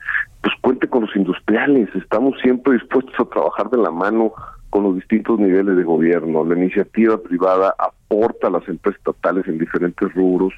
pues 0.43 0.53
cuente 0.62 0.89
con 0.89 1.03
los 1.03 1.14
industriales, 1.14 1.89
estamos 1.95 2.34
siempre 2.43 2.72
dispuestos 2.72 3.14
a 3.20 3.30
trabajar 3.30 3.70
de 3.70 3.76
la 3.76 3.93
mano 3.93 4.32
con 4.70 4.82
los 4.82 4.97
distintos 4.97 5.39
niveles 5.39 5.76
de 5.76 5.84
gobierno. 5.84 6.45
La 6.45 6.57
iniciativa 6.57 7.18
privada 7.22 7.72
aporta 7.78 8.49
a 8.49 8.51
las 8.51 8.68
empresas 8.68 8.99
estatales 8.99 9.47
en 9.47 9.59
diferentes 9.59 10.12
rubros, 10.12 10.55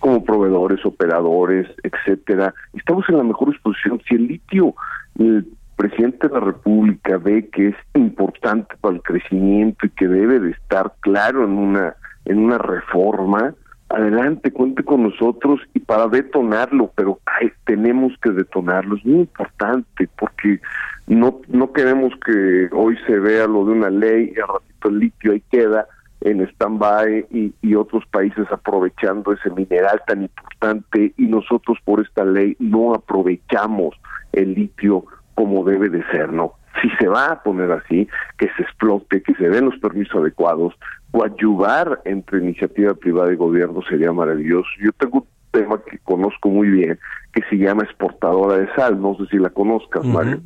como 0.00 0.24
proveedores, 0.24 0.84
operadores, 0.84 1.68
etcétera. 1.84 2.52
Estamos 2.74 3.08
en 3.08 3.18
la 3.18 3.22
mejor 3.22 3.52
disposición. 3.52 4.02
Si 4.08 4.16
el 4.16 4.26
litio 4.26 4.74
presidente 5.76 6.28
de 6.28 6.34
la 6.34 6.40
República 6.40 7.18
ve 7.18 7.48
que 7.48 7.68
es 7.68 7.76
importante 7.94 8.74
para 8.80 8.94
el 8.96 9.02
crecimiento 9.02 9.86
y 9.86 9.90
que 9.90 10.06
debe 10.06 10.40
de 10.40 10.50
estar 10.50 10.92
claro 11.00 11.44
en 11.44 11.52
una 11.52 11.96
en 12.24 12.38
una 12.38 12.58
reforma, 12.58 13.52
adelante, 13.88 14.52
cuente 14.52 14.84
con 14.84 15.02
nosotros 15.02 15.60
y 15.74 15.80
para 15.80 16.06
detonarlo, 16.06 16.92
pero 16.94 17.18
tenemos 17.64 18.12
que 18.22 18.30
detonarlo, 18.30 18.96
es 18.96 19.04
muy 19.04 19.20
importante 19.20 20.08
porque 20.18 20.60
no 21.06 21.40
no 21.48 21.72
queremos 21.72 22.12
que 22.24 22.68
hoy 22.72 22.96
se 23.06 23.18
vea 23.18 23.46
lo 23.46 23.64
de 23.64 23.72
una 23.72 23.90
ley 23.90 24.32
y 24.34 24.40
al 24.40 24.48
ratito 24.48 24.88
el 24.88 24.98
litio 24.98 25.32
ahí 25.32 25.42
queda 25.50 25.86
en 26.20 26.40
stand-by 26.40 27.26
y, 27.32 27.52
y, 27.62 27.74
otros 27.74 28.04
países 28.06 28.46
aprovechando 28.52 29.32
ese 29.32 29.50
mineral 29.50 30.00
tan 30.06 30.22
importante 30.22 31.12
y 31.16 31.26
nosotros 31.26 31.78
por 31.84 32.00
esta 32.00 32.24
ley 32.24 32.56
no 32.60 32.94
aprovechamos 32.94 33.96
el 34.32 34.54
litio 34.54 35.04
como 35.34 35.64
debe 35.64 35.88
de 35.88 36.04
ser, 36.10 36.32
¿no? 36.32 36.54
Si 36.80 36.88
se 36.98 37.08
va 37.08 37.26
a 37.26 37.42
poner 37.42 37.70
así, 37.72 38.08
que 38.38 38.48
se 38.56 38.62
explote, 38.62 39.22
que 39.22 39.34
se 39.34 39.48
den 39.48 39.66
los 39.66 39.78
permisos 39.78 40.16
adecuados, 40.16 40.74
o 41.12 41.24
ayudar 41.24 42.00
entre 42.04 42.38
iniciativa 42.38 42.94
privada 42.94 43.32
y 43.32 43.36
gobierno 43.36 43.82
sería 43.88 44.12
maravilloso. 44.12 44.68
Yo 44.80 44.90
tengo 44.92 45.18
un 45.18 45.26
tema 45.50 45.80
que 45.88 45.98
conozco 45.98 46.48
muy 46.48 46.68
bien, 46.68 46.98
que 47.32 47.42
se 47.50 47.56
llama 47.56 47.84
exportadora 47.84 48.56
de 48.56 48.72
sal, 48.74 49.00
no 49.00 49.14
sé 49.16 49.26
si 49.26 49.38
la 49.38 49.50
conozcas, 49.50 50.04
Mario. 50.04 50.40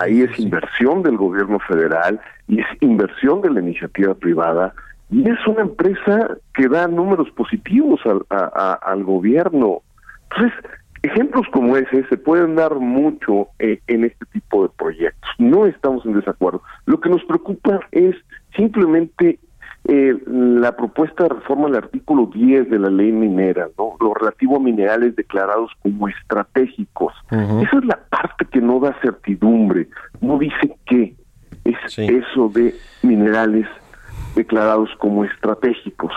Ahí 0.00 0.22
es 0.22 0.38
inversión 0.38 1.02
del 1.02 1.16
gobierno 1.16 1.58
federal 1.60 2.20
y 2.48 2.60
es 2.60 2.66
inversión 2.80 3.40
de 3.40 3.50
la 3.50 3.60
iniciativa 3.60 4.14
privada 4.14 4.74
y 5.10 5.28
es 5.28 5.46
una 5.46 5.60
empresa 5.60 6.38
que 6.54 6.68
da 6.68 6.88
números 6.88 7.30
positivos 7.32 8.00
al, 8.04 8.22
al 8.30 9.04
gobierno. 9.04 9.82
Entonces, 10.30 10.70
ejemplos 11.02 11.46
como 11.52 11.76
ese 11.76 12.06
se 12.08 12.16
pueden 12.16 12.54
dar 12.54 12.76
mucho 12.76 13.48
eh, 13.58 13.80
en 13.86 14.04
este 14.04 14.24
tipo 14.26 14.62
de 14.62 14.68
proyectos. 14.76 15.30
No 15.38 15.66
estamos 15.66 16.04
en 16.06 16.14
desacuerdo. 16.14 16.62
Lo 16.86 17.00
que 17.00 17.10
nos 17.10 17.24
preocupa 17.24 17.80
es 17.90 18.14
simplemente 18.56 19.38
eh, 19.84 20.16
la 20.26 20.76
propuesta 20.76 21.24
de 21.24 21.30
reforma 21.30 21.66
del 21.66 21.76
artículo 21.76 22.30
10 22.32 22.70
de 22.70 22.78
la 22.78 22.88
ley 22.88 23.10
minera, 23.10 23.68
¿no? 23.76 23.96
lo 24.00 24.14
relativo 24.14 24.56
a 24.56 24.60
minerales 24.60 25.16
declarados 25.16 25.72
como 25.82 26.08
estratégicos. 26.08 27.12
Esa 27.30 27.78
es 27.78 27.84
la 27.84 27.98
parte 28.08 28.44
que 28.44 28.60
no 28.60 28.78
da 28.78 28.96
certidumbre, 29.02 29.88
no 30.20 30.38
dice 30.38 30.76
qué 30.86 31.16
es 31.64 31.98
eso 31.98 32.48
de 32.48 32.74
minerales 33.02 33.66
declarados 34.36 34.90
como 34.98 35.24
estratégicos. 35.24 36.12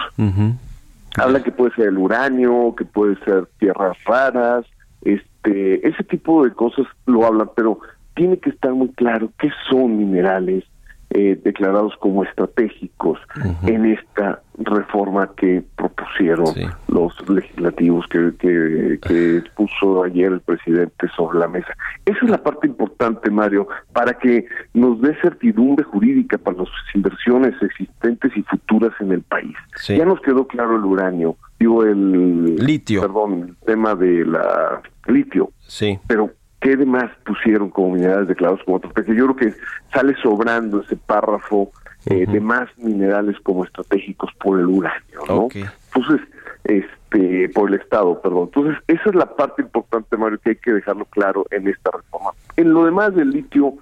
Habla 1.17 1.41
que 1.41 1.51
puede 1.51 1.73
ser 1.73 1.87
el 1.87 1.97
uranio, 1.97 2.75
que 2.77 2.85
puede 2.85 3.15
ser 3.23 3.47
tierras 3.57 3.97
raras, 4.05 4.65
este, 5.05 5.87
ese 5.87 6.03
tipo 6.03 6.43
de 6.43 6.51
cosas 6.51 6.85
lo 7.05 7.25
hablan, 7.25 7.49
pero 7.55 7.79
tiene 8.15 8.39
que 8.39 8.49
estar 8.49 8.73
muy 8.73 8.89
claro 8.89 9.31
qué 9.39 9.49
son 9.69 9.97
minerales, 9.97 10.65
eh, 11.11 11.39
declarados 11.43 11.93
como 11.99 12.23
estratégicos 12.23 13.19
en 13.63 13.85
esta 13.85 14.41
reforma 14.57 15.31
que 15.35 15.63
propusieron 15.75 16.45
los 16.87 17.29
legislativos 17.29 18.05
que, 18.07 18.33
que, 18.39 19.43
puso 19.55 20.03
ayer 20.03 20.31
el 20.31 20.41
presidente 20.41 21.07
sobre 21.15 21.39
la 21.39 21.47
mesa. 21.47 21.67
Esa 22.05 22.19
es 22.23 22.29
la 22.29 22.41
parte 22.41 22.67
importante, 22.67 23.29
Mario, 23.29 23.67
para 23.93 24.13
que 24.13 24.45
nos 24.73 24.99
dé 25.01 25.15
certidumbre 25.21 25.83
jurídica 25.85 26.37
para 26.37 26.57
las 26.57 26.69
inversiones 26.93 27.53
existentes 27.61 28.31
y 28.35 28.43
futuras 28.43 28.91
en 28.99 29.11
el 29.11 29.21
país. 29.21 29.55
Ya 29.87 30.05
nos 30.05 30.19
quedó 30.21 30.47
claro 30.47 30.75
el 30.75 30.85
uranio, 30.85 31.37
digo 31.59 31.83
el 31.83 32.55
litio, 32.55 33.01
perdón, 33.01 33.49
el 33.49 33.55
tema 33.65 33.95
de 33.95 34.25
la 34.25 34.81
litio. 35.07 35.51
Sí. 35.67 35.99
Pero 36.07 36.31
¿qué 36.65 36.75
demás 36.75 37.11
pusieron 37.23 37.69
como 37.69 37.91
minerales 37.91 38.27
declarados 38.27 38.59
como 38.65 38.77
estratégicos? 38.77 39.15
Yo 39.15 39.35
creo 39.35 39.35
que 39.35 39.59
sale 39.93 40.15
sobrando 40.15 40.81
ese 40.81 40.95
párrafo 40.95 41.71
eh, 42.07 42.25
de 42.25 42.39
más 42.39 42.67
minerales 42.77 43.39
como 43.43 43.63
estratégicos 43.65 44.31
por 44.43 44.59
el 44.59 44.65
uranio, 44.65 45.19
¿no? 45.27 45.47
Entonces, 45.53 46.27
este, 46.63 47.49
por 47.49 47.69
el 47.69 47.79
Estado, 47.79 48.19
perdón. 48.19 48.49
Entonces, 48.51 48.83
esa 48.87 49.09
es 49.09 49.15
la 49.15 49.27
parte 49.35 49.61
importante, 49.61 50.17
Mario, 50.17 50.39
que 50.43 50.51
hay 50.51 50.55
que 50.55 50.73
dejarlo 50.73 51.05
claro 51.05 51.45
en 51.51 51.67
esta 51.67 51.91
reforma. 51.91 52.31
En 52.57 52.73
lo 52.73 52.85
demás 52.85 53.13
del 53.13 53.29
litio, 53.29 53.75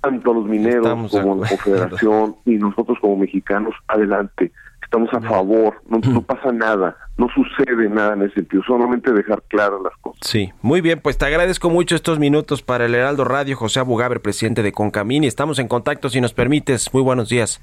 tanto 0.00 0.30
a 0.30 0.34
los 0.34 0.46
mineros 0.46 1.10
como 1.10 1.36
la 1.36 1.48
Confederación 1.48 2.36
y 2.46 2.52
nosotros 2.52 2.96
como 2.98 3.18
mexicanos, 3.18 3.74
adelante 3.88 4.52
estamos 4.92 5.08
a 5.14 5.20
favor, 5.26 5.80
no, 5.88 5.98
no, 5.98 6.20
pasa 6.20 6.52
nada, 6.52 6.96
no 7.16 7.26
sucede 7.34 7.88
nada 7.88 8.12
en 8.12 8.22
ese 8.24 8.34
sentido, 8.34 8.62
solamente 8.66 9.10
dejar 9.10 9.42
claras 9.48 9.80
las 9.82 9.96
cosas. 10.02 10.20
Sí, 10.20 10.52
muy 10.60 10.82
bien, 10.82 11.00
pues 11.00 11.16
te 11.16 11.24
agradezco 11.24 11.70
mucho 11.70 11.96
estos 11.96 12.18
minutos 12.18 12.62
para 12.62 12.84
el 12.84 12.94
Heraldo 12.94 13.24
Radio, 13.24 13.56
José 13.56 13.80
Abugaber, 13.80 14.20
presidente 14.20 14.62
de 14.62 14.72
Concamini. 14.72 15.26
Estamos 15.26 15.58
en 15.58 15.68
contacto, 15.68 16.10
si 16.10 16.20
nos 16.20 16.34
permites. 16.34 16.92
Muy 16.92 17.02
buenos 17.02 17.30
días. 17.30 17.62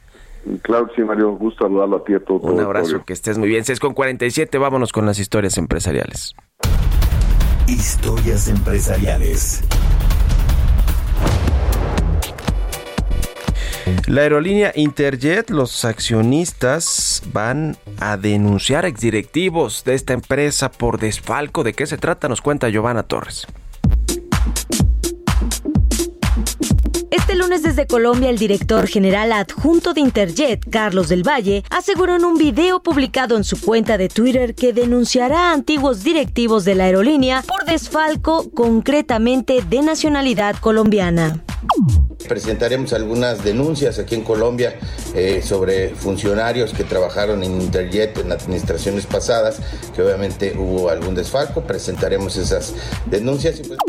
Claro 0.63 0.87
que 0.87 0.95
sí, 0.95 1.01
Mario, 1.03 1.31
gusto 1.33 1.65
saludarlo 1.65 1.97
a 1.97 2.03
ti 2.03 2.15
a 2.15 2.19
todos. 2.19 2.43
Un 2.43 2.59
abrazo, 2.61 3.03
que 3.05 3.13
estés 3.13 3.37
muy 3.37 3.47
bien. 3.47 3.63
6 3.63 3.79
con 3.79 3.93
47, 3.93 4.57
vámonos 4.57 4.91
con 4.91 5.05
las 5.05 5.19
historias 5.19 5.57
empresariales. 5.59 6.35
Historias 7.67 8.47
empresariales. 8.47 9.63
La 14.07 14.21
aerolínea 14.21 14.71
Interjet, 14.75 15.49
los 15.49 15.85
accionistas 15.85 17.21
van 17.31 17.77
a 17.99 18.17
denunciar 18.17 18.85
exdirectivos 18.85 19.83
de 19.83 19.93
esta 19.93 20.13
empresa 20.13 20.71
por 20.71 20.99
desfalco. 20.99 21.63
¿De 21.63 21.73
qué 21.73 21.85
se 21.85 21.97
trata? 21.97 22.27
Nos 22.27 22.41
cuenta 22.41 22.69
Giovanna 22.69 23.03
Torres. 23.03 23.45
Este 27.11 27.35
lunes 27.35 27.61
desde 27.61 27.85
Colombia, 27.85 28.29
el 28.29 28.39
director 28.39 28.87
general 28.87 29.31
adjunto 29.31 29.93
de 29.93 30.01
Interjet, 30.01 30.67
Carlos 30.69 31.09
del 31.09 31.27
Valle, 31.27 31.63
aseguró 31.69 32.15
en 32.15 32.25
un 32.25 32.37
video 32.37 32.81
publicado 32.81 33.37
en 33.37 33.43
su 33.43 33.61
cuenta 33.61 33.97
de 33.97 34.09
Twitter 34.09 34.55
que 34.55 34.73
denunciará 34.73 35.49
a 35.49 35.53
antiguos 35.53 36.03
directivos 36.03 36.65
de 36.65 36.75
la 36.75 36.85
aerolínea 36.85 37.43
por 37.43 37.65
desfalco, 37.65 38.49
concretamente 38.51 39.63
de 39.67 39.81
nacionalidad 39.83 40.55
colombiana. 40.55 41.43
Presentaremos 42.29 42.93
algunas 42.93 43.43
denuncias 43.43 43.97
aquí 43.97 44.13
en 44.13 44.23
Colombia 44.23 44.75
eh, 45.15 45.41
sobre 45.43 45.89
funcionarios 45.89 46.73
que 46.73 46.83
trabajaron 46.83 47.43
en 47.43 47.59
Interjet 47.59 48.19
en 48.19 48.31
administraciones 48.31 49.07
pasadas, 49.07 49.59
que 49.95 50.03
obviamente 50.03 50.55
hubo 50.55 50.89
algún 50.89 51.15
desfalco. 51.15 51.63
Presentaremos 51.63 52.37
esas 52.37 52.75
denuncias 53.07 53.59
y 53.59 53.63
pues 53.63 53.79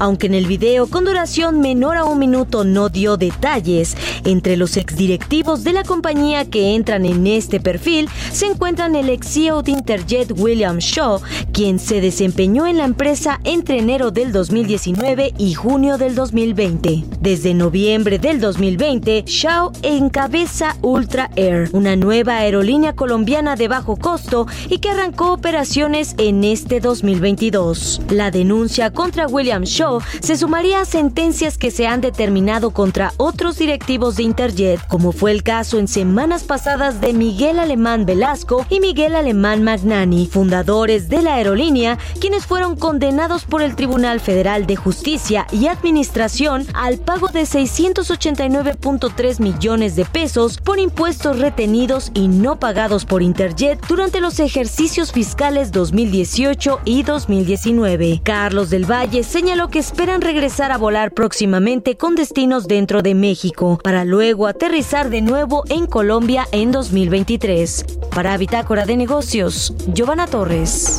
aunque 0.00 0.26
en 0.26 0.34
el 0.34 0.46
video 0.46 0.88
con 0.88 1.04
duración 1.04 1.60
menor 1.60 1.96
a 1.96 2.04
un 2.04 2.18
minuto 2.18 2.64
no 2.64 2.88
dio 2.88 3.16
detalles. 3.16 3.96
Entre 4.24 4.56
los 4.56 4.76
exdirectivos 4.76 5.62
de 5.62 5.72
la 5.72 5.84
compañía 5.84 6.44
que 6.46 6.74
entran 6.74 7.04
en 7.04 7.26
este 7.26 7.60
perfil 7.60 8.08
se 8.32 8.46
encuentran 8.46 8.96
el 8.96 9.10
ex 9.10 9.28
CEO 9.28 9.62
de 9.62 9.72
Interjet 9.72 10.32
William 10.36 10.78
Shaw, 10.78 11.20
quien 11.52 11.78
se 11.78 12.00
desempeñó 12.00 12.66
en 12.66 12.78
la 12.78 12.84
empresa 12.84 13.40
entre 13.44 13.78
enero 13.78 14.10
del 14.10 14.32
2019 14.32 15.34
y 15.38 15.54
junio 15.54 15.98
del 15.98 16.14
2020. 16.14 17.04
Desde 17.20 17.54
noviembre 17.54 18.18
del 18.18 18.40
2020, 18.40 19.24
Shaw 19.26 19.72
encabeza 19.82 20.76
Ultra 20.80 21.30
Air, 21.36 21.68
una 21.72 21.94
nueva 21.94 22.38
aerolínea 22.38 22.94
colombiana 22.94 23.54
de 23.54 23.68
bajo 23.68 23.96
costo 23.96 24.46
y 24.70 24.78
que 24.78 24.88
arrancó 24.88 25.32
operaciones 25.32 26.14
en 26.16 26.42
este 26.44 26.80
2022. 26.80 28.00
La 28.08 28.30
denuncia 28.30 28.90
contra 28.90 29.26
William 29.26 29.64
Shaw 29.64 29.89
se 30.20 30.36
sumaría 30.36 30.80
a 30.80 30.84
sentencias 30.84 31.58
que 31.58 31.70
se 31.70 31.86
han 31.86 32.00
determinado 32.00 32.70
contra 32.70 33.12
otros 33.16 33.58
directivos 33.58 34.16
de 34.16 34.22
Interjet, 34.22 34.86
como 34.86 35.12
fue 35.12 35.32
el 35.32 35.42
caso 35.42 35.78
en 35.78 35.88
semanas 35.88 36.44
pasadas 36.44 37.00
de 37.00 37.12
Miguel 37.12 37.58
Alemán 37.58 38.06
Velasco 38.06 38.64
y 38.70 38.80
Miguel 38.80 39.16
Alemán 39.16 39.62
Magnani, 39.62 40.26
fundadores 40.26 41.08
de 41.08 41.22
la 41.22 41.34
aerolínea, 41.34 41.98
quienes 42.20 42.46
fueron 42.46 42.76
condenados 42.76 43.44
por 43.44 43.62
el 43.62 43.74
Tribunal 43.76 44.20
Federal 44.20 44.66
de 44.66 44.76
Justicia 44.76 45.46
y 45.52 45.66
Administración 45.66 46.66
al 46.74 46.98
pago 46.98 47.28
de 47.28 47.42
689.3 47.42 49.40
millones 49.40 49.96
de 49.96 50.04
pesos 50.04 50.58
por 50.58 50.78
impuestos 50.78 51.38
retenidos 51.38 52.10
y 52.14 52.28
no 52.28 52.58
pagados 52.58 53.04
por 53.04 53.22
Interjet 53.22 53.84
durante 53.86 54.20
los 54.20 54.40
ejercicios 54.40 55.12
fiscales 55.12 55.72
2018 55.72 56.80
y 56.84 57.02
2019. 57.02 58.20
Carlos 58.22 58.70
del 58.70 58.90
Valle 58.90 59.22
señaló 59.22 59.68
que 59.68 59.79
esperan 59.80 60.20
regresar 60.20 60.72
a 60.72 60.76
volar 60.76 61.12
próximamente 61.12 61.96
con 61.96 62.14
destinos 62.14 62.68
dentro 62.68 63.00
de 63.00 63.14
México, 63.14 63.78
para 63.82 64.04
luego 64.04 64.46
aterrizar 64.46 65.08
de 65.08 65.22
nuevo 65.22 65.64
en 65.70 65.86
Colombia 65.86 66.46
en 66.52 66.70
2023. 66.70 67.86
Para 68.14 68.36
Bitácora 68.36 68.84
de 68.84 68.98
Negocios, 68.98 69.74
Giovanna 69.94 70.26
Torres. 70.26 70.98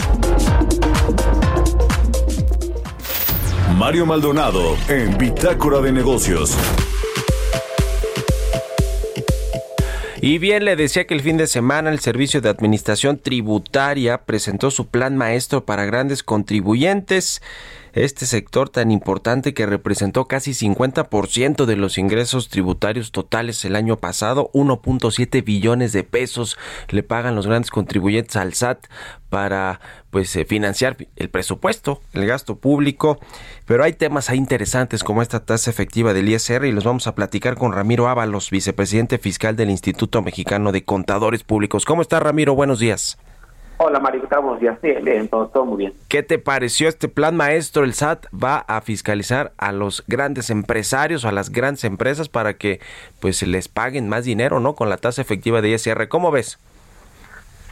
Mario 3.77 4.07
Maldonado 4.07 4.75
en 4.89 5.15
Bitácora 5.15 5.79
de 5.79 5.91
Negocios. 5.91 6.57
Y 10.23 10.39
bien, 10.39 10.65
le 10.65 10.75
decía 10.75 11.05
que 11.05 11.13
el 11.13 11.21
fin 11.21 11.37
de 11.37 11.47
semana 11.47 11.91
el 11.91 11.99
Servicio 11.99 12.41
de 12.41 12.49
Administración 12.49 13.19
Tributaria 13.19 14.19
presentó 14.19 14.71
su 14.71 14.87
plan 14.87 15.17
maestro 15.17 15.65
para 15.65 15.85
grandes 15.85 16.21
contribuyentes. 16.23 17.41
Este 17.93 18.25
sector 18.25 18.69
tan 18.69 18.91
importante 18.91 19.53
que 19.53 19.65
representó 19.65 20.25
casi 20.25 20.51
50% 20.51 21.65
de 21.65 21.75
los 21.75 21.97
ingresos 21.97 22.49
tributarios 22.49 23.11
totales 23.11 23.65
el 23.65 23.75
año 23.75 23.97
pasado, 23.97 24.49
1.7 24.53 25.43
billones 25.43 25.91
de 25.91 26.03
pesos 26.03 26.57
le 26.89 27.03
pagan 27.03 27.35
los 27.35 27.47
grandes 27.47 27.71
contribuyentes 27.71 28.35
al 28.35 28.53
SAT 28.53 28.87
para 29.29 29.79
pues 30.09 30.35
eh, 30.35 30.45
financiar 30.45 30.97
el 31.15 31.29
presupuesto, 31.29 32.01
el 32.13 32.25
gasto 32.25 32.57
público, 32.57 33.19
pero 33.65 33.83
hay 33.83 33.93
temas 33.93 34.29
interesantes 34.29 35.03
como 35.03 35.21
esta 35.21 35.45
tasa 35.45 35.69
efectiva 35.69 36.13
del 36.13 36.29
ISR 36.29 36.65
y 36.65 36.71
los 36.71 36.83
vamos 36.83 37.07
a 37.07 37.15
platicar 37.15 37.55
con 37.55 37.71
Ramiro 37.71 38.09
Ábalos, 38.09 38.49
vicepresidente 38.49 39.17
fiscal 39.17 39.55
del 39.55 39.69
Instituto 39.69 40.21
Mexicano 40.21 40.71
de 40.71 40.83
Contadores 40.83 41.43
Públicos. 41.43 41.85
¿Cómo 41.85 42.01
está 42.01 42.19
Ramiro? 42.19 42.55
Buenos 42.55 42.79
días. 42.79 43.17
Hola 43.83 43.99
Mario, 43.99 44.21
¿qué 44.29 44.37
Buenos 44.37 44.59
días. 44.59 44.79
Bien, 44.79 45.03
bien, 45.03 45.27
todo, 45.27 45.47
todo 45.47 45.65
muy 45.65 45.77
bien. 45.77 45.93
¿Qué 46.07 46.21
te 46.21 46.37
pareció 46.37 46.87
este 46.87 47.07
plan 47.07 47.35
maestro? 47.35 47.83
El 47.83 47.95
SAT 47.95 48.27
va 48.31 48.57
a 48.67 48.81
fiscalizar 48.81 49.53
a 49.57 49.71
los 49.71 50.03
grandes 50.07 50.51
empresarios 50.51 51.25
o 51.25 51.29
a 51.29 51.31
las 51.31 51.51
grandes 51.51 51.83
empresas 51.83 52.29
para 52.29 52.53
que 52.53 52.79
pues 53.19 53.41
les 53.41 53.69
paguen 53.69 54.07
más 54.07 54.23
dinero, 54.23 54.59
¿no? 54.59 54.75
Con 54.75 54.89
la 54.89 54.97
tasa 54.97 55.23
efectiva 55.23 55.61
de 55.61 55.69
ISR. 55.69 56.07
¿Cómo 56.09 56.29
ves? 56.29 56.59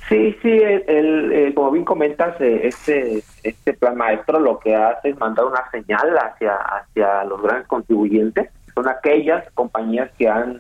Sí, 0.10 0.36
sí, 0.42 0.50
el, 0.50 1.32
eh, 1.32 1.54
como 1.54 1.70
bien 1.70 1.86
comentas, 1.86 2.42
eh, 2.42 2.62
este, 2.64 3.22
este 3.44 3.74
plan 3.74 3.96
maestro 3.96 4.40
lo 4.40 4.58
que 4.58 4.76
hace 4.76 5.10
es 5.10 5.20
mandar 5.20 5.46
una 5.46 5.70
señal 5.70 6.18
hacia, 6.18 6.56
hacia 6.56 7.24
los 7.26 7.40
grandes 7.40 7.68
contribuyentes. 7.68 8.50
Son 8.74 8.88
aquellas 8.88 9.46
compañías 9.54 10.10
que 10.18 10.28
han, 10.28 10.60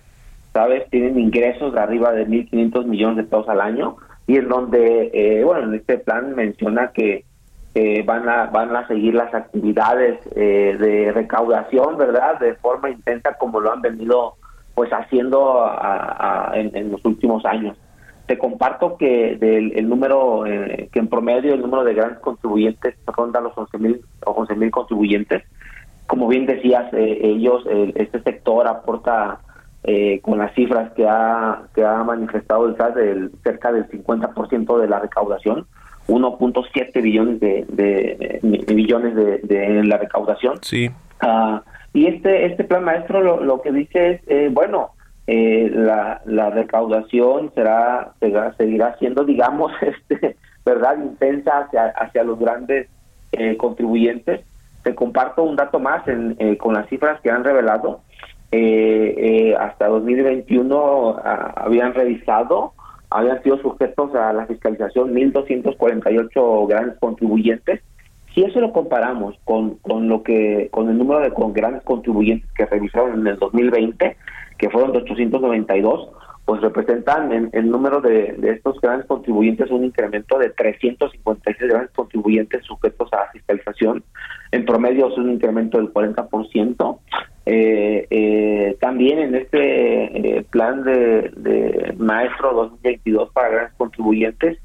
sabes, 0.53 0.87
tienen 0.91 1.17
ingresos 1.17 1.73
de 1.73 1.79
arriba 1.79 2.11
de 2.11 2.27
1.500 2.27 2.85
millones 2.85 3.17
de 3.17 3.23
pesos 3.23 3.49
al 3.49 3.61
año 3.61 3.97
y 4.29 4.37
en 4.37 4.47
donde, 4.47 5.09
eh, 5.13 5.43
bueno, 5.43 5.63
en 5.63 5.75
este 5.75 5.97
plan 5.97 6.35
menciona 6.35 6.91
que 6.91 7.25
van 8.05 8.27
a 8.27 8.47
van 8.47 8.75
a 8.75 8.85
seguir 8.89 9.13
las 9.13 9.33
actividades 9.33 10.19
de 10.35 11.11
recaudación, 11.13 11.97
¿verdad? 11.97 12.37
De 12.37 12.55
forma 12.55 12.89
intensa 12.89 13.37
como 13.37 13.61
lo 13.61 13.71
han 13.71 13.81
venido 13.81 14.33
pues 14.75 14.89
haciendo 14.91 15.65
en 16.53 16.91
los 16.91 17.05
últimos 17.05 17.45
años 17.45 17.77
te 18.29 18.37
comparto 18.37 18.95
que 18.95 19.37
del 19.37 19.73
el 19.75 19.89
número, 19.89 20.45
eh, 20.45 20.87
que 20.93 20.99
en 20.99 21.07
promedio 21.07 21.55
el 21.55 21.61
número 21.61 21.83
de 21.83 21.95
grandes 21.95 22.19
contribuyentes 22.19 22.93
ronda 23.07 23.41
los 23.41 23.57
11 23.57 23.77
mil 23.79 24.01
o 24.23 24.45
mil 24.55 24.69
contribuyentes. 24.69 25.43
Como 26.05 26.27
bien 26.27 26.45
decías, 26.45 26.93
eh, 26.93 27.21
ellos, 27.23 27.63
este 27.95 28.21
sector 28.21 28.67
aporta 28.67 29.39
eh, 29.83 30.19
con 30.21 30.37
las 30.37 30.53
cifras 30.55 30.91
que 30.93 31.07
ha, 31.07 31.63
que 31.73 31.83
ha 31.83 32.03
manifestado 32.03 32.67
el 32.67 32.75
SAT 32.77 32.95
del, 32.95 33.31
cerca 33.43 33.71
del 33.71 33.87
50% 33.89 34.79
de 34.79 34.87
la 34.87 34.99
recaudación, 34.99 35.65
1.7 36.07 37.01
billones 37.01 37.39
de, 37.39 37.65
de, 37.67 38.73
billones 38.73 39.15
de, 39.15 39.83
la 39.83 39.97
recaudación. 39.97 40.57
Sí. 40.61 40.89
Ah, 41.21 41.61
y 41.93 42.07
este 42.07 42.45
este 42.45 42.63
plan 42.63 42.83
maestro 42.83 43.21
lo, 43.21 43.43
lo 43.43 43.61
que 43.61 43.71
dice 43.71 44.21
es, 44.27 44.53
bueno, 44.53 44.91
eh, 45.31 45.69
la, 45.71 46.23
la 46.25 46.49
recaudación 46.49 47.51
será, 47.53 48.13
seguirá 48.57 48.97
siendo, 48.97 49.23
digamos, 49.23 49.71
este, 49.81 50.35
verdad, 50.65 50.97
intensa 50.97 51.59
hacia, 51.59 51.89
hacia 51.89 52.23
los 52.23 52.39
grandes 52.39 52.87
eh, 53.33 53.55
contribuyentes. 53.55 54.41
Te 54.81 54.95
comparto 54.95 55.43
un 55.43 55.55
dato 55.55 55.79
más 55.79 56.07
en, 56.07 56.35
eh, 56.39 56.57
con 56.57 56.73
las 56.73 56.89
cifras 56.89 57.21
que 57.21 57.29
han 57.29 57.43
revelado. 57.43 58.01
Hasta 59.57 59.87
2021 59.87 61.17
ah, 61.23 61.53
habían 61.55 61.93
revisado, 61.93 62.73
habían 63.09 63.41
sido 63.43 63.57
sujetos 63.59 64.13
a 64.15 64.33
la 64.33 64.45
fiscalización 64.47 65.13
1.248 65.13 66.67
grandes 66.67 66.97
contribuyentes. 66.99 67.81
Si 68.33 68.43
eso 68.43 68.59
lo 68.59 68.71
comparamos 68.71 69.35
con, 69.43 69.75
con 69.77 70.07
lo 70.07 70.23
que 70.23 70.69
con 70.71 70.89
el 70.89 70.97
número 70.97 71.21
de 71.21 71.33
con 71.33 71.53
grandes 71.53 71.83
contribuyentes 71.83 72.49
que 72.53 72.65
revisaron 72.65 73.21
en 73.21 73.27
el 73.27 73.37
2020, 73.37 74.17
que 74.57 74.69
fueron 74.69 74.91
de 74.91 74.99
892, 74.99 76.09
pues 76.49 76.61
representan 76.61 77.31
en 77.31 77.49
el 77.53 77.69
número 77.69 78.01
de, 78.01 78.35
estos 78.41 78.81
grandes 78.81 79.05
contribuyentes 79.05 79.69
un 79.69 79.85
incremento 79.85 80.39
de 80.39 80.49
356 80.49 81.69
grandes 81.69 81.91
contribuyentes 81.91 82.65
sujetos 82.65 83.07
a 83.13 83.31
fiscalización. 83.31 84.03
En 84.51 84.65
promedio 84.65 85.09
es 85.09 85.17
un 85.19 85.29
incremento 85.29 85.77
del 85.77 85.93
40%. 85.93 86.99
Eh, 87.51 88.05
eh, 88.11 88.77
también 88.79 89.17
en 89.17 89.33
este 89.33 90.37
eh, 90.37 90.45
plan 90.51 90.83
de, 90.83 91.95
maestro 91.97 92.53
2022 92.53 93.31
para 93.31 93.49
grandes 93.49 93.73
contribuyentes, 93.75 94.59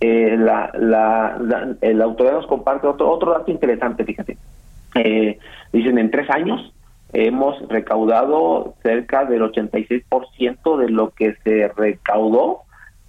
la, 0.00 0.70
la, 0.78 1.36
la, 1.80 2.04
autoridad 2.04 2.34
nos 2.34 2.46
comparte 2.46 2.86
otro, 2.86 3.10
otro 3.10 3.32
dato 3.32 3.50
interesante, 3.50 4.04
fíjate. 4.04 4.38
dicen 5.72 5.98
en 5.98 6.12
tres 6.12 6.30
años 6.30 6.72
hemos 7.12 7.58
recaudado 7.68 8.74
cerca 8.84 9.24
del 9.24 9.42
86% 9.42 10.78
de 10.78 10.90
lo 10.90 11.10
que 11.10 11.34
se 11.42 11.66
recaudó 11.76 12.60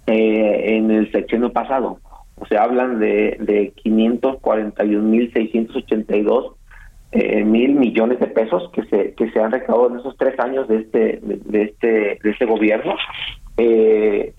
eh, 0.08 0.76
en 0.76 0.90
el 0.90 1.12
sexenio 1.12 1.52
pasado. 1.52 2.00
O 2.34 2.46
sea, 2.46 2.64
hablan 2.64 2.98
de, 2.98 3.36
de 3.38 3.72
541.682 3.84 6.56
eh, 7.12 7.44
mil 7.44 7.74
millones 7.74 8.20
de 8.20 8.26
pesos 8.28 8.70
que 8.72 8.84
se 8.84 9.14
que 9.14 9.30
se 9.30 9.40
han 9.40 9.50
recaudado 9.50 9.94
en 9.94 10.00
esos 10.00 10.16
tres 10.16 10.38
años 10.38 10.68
de 10.68 10.78
este 10.78 11.20
de, 11.22 11.62
este 11.62 12.18
de 12.22 12.30
este 12.30 12.46
gobierno 12.46 12.94
eh, 13.56 14.32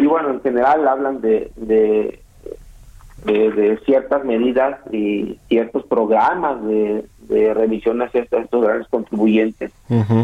y 0.00 0.06
bueno 0.06 0.30
en 0.30 0.40
general 0.40 0.86
hablan 0.88 1.20
de, 1.20 1.50
de 1.56 2.20
de, 3.24 3.78
ciertas 3.84 4.24
medidas 4.24 4.78
y 4.92 5.38
ciertos 5.48 5.84
programas 5.84 6.64
de, 6.64 7.04
de 7.28 7.54
revisión 7.54 8.00
hacia 8.02 8.22
estos, 8.22 8.62
grandes 8.62 8.88
contribuyentes. 8.88 9.72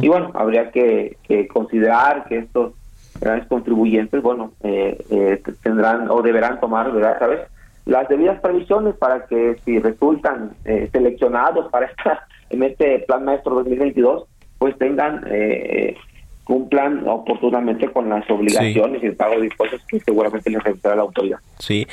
Y 0.00 0.08
bueno, 0.08 0.30
habría 0.34 0.70
que, 0.70 1.16
considerar 1.52 2.24
que 2.28 2.38
estos 2.38 2.74
grandes 3.20 3.48
contribuyentes, 3.48 4.22
bueno, 4.22 4.52
eh, 4.62 5.04
eh, 5.10 5.42
tendrán 5.62 6.10
o 6.10 6.22
deberán 6.22 6.60
tomar, 6.60 6.92
¿verdad? 6.92 7.18
¿Sabes? 7.18 7.40
Las 7.84 8.08
debidas 8.08 8.40
previsiones 8.40 8.94
para 8.96 9.26
que 9.26 9.56
si 9.64 9.78
resultan 9.78 10.52
eh, 10.64 10.88
seleccionados 10.92 11.70
para 11.70 11.86
esta 11.96 12.26
en 12.50 12.62
este 12.62 13.00
Plan 13.00 13.24
Maestro 13.24 13.54
2022, 13.56 14.24
pues 14.58 14.76
tengan 14.78 15.24
eh, 15.28 15.96
cumplan 16.44 17.06
oportunamente 17.06 17.90
con 17.92 18.08
las 18.08 18.28
obligaciones 18.28 19.02
y 19.02 19.06
el 19.06 19.16
pago 19.16 19.38
de 19.38 19.46
impuestos 19.46 19.80
que 19.86 20.00
seguramente 20.00 20.50
les 20.50 20.62
revisará 20.62 20.96
la 20.96 21.02
autoridad. 21.02 21.38
Sí, 21.58 21.86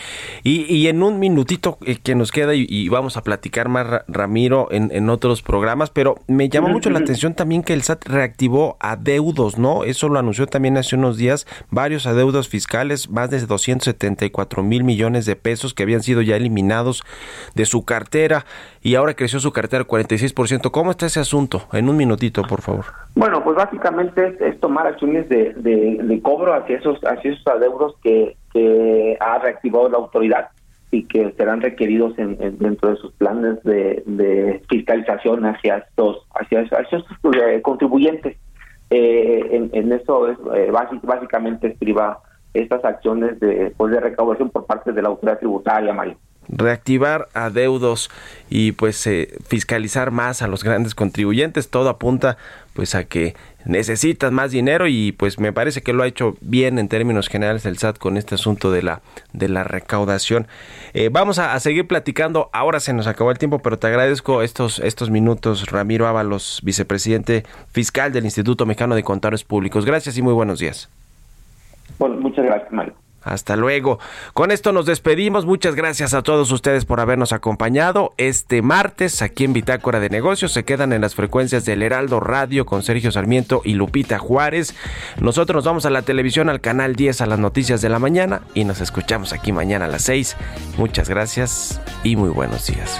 y, 0.43 0.63
y 0.73 0.87
en 0.87 1.03
un 1.03 1.19
minutito 1.19 1.77
eh, 1.85 1.97
que 2.01 2.15
nos 2.15 2.31
queda 2.31 2.55
y, 2.55 2.89
vamos 2.89 3.17
a 3.17 3.23
platicar 3.23 3.69
más, 3.69 4.03
Ramiro, 4.07 4.67
en, 4.71 4.89
en 4.91 5.09
otros 5.09 5.43
programas, 5.43 5.91
pero 5.91 6.15
me 6.27 6.49
llama 6.49 6.69
mucho 6.69 6.89
la 6.89 6.99
atención 6.99 7.35
también 7.35 7.61
que 7.61 7.73
el 7.73 7.83
SAT 7.83 8.07
reactivó 8.07 8.77
adeudos, 8.79 9.59
¿no? 9.59 9.83
Eso 9.83 10.09
lo 10.09 10.17
anunció 10.17 10.47
también 10.47 10.77
hace 10.77 10.95
unos 10.95 11.17
días, 11.17 11.45
varios 11.69 12.07
adeudos 12.07 12.49
fiscales, 12.49 13.09
más 13.09 13.29
de 13.29 13.39
274 13.45 14.63
mil 14.63 14.83
millones 14.83 15.25
de 15.25 15.35
pesos 15.35 15.73
que 15.73 15.83
habían 15.83 16.01
sido 16.01 16.21
ya 16.21 16.35
eliminados 16.35 17.03
de 17.53 17.65
su 17.65 17.85
cartera 17.85 18.45
y 18.81 18.95
ahora 18.95 19.13
creció 19.13 19.39
su 19.39 19.51
cartera 19.51 19.85
46%. 19.85 20.71
¿Cómo 20.71 20.91
está 20.91 21.05
ese 21.05 21.19
asunto? 21.19 21.67
En 21.73 21.89
un 21.89 21.97
minutito, 21.97 22.43
por 22.43 22.61
favor. 22.61 22.85
Bueno, 23.15 23.43
pues 23.43 23.55
básicamente 23.57 24.37
es, 24.39 24.59
tomar 24.59 24.87
acciones 24.87 25.27
de, 25.29 25.53
de, 25.53 26.21
cobro 26.21 26.53
hacia 26.53 26.77
esos, 26.77 26.99
hacia 27.03 27.31
esos 27.31 27.47
adeudos 27.47 27.95
que, 28.03 28.35
que 28.53 29.17
ha 29.19 29.39
reactivado 29.39 29.89
la 29.89 29.97
autoridad 29.97 30.49
y 30.91 31.03
que 31.03 31.31
serán 31.37 31.61
requeridos 31.61 32.17
en, 32.17 32.37
dentro 32.57 32.89
de 32.89 32.95
sus 32.97 33.13
planes 33.13 33.61
de, 33.63 34.61
fiscalización 34.69 35.45
hacia 35.45 35.77
estos, 35.77 36.25
hacia, 36.33 36.61
estos 36.61 37.05
eh, 37.35 37.61
contribuyentes. 37.61 38.37
Eh, 38.89 39.69
en, 39.71 39.91
eso 39.91 40.29
es 40.29 40.37
eh, 40.55 40.71
básicamente 41.03 41.67
escriba 41.67 42.19
estas 42.55 42.83
acciones 42.83 43.39
de, 43.39 43.71
pues, 43.77 43.91
de 43.91 43.99
recaudación 43.99 44.49
por 44.49 44.65
parte 44.65 44.91
de 44.91 45.01
la 45.01 45.09
autoridad 45.09 45.37
tributaria, 45.37 45.93
Mario 45.93 46.17
reactivar 46.49 47.29
adeudos 47.33 48.09
y 48.49 48.71
pues 48.73 49.05
eh, 49.07 49.37
fiscalizar 49.47 50.11
más 50.11 50.41
a 50.41 50.47
los 50.47 50.63
grandes 50.63 50.95
contribuyentes. 50.95 51.69
Todo 51.69 51.89
apunta 51.89 52.37
pues 52.73 52.95
a 52.95 53.03
que 53.03 53.35
necesitan 53.65 54.33
más 54.33 54.51
dinero 54.51 54.87
y 54.87 55.11
pues 55.11 55.39
me 55.39 55.53
parece 55.53 55.81
que 55.81 55.93
lo 55.93 56.03
ha 56.03 56.07
hecho 56.07 56.35
bien 56.41 56.79
en 56.79 56.87
términos 56.87 57.27
generales 57.27 57.65
el 57.65 57.77
SAT 57.77 57.97
con 57.97 58.17
este 58.17 58.35
asunto 58.35 58.71
de 58.71 58.83
la 58.83 59.01
de 59.33 59.49
la 59.49 59.63
recaudación. 59.63 60.47
Eh, 60.93 61.09
vamos 61.11 61.39
a, 61.39 61.59
seguir 61.59 61.87
platicando. 61.87 62.49
Ahora 62.53 62.79
se 62.79 62.93
nos 62.93 63.07
acabó 63.07 63.31
el 63.31 63.37
tiempo, 63.37 63.59
pero 63.59 63.77
te 63.77 63.87
agradezco 63.87 64.41
estos 64.41 64.79
estos 64.79 65.09
minutos, 65.09 65.69
Ramiro 65.69 66.07
Ábalos, 66.07 66.61
vicepresidente 66.63 67.43
fiscal 67.71 68.13
del 68.13 68.25
Instituto 68.25 68.65
Mexicano 68.65 68.95
de 68.95 69.03
Contadores 69.03 69.43
Públicos. 69.43 69.85
Gracias 69.85 70.17
y 70.17 70.21
muy 70.21 70.33
buenos 70.33 70.59
días. 70.59 70.89
Bueno, 71.97 72.15
muchas 72.15 72.45
gracias, 72.45 72.71
Mario. 72.71 72.93
Hasta 73.21 73.55
luego. 73.55 73.99
Con 74.33 74.51
esto 74.51 74.71
nos 74.71 74.85
despedimos. 74.85 75.45
Muchas 75.45 75.75
gracias 75.75 76.13
a 76.13 76.21
todos 76.21 76.51
ustedes 76.51 76.85
por 76.85 76.99
habernos 76.99 77.33
acompañado 77.33 78.13
este 78.17 78.61
martes 78.61 79.21
aquí 79.21 79.45
en 79.45 79.53
Bitácora 79.53 79.99
de 79.99 80.09
Negocios. 80.09 80.51
Se 80.51 80.63
quedan 80.63 80.93
en 80.93 81.01
las 81.01 81.15
frecuencias 81.15 81.65
del 81.65 81.83
Heraldo 81.83 82.19
Radio 82.19 82.65
con 82.65 82.83
Sergio 82.83 83.11
Sarmiento 83.11 83.61
y 83.63 83.73
Lupita 83.73 84.19
Juárez. 84.19 84.73
Nosotros 85.19 85.55
nos 85.57 85.65
vamos 85.65 85.85
a 85.85 85.89
la 85.89 86.01
televisión, 86.01 86.49
al 86.49 86.61
canal 86.61 86.95
10, 86.95 87.21
a 87.21 87.25
las 87.25 87.39
noticias 87.39 87.81
de 87.81 87.89
la 87.89 87.99
mañana 87.99 88.41
y 88.53 88.63
nos 88.63 88.81
escuchamos 88.81 89.33
aquí 89.33 89.51
mañana 89.51 89.85
a 89.85 89.89
las 89.89 90.03
6. 90.03 90.37
Muchas 90.77 91.09
gracias 91.09 91.81
y 92.03 92.15
muy 92.15 92.29
buenos 92.29 92.67
días. 92.67 92.99